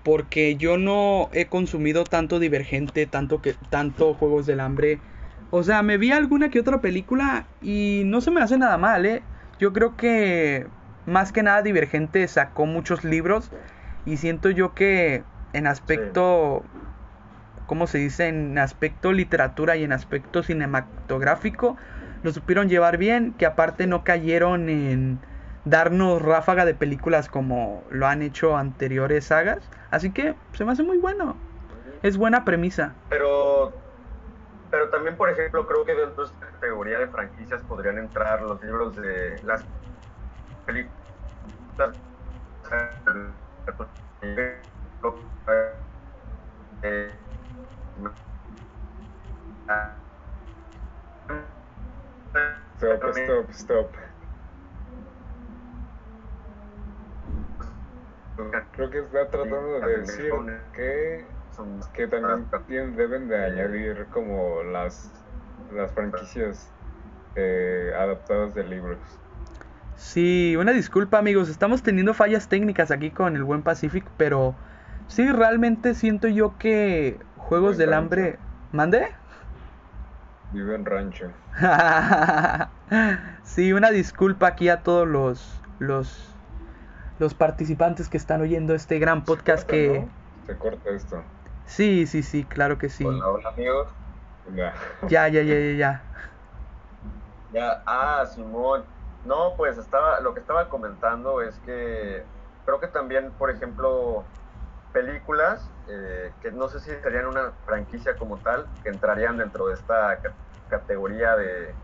porque 0.03 0.55
yo 0.55 0.77
no 0.77 1.29
he 1.33 1.47
consumido 1.49 2.05
tanto 2.05 2.39
Divergente, 2.39 3.05
tanto 3.07 3.41
que 3.41 3.53
tanto 3.69 4.13
Juegos 4.13 4.45
del 4.45 4.61
Hambre. 4.61 5.01
O 5.51 5.63
sea, 5.63 5.81
me 5.81 5.97
vi 5.97 6.11
alguna 6.11 6.49
que 6.49 6.59
otra 6.59 6.81
película 6.81 7.45
y 7.61 8.03
no 8.05 8.21
se 8.21 8.31
me 8.31 8.41
hace 8.41 8.57
nada 8.57 8.77
mal, 8.77 9.05
¿eh? 9.05 9.23
Yo 9.59 9.73
creo 9.73 9.97
que 9.97 10.67
más 11.05 11.31
que 11.31 11.43
nada 11.43 11.61
Divergente 11.61 12.27
sacó 12.27 12.65
muchos 12.65 13.03
libros 13.03 13.51
y 14.05 14.17
siento 14.17 14.49
yo 14.49 14.73
que 14.73 15.23
en 15.53 15.65
aspecto 15.65 16.63
¿cómo 17.69 17.85
se 17.85 17.99
dice? 17.99 18.27
En 18.27 18.57
aspecto 18.57 19.11
literatura 19.11 19.77
y 19.77 19.83
en 19.83 19.91
aspecto 19.91 20.41
cinematográfico 20.41 21.77
lo 22.23 22.33
supieron 22.33 22.67
llevar 22.67 22.97
bien, 22.97 23.33
que 23.37 23.45
aparte 23.45 23.85
no 23.85 24.03
cayeron 24.03 24.69
en 24.69 25.19
darnos 25.65 26.19
ráfaga 26.19 26.65
de 26.65 26.73
películas 26.73 27.29
como 27.29 27.83
lo 27.91 28.07
han 28.07 28.23
hecho 28.23 28.57
anteriores 28.57 29.25
sagas. 29.25 29.69
Así 29.91 30.09
que 30.09 30.33
se 30.53 30.65
me 30.65 30.71
hace 30.71 30.81
muy 30.81 30.97
bueno. 30.97 31.37
Es 32.01 32.17
buena 32.17 32.43
premisa. 32.43 32.95
Pero, 33.09 33.73
pero 34.71 34.89
también, 34.89 35.15
por 35.15 35.29
ejemplo, 35.29 35.65
creo 35.67 35.85
que 35.85 35.95
dentro 35.95 36.25
de 36.25 36.31
esta 36.31 36.45
categoría 36.51 36.99
de 36.99 37.07
franquicias 37.07 37.61
podrían 37.63 37.97
entrar 37.97 38.41
los 38.41 38.61
libros 38.61 38.95
de 38.95 39.41
las 39.43 39.63
películas. 40.65 40.99
Stop, 52.77 53.03
stop, 53.09 53.49
stop. 53.51 53.87
Creo 58.71 58.89
que 58.89 58.99
está 58.99 59.27
tratando 59.29 59.79
de 59.81 59.97
decir 59.97 60.31
que, 60.73 61.25
son- 61.59 61.81
que 61.93 62.07
también 62.07 62.45
tienen- 62.67 62.95
deben 62.95 63.27
de 63.27 63.43
añadir 63.45 64.05
como 64.11 64.63
las, 64.63 65.11
las 65.73 65.91
franquicias 65.91 66.71
eh, 67.35 67.91
adaptadas 67.97 68.53
de 68.55 68.63
libros. 68.63 68.97
Sí, 69.95 70.55
una 70.57 70.71
disculpa 70.71 71.17
amigos, 71.17 71.49
estamos 71.49 71.83
teniendo 71.83 72.13
fallas 72.13 72.47
técnicas 72.47 72.89
aquí 72.91 73.11
con 73.11 73.35
el 73.35 73.43
buen 73.43 73.61
Pacific, 73.63 74.05
pero 74.17 74.55
sí, 75.07 75.29
realmente 75.31 75.93
siento 75.93 76.27
yo 76.29 76.57
que 76.57 77.19
Juegos 77.35 77.77
del 77.77 77.89
rancho. 77.89 77.99
Hambre... 78.03 78.39
¿Mande? 78.71 79.07
Vive 80.53 80.75
en 80.75 80.85
rancho. 80.85 81.31
sí, 83.43 83.73
una 83.73 83.89
disculpa 83.91 84.47
aquí 84.47 84.69
a 84.69 84.81
todos 84.83 85.07
los, 85.07 85.61
los, 85.79 86.35
los 87.19 87.33
participantes 87.33 88.07
que 88.09 88.17
están 88.17 88.41
oyendo 88.41 88.73
este 88.75 88.99
gran 88.99 89.23
podcast 89.25 89.63
corta, 89.63 89.71
que... 89.71 89.99
¿no? 89.99 90.09
Se 90.47 90.55
corta 90.57 90.89
esto. 90.91 91.23
Sí, 91.69 92.07
sí, 92.07 92.23
sí, 92.23 92.45
claro 92.47 92.77
que 92.77 92.89
sí. 92.89 93.05
Hola, 93.05 93.29
hola, 93.29 93.49
amigos. 93.49 93.95
Ya. 94.55 94.73
Ya, 95.07 95.27
ya, 95.29 95.41
ya, 95.43 95.55
ya, 95.55 95.73
ya. 95.77 96.05
Ya, 97.49 97.81
ah, 97.85 98.25
Simón. 98.27 98.85
No, 99.23 99.55
pues 99.57 99.77
estaba, 99.77 100.19
lo 100.21 100.33
que 100.33 100.39
estaba 100.39 100.69
comentando 100.69 101.41
es 101.41 101.59
que 101.59 102.25
creo 102.63 102.79
que 102.79 102.87
también, 102.87 103.35
por 103.35 103.49
ejemplo, 103.49 104.27
películas 104.91 105.71
eh, 105.87 106.35
que 106.41 106.51
no 106.51 106.67
sé 106.69 106.79
si 106.79 106.89
serían 107.01 107.25
una 107.27 107.53
franquicia 107.65 108.17
como 108.17 108.41
tal, 108.41 108.69
que 108.83 108.89
entrarían 108.89 109.37
dentro 109.37 109.67
de 109.67 109.73
esta 109.75 110.21
ca- 110.21 110.35
categoría 110.67 111.35
de 111.35 111.79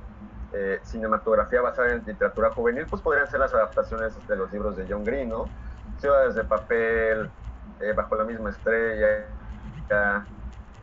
eh, 0.52 0.80
cinematografía 0.84 1.62
basada 1.62 1.94
en 1.94 2.06
literatura 2.06 2.52
juvenil, 2.52 2.88
pues 2.90 3.02
podrían 3.02 3.28
ser 3.28 3.40
las 3.42 3.54
adaptaciones 3.54 4.26
de 4.28 4.36
los 4.36 4.52
libros 4.52 4.76
de 4.78 4.86
John 4.90 5.04
Green, 5.06 5.30
¿no? 5.30 5.54
Ciudades 5.98 6.36
de 6.36 6.44
papel, 6.46 7.34
eh, 7.80 7.94
bajo 7.94 8.16
la 8.16 8.26
misma 8.26 8.50
estrella. 8.52 9.08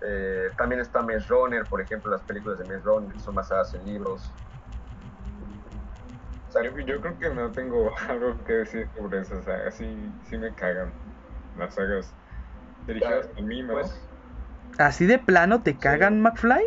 Eh, 0.00 0.50
también 0.57 0.80
está 0.80 1.03
Maze 1.03 1.26
Runner, 1.28 1.66
por 1.68 1.80
ejemplo, 1.80 2.11
las 2.11 2.24
películas 2.24 2.59
de 2.59 2.64
Maze 2.64 2.80
Runner 2.84 3.12
que 3.12 3.18
son 3.20 3.34
basadas 3.34 3.74
en 3.74 3.84
libros. 3.84 4.36
O 6.48 6.53
sea, 6.53 6.62
Yo, 6.62 6.70
yo 6.80 7.00
creo 7.00 7.18
que 7.18 7.30
no 7.34 7.53
tengo 7.53 7.90
algo 8.09 8.42
que 8.44 8.53
decir 8.55 8.88
sobre 8.96 9.20
eso. 9.20 9.38
O 9.38 9.42
sea, 9.42 9.70
sí, 9.70 9.86
sí 10.22 10.38
me 10.38 10.55
cagan 10.55 10.92
las 11.55 11.74
sagas 11.74 12.16
dirigidas 12.86 13.30
a 13.36 13.42
mí, 13.42 13.62
¿no? 13.62 13.74
pues, 13.74 14.11
¿Así 14.78 15.07
de 15.07 15.18
plano 15.18 15.62
te 15.62 15.78
cagan, 15.78 16.20
McFly? 16.20 16.62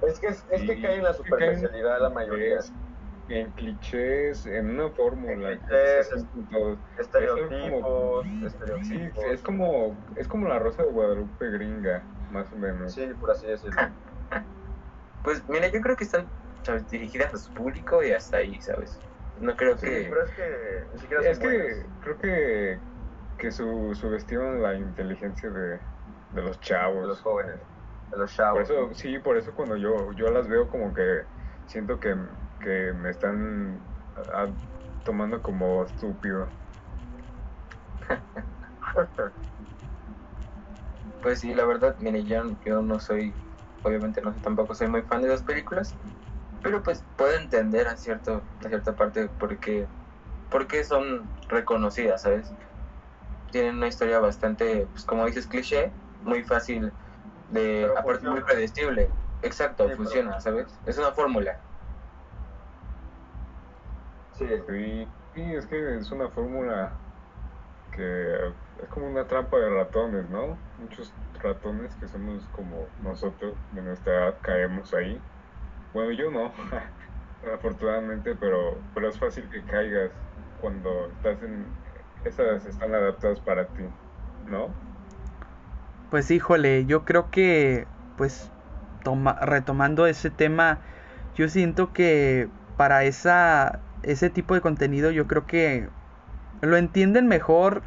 es 0.00 0.20
que, 0.20 0.26
es, 0.28 0.46
es 0.50 0.64
que 0.64 0.66
Sí, 0.74 0.80
cae 0.80 0.96
en 0.96 1.04
la 1.04 1.12
superficialidad 1.14 2.00
la 2.00 2.10
mayoría. 2.10 2.58
Es 2.58 2.72
en 3.28 3.50
clichés, 3.52 4.46
en 4.46 4.70
una 4.70 4.90
fórmula. 4.90 5.52
En 5.52 5.58
clichés, 5.58 6.12
es. 6.12 6.26
Estereotipos, 6.98 8.26
Sí, 8.82 9.10
es 9.30 9.42
como, 9.42 9.96
es 10.16 10.26
como 10.28 10.48
la 10.48 10.58
rosa 10.58 10.82
de 10.82 10.90
Guadalupe 10.90 11.50
gringa. 11.50 12.02
más 12.30 12.50
o 12.52 12.56
menos. 12.56 12.92
Sí, 12.92 13.06
por 13.20 13.30
así 13.30 13.46
decirlo. 13.46 13.80
Pues 15.24 15.42
mira, 15.48 15.68
yo 15.68 15.80
creo 15.80 15.96
que 15.96 16.04
están 16.04 16.26
¿sabes? 16.62 16.88
dirigidas 16.90 17.34
a 17.34 17.38
su 17.38 17.52
público 17.52 18.02
y 18.02 18.12
hasta 18.12 18.38
ahí, 18.38 18.60
¿sabes? 18.60 18.98
No 19.40 19.54
creo 19.56 19.76
Sí, 19.78 19.86
que... 19.86 20.06
pero 20.10 20.24
es 20.24 20.30
que 20.32 20.84
ni 20.94 21.00
siquiera 21.00 21.30
Es 21.30 21.38
que 21.38 21.86
creo 22.02 22.18
que, 22.18 22.78
que 23.38 23.50
su, 23.50 23.94
subestiman 23.94 24.62
la 24.62 24.74
inteligencia 24.74 25.50
de, 25.50 25.78
de 26.34 26.42
los 26.42 26.58
chavos. 26.60 27.02
de 27.02 27.08
los 27.08 27.20
jóvenes, 27.20 27.56
de 28.10 28.16
los 28.18 28.30
Por 28.30 28.36
chavos. 28.36 28.70
eso, 28.70 28.90
sí, 28.94 29.18
por 29.18 29.36
eso 29.36 29.52
cuando 29.54 29.76
yo, 29.76 30.12
yo 30.12 30.30
las 30.30 30.48
veo 30.48 30.68
como 30.68 30.92
que 30.94 31.22
siento 31.66 32.00
que, 32.00 32.14
que 32.60 32.92
me 32.92 33.10
están 33.10 33.80
ah, 34.34 34.48
tomando 35.04 35.42
como 35.42 35.84
estúpido. 35.84 36.50
Pues 41.20 41.40
sí, 41.40 41.52
la 41.52 41.64
verdad, 41.64 41.96
mire, 41.98 42.24
yo, 42.24 42.42
yo 42.64 42.80
no 42.80 43.00
soy, 43.00 43.34
obviamente 43.82 44.22
no 44.22 44.32
soy, 44.32 44.40
tampoco 44.40 44.74
soy 44.74 44.88
muy 44.88 45.02
fan 45.02 45.20
de 45.20 45.28
las 45.28 45.42
películas, 45.42 45.96
pero 46.62 46.82
pues 46.82 47.04
puedo 47.16 47.36
entender 47.36 47.88
a, 47.88 47.96
cierto, 47.96 48.44
a 48.64 48.68
cierta 48.68 48.94
parte 48.94 49.28
porque, 49.28 49.88
porque 50.48 50.84
son 50.84 51.28
reconocidas, 51.48 52.22
¿sabes? 52.22 52.54
Tienen 53.50 53.76
una 53.76 53.88
historia 53.88 54.20
bastante, 54.20 54.86
pues 54.86 55.04
como 55.04 55.26
dices, 55.26 55.46
cliché, 55.48 55.92
muy 56.22 56.44
fácil 56.44 56.92
de, 57.48 57.80
Pero 57.82 57.98
aparte 57.98 58.28
muy 58.28 58.42
predecible. 58.42 59.10
Exacto, 59.42 59.84
Sí, 59.84 59.88
pero- 59.90 59.96
funciona, 59.96 60.40
¿sabes? 60.40 60.80
Es 60.86 60.98
una 60.98 61.12
fórmula. 61.12 61.58
Sí, 64.38 64.46
sí, 65.34 65.42
es 65.54 65.66
que 65.66 65.96
es 65.98 66.12
una 66.12 66.30
fórmula 66.30 67.00
que 67.92 68.02
es 68.76 68.88
como 68.90 69.08
una 69.08 69.26
trampa 69.26 69.58
de 69.58 69.70
ratones, 69.70 70.30
¿no? 70.30 70.64
Muchos 70.76 71.16
ratones 71.34 71.96
que 71.96 72.08
somos 72.08 72.48
como 72.50 72.94
nosotros 72.98 73.60
de 73.70 73.82
nuestra 73.82 74.14
edad 74.14 74.40
caemos 74.42 74.94
ahí. 74.94 75.26
Bueno, 75.92 76.12
yo 76.12 76.30
no, 76.30 76.54
afortunadamente, 77.54 78.36
pero, 78.36 78.86
pero 78.94 79.08
es 79.10 79.18
fácil 79.18 79.50
que 79.50 79.64
caigas 79.66 80.12
cuando 80.56 81.12
estás 81.12 81.42
en... 81.42 81.78
Esas 82.24 82.66
están 82.66 82.94
adaptadas 82.94 83.40
para 83.42 83.72
ti, 83.72 83.84
¿no? 84.44 84.80
Pues 86.08 86.30
híjole, 86.30 86.86
yo 86.86 87.04
creo 87.04 87.30
que, 87.30 87.88
pues, 88.14 88.52
toma- 89.04 89.38
retomando 89.42 90.06
ese 90.06 90.30
tema, 90.30 90.82
yo 91.34 91.48
siento 91.48 91.92
que 91.92 92.50
para 92.76 93.04
esa, 93.04 93.84
ese 94.02 94.30
tipo 94.30 94.54
de 94.54 94.60
contenido 94.60 95.10
yo 95.10 95.26
creo 95.26 95.46
que 95.46 95.88
lo 96.60 96.76
entienden 96.76 97.26
mejor 97.28 97.82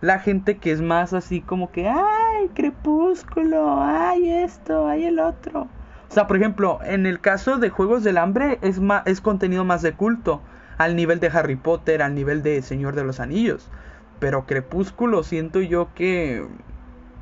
la 0.00 0.18
gente 0.18 0.58
que 0.58 0.72
es 0.72 0.80
más 0.80 1.12
así 1.12 1.40
como 1.40 1.70
que, 1.70 1.88
ay, 1.88 2.48
crepúsculo, 2.54 3.80
ay, 3.80 4.28
esto, 4.30 4.88
ay, 4.88 5.04
el 5.04 5.20
otro. 5.20 5.62
O 5.62 6.14
sea, 6.14 6.26
por 6.26 6.36
ejemplo, 6.36 6.80
en 6.84 7.06
el 7.06 7.20
caso 7.20 7.58
de 7.58 7.70
Juegos 7.70 8.02
del 8.02 8.18
Hambre 8.18 8.58
es, 8.62 8.80
ma- 8.80 9.02
es 9.06 9.20
contenido 9.20 9.64
más 9.64 9.80
de 9.80 9.94
culto, 9.94 10.42
al 10.76 10.96
nivel 10.96 11.20
de 11.20 11.28
Harry 11.28 11.56
Potter, 11.56 12.02
al 12.02 12.14
nivel 12.14 12.42
de 12.42 12.60
Señor 12.62 12.96
de 12.96 13.04
los 13.04 13.20
Anillos. 13.20 13.70
Pero 14.18 14.44
Crepúsculo 14.44 15.22
siento 15.22 15.60
yo 15.60 15.88
que 15.94 16.44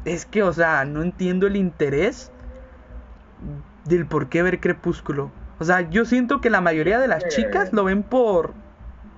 es 0.07 0.25
que, 0.25 0.43
o 0.43 0.53
sea, 0.53 0.85
no 0.87 1.03
entiendo 1.03 1.47
el 1.47 1.57
interés 1.57 2.33
del 3.85 4.07
por 4.07 4.29
qué 4.29 4.43
ver 4.43 4.61
Crepúsculo. 4.61 5.31
O 5.61 5.65
sea, 5.65 5.83
yo 5.83 6.05
siento 6.05 6.41
que 6.41 6.51
la 6.51 6.61
mayoría 6.61 6.99
de 6.99 7.07
las 7.07 7.25
Eh. 7.25 7.29
chicas 7.29 7.73
lo 7.73 7.85
ven 7.85 8.03
por 8.03 8.53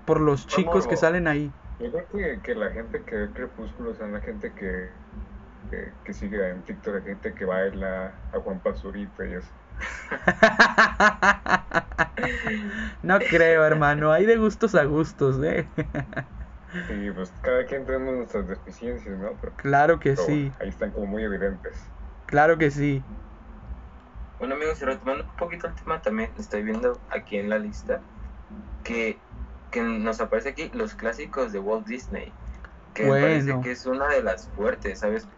por 0.05 0.21
los 0.21 0.47
chicos 0.49 0.89
que 0.89 0.97
salen 0.97 1.29
ahí. 1.29 1.51
Yo 1.79 1.91
creo 1.91 2.07
que, 2.09 2.41
que 2.43 2.55
la 2.57 2.71
gente 2.71 3.01
que 3.03 3.15
ve 3.15 3.29
Crepúsculo 3.33 3.95
son 3.95 4.13
la 4.13 4.21
gente 4.21 4.53
que, 4.53 4.89
que, 5.71 5.93
que 6.05 6.13
sigue 6.13 6.51
en 6.51 6.61
TikTok, 6.63 6.97
la 6.97 7.01
gente 7.03 7.33
que 7.33 7.45
baila 7.45 8.13
a 8.35 8.39
Juan 8.41 8.59
Pazurita 8.59 9.25
y 9.25 9.35
eso. 9.35 9.49
no 13.03 13.19
creo, 13.21 13.65
hermano. 13.65 14.13
Hay 14.13 14.27
de 14.27 14.37
gustos 14.37 14.75
a 14.75 14.85
gustos, 14.85 15.43
¿eh? 15.43 15.67
Y 16.89 17.11
pues 17.11 17.33
cada 17.43 17.67
quien 17.67 17.85
tenemos 17.85 18.15
nuestras 18.15 18.49
deficiencias, 18.49 19.19
¿no? 19.19 19.31
Pero, 19.41 19.53
claro 19.57 20.01
que 20.01 20.15
pero 20.15 20.25
sí. 20.25 20.53
ahí 20.61 20.69
están 20.69 20.91
como 20.91 21.07
muy 21.07 21.23
evidentes. 21.23 21.75
Claro 22.27 22.59
que 22.59 22.71
sí. 22.71 23.03
Bueno 24.43 24.57
amigos, 24.57 24.83
y 24.83 24.85
retomando 24.87 25.23
un 25.23 25.37
poquito 25.37 25.69
el 25.69 25.75
tema, 25.77 26.03
también 26.03 26.29
estoy 26.37 26.65
viendo 26.65 27.01
aquí 27.11 27.37
en 27.37 27.49
la 27.49 27.61
lista 27.61 28.01
que, 28.83 29.17
que 29.71 29.81
nos 29.81 30.21
aparece 30.21 30.49
aquí 30.49 30.69
los 30.75 30.97
clásicos 30.97 31.53
de 31.53 31.61
Walt 31.61 31.87
Disney, 31.87 32.33
que 32.93 33.05
me 33.05 33.21
parece 33.21 33.61
que 33.63 33.71
es 33.71 33.87
una 33.87 34.09
de 34.09 34.21
las 34.21 34.49
fuertes, 34.49 34.99
¿sabes? 34.99 35.29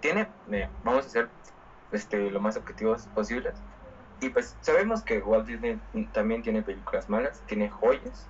Tiene, 0.00 0.28
mira, 0.46 0.70
vamos 0.82 1.04
a 1.04 1.08
ser 1.10 1.28
este, 1.92 2.30
lo 2.30 2.40
más 2.40 2.56
objetivos 2.56 3.06
posibles. 3.08 3.52
Y 4.22 4.30
pues 4.30 4.56
sabemos 4.62 5.02
que 5.02 5.18
Walt 5.18 5.46
Disney 5.46 5.78
también 6.14 6.40
tiene 6.40 6.62
películas 6.62 7.06
malas, 7.10 7.42
tiene 7.46 7.68
joyas, 7.68 8.26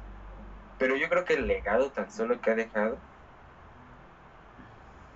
pero 0.80 0.96
yo 0.96 1.08
creo 1.08 1.24
que 1.24 1.34
el 1.34 1.46
legado 1.46 1.92
tan 1.92 2.10
solo 2.10 2.40
que 2.40 2.50
ha 2.50 2.56
dejado 2.56 2.98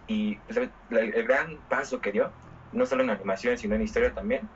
y 0.06 0.36
pues, 0.36 0.70
el 0.90 1.26
gran 1.26 1.56
paso 1.68 2.00
que 2.00 2.12
dio, 2.12 2.30
no 2.72 2.86
solo 2.86 3.02
en 3.02 3.10
animación, 3.10 3.58
sino 3.58 3.74
en 3.74 3.82
historia 3.82 4.14
también, 4.14 4.48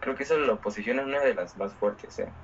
creo 0.00 0.14
que 0.16 0.24
eso 0.24 0.38
lo 0.38 0.60
posiciona 0.60 1.02
en 1.02 1.08
una 1.08 1.20
de 1.24 1.34
las 1.34 1.56
más 1.56 1.76
fuertes. 1.76 2.18
¿eh? 2.20 2.36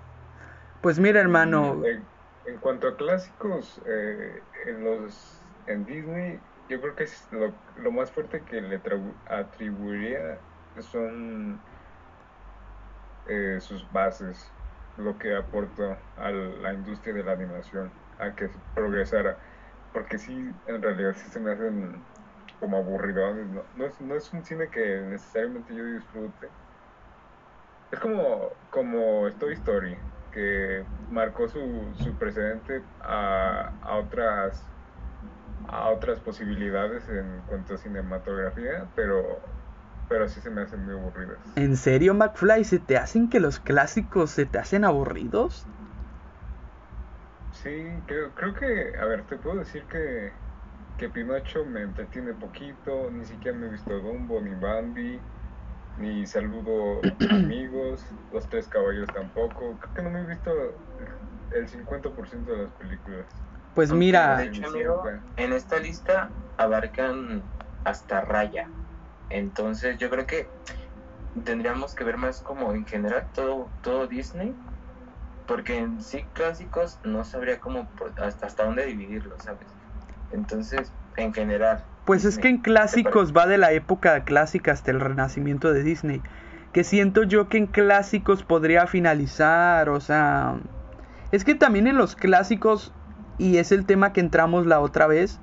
Pues 0.80 0.98
mira, 0.98 1.20
hermano. 1.20 1.82
En, 1.84 2.10
en 2.44 2.60
cuanto 2.60 2.88
a 2.88 2.96
clásicos, 2.96 3.80
eh, 3.86 4.48
en 4.66 4.84
los 4.84 5.46
en 5.66 5.84
Disney, 5.84 6.46
yo 6.68 6.80
creo 6.80 6.94
que 6.94 7.04
es 7.04 7.26
lo, 7.30 7.62
lo 7.74 7.92
más 7.92 8.12
fuerte 8.12 8.44
que 8.44 8.60
le 8.60 8.82
atribu- 8.82 9.20
atribuiría 9.26 10.44
son 10.80 11.64
eh, 13.24 13.60
sus 13.60 13.90
bases, 13.90 14.56
lo 14.96 15.18
que 15.18 15.34
aporta 15.34 16.06
a 16.16 16.30
la 16.30 16.72
industria 16.74 17.14
de 17.14 17.24
la 17.24 17.32
animación, 17.32 17.98
a 18.18 18.34
que 18.34 18.48
progresara. 18.74 19.38
Porque 19.92 20.18
sí, 20.18 20.32
en 20.66 20.82
realidad 20.82 21.14
sí 21.14 21.30
se 21.30 21.40
me 21.40 21.52
hacen 21.52 22.10
como 22.58 22.76
aburridones. 22.78 23.48
No, 23.50 23.68
no, 23.74 23.86
es, 23.86 24.00
no 24.00 24.16
es 24.16 24.32
un 24.32 24.44
cine 24.44 24.70
que 24.70 24.80
necesariamente 25.02 25.74
yo 25.74 25.84
disfrute. 25.84 26.54
Es 27.94 28.00
como, 28.00 28.50
como 28.70 29.30
Toy 29.38 29.54
Story, 29.54 29.96
que 30.32 30.82
marcó 31.12 31.46
su, 31.46 31.60
su 32.02 32.10
precedente 32.14 32.82
a, 33.00 33.70
a 33.82 33.96
otras 33.98 34.60
a 35.68 35.90
otras 35.90 36.18
posibilidades 36.18 37.08
en 37.08 37.40
cuanto 37.46 37.74
a 37.74 37.78
cinematografía, 37.78 38.84
pero 38.96 39.38
pero 40.08 40.28
sí 40.28 40.40
se 40.40 40.50
me 40.50 40.62
hacen 40.62 40.84
muy 40.84 40.94
aburridas. 40.94 41.38
¿En 41.54 41.76
serio, 41.76 42.14
McFly? 42.14 42.64
¿Se 42.64 42.80
te 42.80 42.96
hacen 42.96 43.30
que 43.30 43.38
los 43.38 43.60
clásicos 43.60 44.30
se 44.30 44.44
te 44.44 44.58
hacen 44.58 44.84
aburridos? 44.84 45.64
Sí, 47.52 47.86
creo, 48.08 48.30
creo 48.34 48.54
que, 48.54 48.98
a 48.98 49.04
ver, 49.04 49.22
te 49.22 49.36
puedo 49.36 49.60
decir 49.60 49.84
que, 49.84 50.32
que 50.98 51.08
Pinocho 51.10 51.64
me 51.64 51.82
entretiene 51.82 52.32
poquito, 52.34 53.08
ni 53.12 53.24
siquiera 53.24 53.56
me 53.56 53.66
he 53.68 53.70
visto 53.70 53.96
Dumbo, 54.00 54.40
ni 54.40 54.52
Bambi, 54.60 55.20
ni 55.96 56.26
Saludo 56.26 57.00
Amigos, 57.30 58.04
Los 58.32 58.48
Tres 58.48 58.68
Caballos 58.68 59.10
tampoco, 59.12 59.78
creo 59.78 59.94
que 59.94 60.02
no 60.02 60.10
me 60.10 60.20
he 60.22 60.26
visto 60.26 60.50
el 61.50 61.68
50% 61.68 62.52
de 62.52 62.58
las 62.64 62.72
películas. 62.72 63.26
Pues 63.74 63.90
Aunque, 63.90 64.04
mira, 64.06 64.36
de 64.38 64.44
hecho, 64.44 64.66
amigo, 64.66 65.02
en 65.36 65.52
esta 65.52 65.78
lista 65.78 66.32
abarcan 66.56 67.50
hasta 67.84 68.20
Raya. 68.20 68.70
Entonces 69.28 69.98
yo 69.98 70.10
creo 70.10 70.26
que 70.26 70.50
tendríamos 71.44 71.94
que 71.94 72.04
ver 72.04 72.16
más 72.16 72.40
como 72.40 72.72
en 72.74 72.86
general 72.86 73.28
todo, 73.32 73.72
todo 73.82 74.06
Disney. 74.06 74.56
Porque 75.46 75.76
en 75.76 76.00
sí 76.00 76.26
clásicos 76.32 77.00
no 77.04 77.22
sabría 77.24 77.60
cómo 77.60 77.90
por- 77.96 78.14
hasta, 78.18 78.46
hasta 78.46 78.64
dónde 78.64 78.86
dividirlo, 78.86 79.38
¿sabes? 79.38 79.68
Entonces, 80.30 80.94
en 81.16 81.34
general. 81.34 81.86
Pues 82.04 82.26
es 82.26 82.38
que 82.38 82.48
en 82.48 82.58
clásicos 82.58 83.32
va 83.32 83.46
de 83.46 83.56
la 83.56 83.72
época 83.72 84.24
clásica 84.24 84.72
hasta 84.72 84.90
el 84.90 85.00
renacimiento 85.00 85.72
de 85.72 85.82
Disney. 85.82 86.22
Que 86.72 86.84
siento 86.84 87.22
yo 87.22 87.48
que 87.48 87.56
en 87.56 87.66
clásicos 87.66 88.42
podría 88.42 88.86
finalizar, 88.86 89.88
o 89.88 90.00
sea... 90.00 90.56
Es 91.32 91.44
que 91.44 91.54
también 91.54 91.86
en 91.86 91.96
los 91.96 92.14
clásicos, 92.14 92.92
y 93.38 93.56
es 93.56 93.72
el 93.72 93.86
tema 93.86 94.12
que 94.12 94.20
entramos 94.20 94.66
la 94.66 94.80
otra 94.80 95.06
vez, 95.06 95.40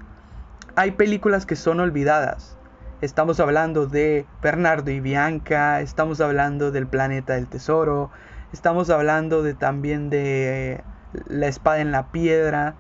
hay 0.76 0.91
películas 0.91 1.45
que 1.45 1.55
son 1.55 1.80
olvidadas. 1.80 2.57
Estamos 3.01 3.39
hablando 3.39 3.88
de 3.88 4.28
Bernardo 4.43 4.91
y 4.91 4.99
Bianca, 4.99 5.82
estamos 5.82 6.22
hablando 6.22 6.72
del 6.72 6.86
Planeta 6.86 7.34
del 7.34 7.47
Tesoro, 7.47 8.12
estamos 8.53 8.89
hablando 8.91 9.41
de 9.41 9.55
también 9.55 10.12
de 10.12 10.74
eh, 10.74 10.84
La 11.28 11.47
Espada 11.47 11.80
en 11.80 11.91
la 11.91 12.12
Piedra. 12.12 12.76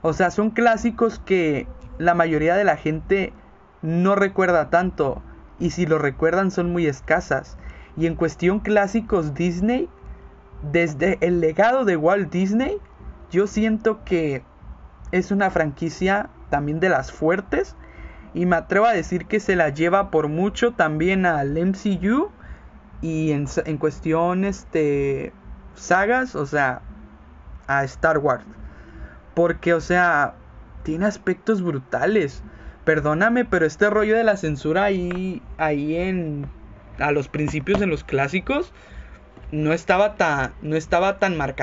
O 0.00 0.14
sea, 0.14 0.30
son 0.30 0.50
clásicos 0.50 1.18
que 1.18 1.68
la 1.98 2.14
mayoría 2.14 2.56
de 2.56 2.64
la 2.64 2.76
gente 2.76 3.32
no 3.82 4.14
recuerda 4.14 4.70
tanto 4.70 5.22
y 5.58 5.70
si 5.70 5.86
lo 5.86 5.98
recuerdan 5.98 6.50
son 6.50 6.72
muy 6.72 6.86
escasas. 6.86 7.56
Y 7.96 8.06
en 8.06 8.14
cuestión 8.14 8.60
clásicos 8.60 9.34
Disney, 9.34 9.88
desde 10.62 11.18
el 11.20 11.40
legado 11.40 11.84
de 11.84 11.96
Walt 11.96 12.30
Disney, 12.30 12.78
yo 13.30 13.46
siento 13.46 14.04
que 14.04 14.42
es 15.10 15.30
una 15.30 15.50
franquicia 15.50 16.30
también 16.50 16.80
de 16.80 16.88
las 16.88 17.12
fuertes 17.12 17.76
Y 18.34 18.46
me 18.46 18.56
atrevo 18.56 18.86
a 18.86 18.92
decir 18.92 19.26
que 19.26 19.40
se 19.40 19.56
la 19.56 19.70
lleva 19.70 20.10
por 20.10 20.28
mucho 20.28 20.72
también 20.72 21.26
al 21.26 21.56
MCU. 21.56 22.30
Y 23.00 23.32
en, 23.32 23.46
en 23.64 23.78
cuestión, 23.78 24.44
este, 24.44 25.32
sagas, 25.74 26.34
o 26.34 26.46
sea, 26.46 26.82
a 27.66 27.84
Star 27.84 28.18
Wars. 28.18 28.44
Porque, 29.34 29.72
o 29.72 29.80
sea, 29.80 30.34
tiene 30.88 31.04
aspectos 31.04 31.60
brutales. 31.60 32.42
Perdóname, 32.86 33.44
pero 33.44 33.66
este 33.66 33.90
rollo 33.90 34.16
de 34.16 34.24
la 34.24 34.38
censura 34.38 34.84
ahí, 34.84 35.42
ahí 35.58 35.96
en, 35.96 36.46
a 36.98 37.12
los 37.12 37.28
principios 37.28 37.82
en 37.82 37.90
los 37.90 38.04
clásicos, 38.04 38.72
no 39.52 39.74
estaba 39.74 40.14
tan, 40.14 40.54
no 40.62 40.76
estaba 40.76 41.18
tan 41.18 41.36
marcado 41.36 41.56